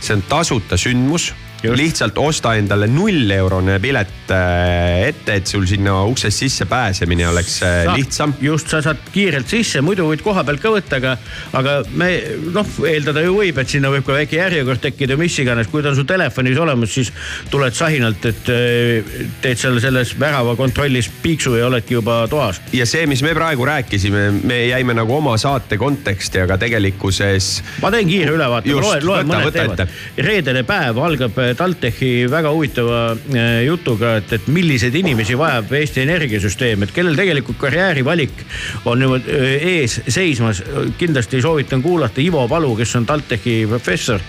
[0.00, 1.32] see on tasuta sündmus.
[1.62, 7.82] Lihtsalt osta endale nulleurone pilet äh, ette, et sul sinna uksest sisse pääsemine oleks äh,
[7.84, 8.34] saad, lihtsam.
[8.40, 11.16] just, sa saad kiirelt sisse, muidu võid koha pealt ka võtta, aga,
[11.60, 12.10] aga me
[12.54, 15.92] noh, eeldada ju võib, et sinna võib ka väike järjekord tekkida, mis iganes, kui ta
[15.92, 17.12] on sul telefonis olemas, siis
[17.52, 19.12] tuled sahinalt, et äh,
[19.44, 22.62] teed seal selles värava kontrollis piiksu ja oledki juba toas.
[22.72, 27.52] ja see, mis me praegu rääkisime, me jäime nagu oma saate konteksti, aga tegelikkuses.
[27.84, 29.86] ma teen kiire ülevaate, loen, loen mõned teemad.
[30.16, 36.84] reedene päev algab TalTechi väga huvitava äh, jutuga, et, et milliseid inimesi vajab Eesti energiasüsteem,
[36.84, 38.44] et kellel tegelikult karjäärivalik
[38.84, 40.62] on niimoodi äh, ees seismas.
[40.98, 44.20] kindlasti soovitan kuulata Ivo Palu, kes on TalTechi professor,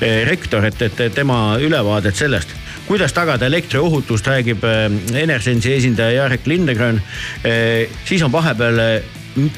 [0.00, 2.54] rektor, et, et tema ülevaadet sellest
[2.86, 4.62] kuidas tagada elektriohutust, räägib
[5.14, 7.00] Enersensi esindaja Jarek Lindegren.
[8.04, 8.78] siis on vahepeal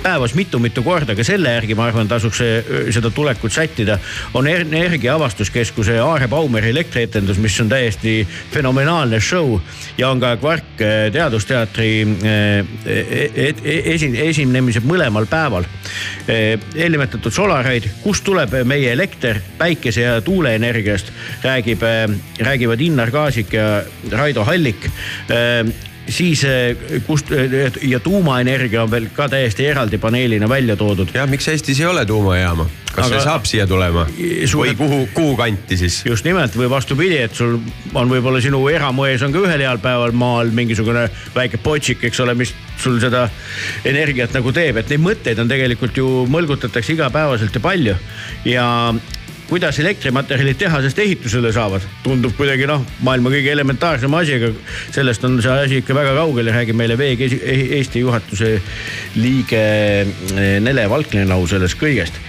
[0.02, 2.40] päevas mitu-mitu korda, ka selle järgi ma arvan, tasuks
[2.94, 3.98] seda tulekut sättida.
[4.34, 9.58] on Energia Avastuskeskuse Aare Baumeri elektrietendus, mis on täiesti fenomenaalne show
[9.98, 10.82] ja on ka Kvark
[11.12, 12.06] Teadusteatri
[13.84, 15.64] esi, esinemised mõlemal päeval.
[16.28, 21.82] eelnimetatud Solaraid, kust tuleb meie elekter päikese ja tuuleenergiast, räägib,
[22.38, 24.90] räägivad Innar Kaasik ja Raido Hallik
[26.08, 26.42] siis
[27.06, 27.32] kust
[27.82, 31.14] ja tuumaenergia on veel ka täiesti eraldi paneelina välja toodud.
[31.14, 32.68] jah, miks Eestis ei ole tuumajaama?
[32.92, 33.14] kas Aga...
[33.14, 34.06] see saab siia tulema
[34.48, 34.70] suure...
[34.70, 36.00] või kuhu, kuhu kanti siis?
[36.06, 37.58] just nimelt või vastupidi, et sul
[37.94, 41.06] on võib-olla sinu eramoes on ka ühel heal päeval maal mingisugune
[41.36, 43.26] väike potšik, eks ole, mis sul seda
[43.88, 47.96] energiat nagu teeb, et neid mõtteid on tegelikult ju mõlgutatakse igapäevaselt ja palju.
[48.48, 48.66] ja
[49.48, 54.50] kuidas elektrimaterjalid tehasest ehitusele saavad, tundub kuidagi noh, maailma kõige elementaarsem asi, aga
[54.92, 58.50] sellest on see asi ikka väga kaugel ja räägib meile Veeg Eesti juhatuse
[59.16, 59.62] liige
[60.04, 62.20] eh, Nele Valklenau sellest kõigest.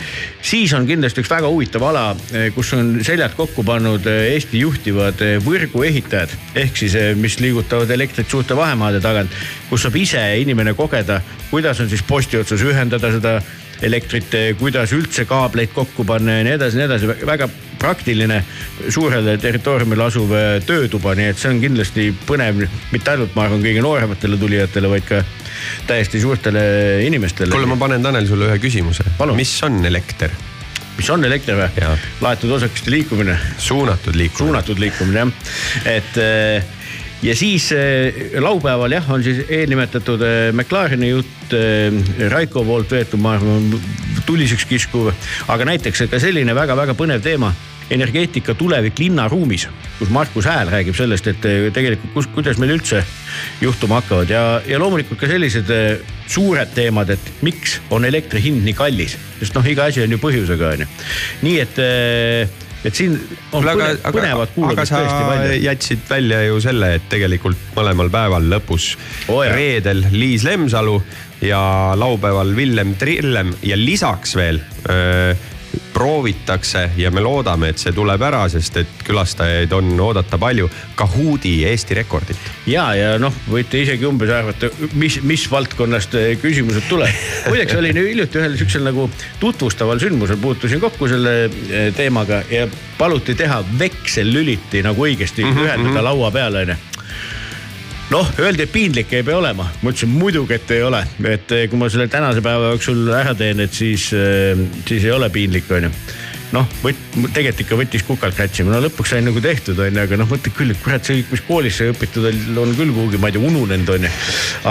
[0.41, 5.19] siis on kindlasti üks väga huvitav ala, eh, kus on seljad kokku pannud Eesti juhtivad
[5.43, 9.35] võrguehitajad ehk siis, mis liigutavad elektrit suurte vahemaade tagant,
[9.69, 11.19] kus saab ise inimene kogeda,
[11.51, 13.41] kuidas on siis posti otsas ühendada seda
[13.85, 17.47] elektrit, kuidas üldse kaableid kokku panna ja nii edasi nii edasi, väga
[17.79, 18.41] praktiline
[18.91, 23.63] suurele territooriumile asuv äh, töötuba, nii et see on kindlasti põnev mitte ainult, ma arvan,
[23.63, 25.23] kõige noorematele tulijatele, vaid ka
[25.87, 26.61] täiesti suurtele
[27.07, 27.51] inimestele.
[27.55, 29.07] kuule, ma panen Tanel sulle ühe küsimuse.
[29.35, 30.35] mis on elekter?
[30.97, 31.87] mis on elekter või?
[32.21, 33.37] laetud osakeste liikumine.
[33.57, 34.45] suunatud liikumine.
[34.45, 35.55] suunatud liikumine jah,
[35.95, 36.75] et äh,
[37.21, 43.19] ja siis äh, laupäeval jah, on siis eelnimetatud äh, McLareni jutt äh, Raiko poolt veetud,
[43.19, 43.73] ma arvan,
[44.25, 45.11] tuliseks kiskuv.
[45.47, 47.51] aga näiteks ka selline väga-väga põnev teema
[47.89, 49.65] energeetika tulevik linnaruumis,
[49.97, 51.41] kus Markus Hääl räägib sellest, et
[51.73, 53.01] tegelikult kus, kuidas meil üldse
[53.61, 55.73] juhtuma hakkavad ja, ja loomulikult ka sellised
[56.29, 60.21] suured teemad, et miks on elektri hind nii kallis, sest noh, iga asi on ju
[60.21, 60.91] põhjusega, on ju.
[61.49, 63.15] nii et et siin
[63.51, 65.57] on aga, põne, põnevat kuulamist tõesti palju.
[65.65, 68.93] jätsid välja ju selle, et tegelikult mõlemal päeval lõpus
[69.27, 70.99] oh, reedel Liis Lemsalu
[71.45, 71.61] ja
[71.99, 75.33] laupäeval Villem Trillem ja lisaks veel öö,
[75.99, 80.69] proovitakse ja me loodame, et see tuleb ära, sest et külastajaid on oodata palju.
[80.99, 82.49] Kahooti Eesti rekordit.
[82.67, 87.25] ja, ja noh, võite isegi umbes arvata, mis, mis valdkonnast eh, küsimused tulevad.
[87.49, 89.09] muideks olin hiljuti ühel siuksel nagu
[89.39, 92.67] tutvustaval sündmusel, puutusin kokku selle eh, teemaga ja
[92.97, 96.09] paluti teha veksellüliti nagu õigesti mm -hmm, ühendada mm -hmm.
[96.11, 96.79] laua peale onju
[98.13, 101.67] noh, öeldi, et piinlik ei pea olema, ma ütlesin muidugi, et ei ole, et eh,
[101.69, 104.57] kui ma selle tänase päeva jooksul ära teen, et siis, eh,
[104.87, 105.91] siis ei ole piinlik, onju.
[106.49, 107.01] Noh, võt-,
[107.35, 110.73] tegelikult ikka võttis kukalt krätsima, no lõpuks sai nagu tehtud, onju, aga noh, mõtled küll,
[110.73, 112.25] et kurat, see kõik, mis koolis sai õpitud,
[112.57, 114.13] on küll kuhugi, ma ei tea, ununenud, onju.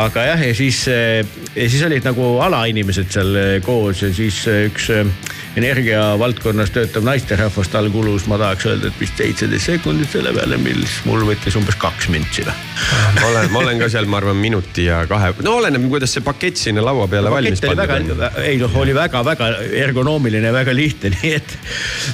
[0.03, 1.23] aga jah, ja siis, eh,
[1.55, 4.91] ja siis olid nagu alainimesed seal koos ja siis üks
[5.59, 10.59] energia valdkonnas töötav naisterahvas, tal kulus, ma tahaks öelda, et vist seitseteist sekundit selle peale,
[10.63, 12.55] mis mul võttis umbes kaks mintsi või.
[13.19, 16.25] ma olen, ma olen ka seal, ma arvan, minuti ja kahe, no oleneb, kuidas see
[16.25, 18.41] pakett sinna laua peale valmis pandud on.
[18.45, 19.51] ei noh, oli väga-väga
[19.85, 21.57] ergonoomiline, väga lihtne, nii et,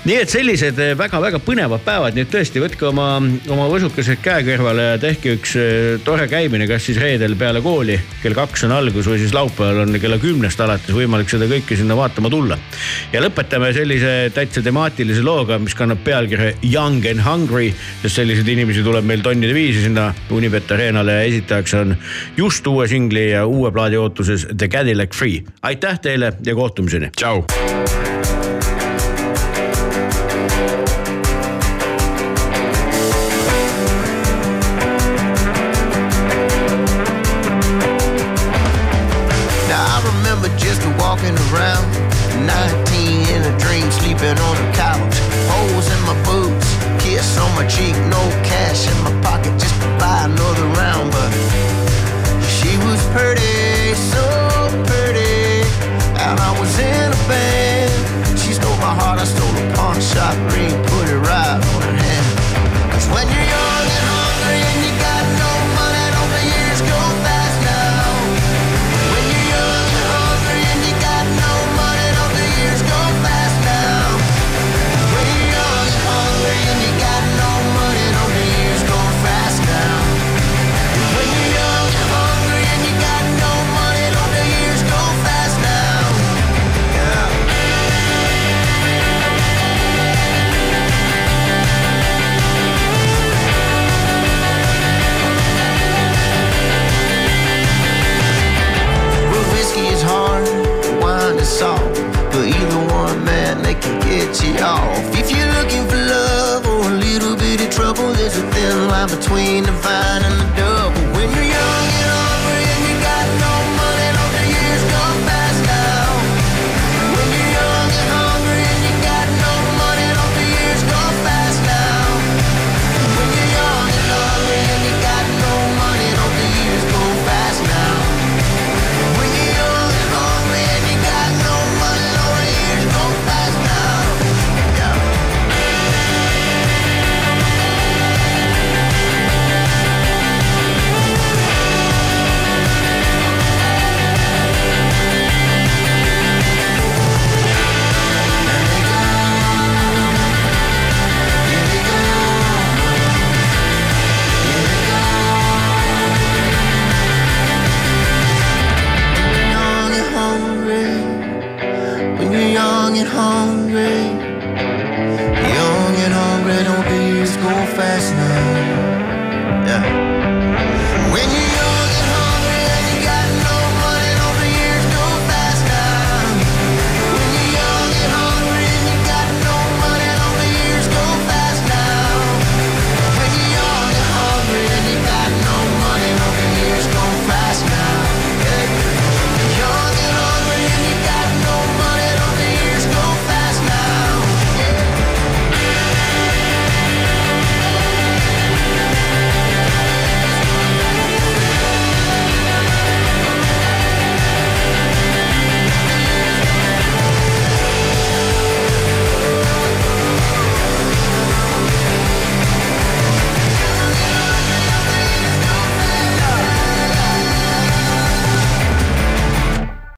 [0.08, 3.08] nii et sellised väga-väga põnevad päevad, nii et tõesti võtke oma,
[3.52, 7.98] oma võsukesed käe kõrvale ja tehke üks eh, tore käimine, kas siis reedel peale kooli
[8.22, 11.96] kell kaks on algus või siis laupäeval on kella kümnest alates võimalik seda kõike sinna
[11.98, 12.58] vaatama tulla.
[13.12, 17.72] ja lõpetame sellise täitsa temaatilise looga, mis kannab pealkirja Young and Hungry,
[18.04, 21.96] sest selliseid inimesi tuleb meil tonnide viisi sinna Unibet Arenale ja esitajaks on
[22.38, 25.42] just uue singli ja uue plaadi ootuses The Cadillac Free.
[25.62, 27.10] aitäh teile ja kohtumiseni.
[27.16, 27.42] tšau.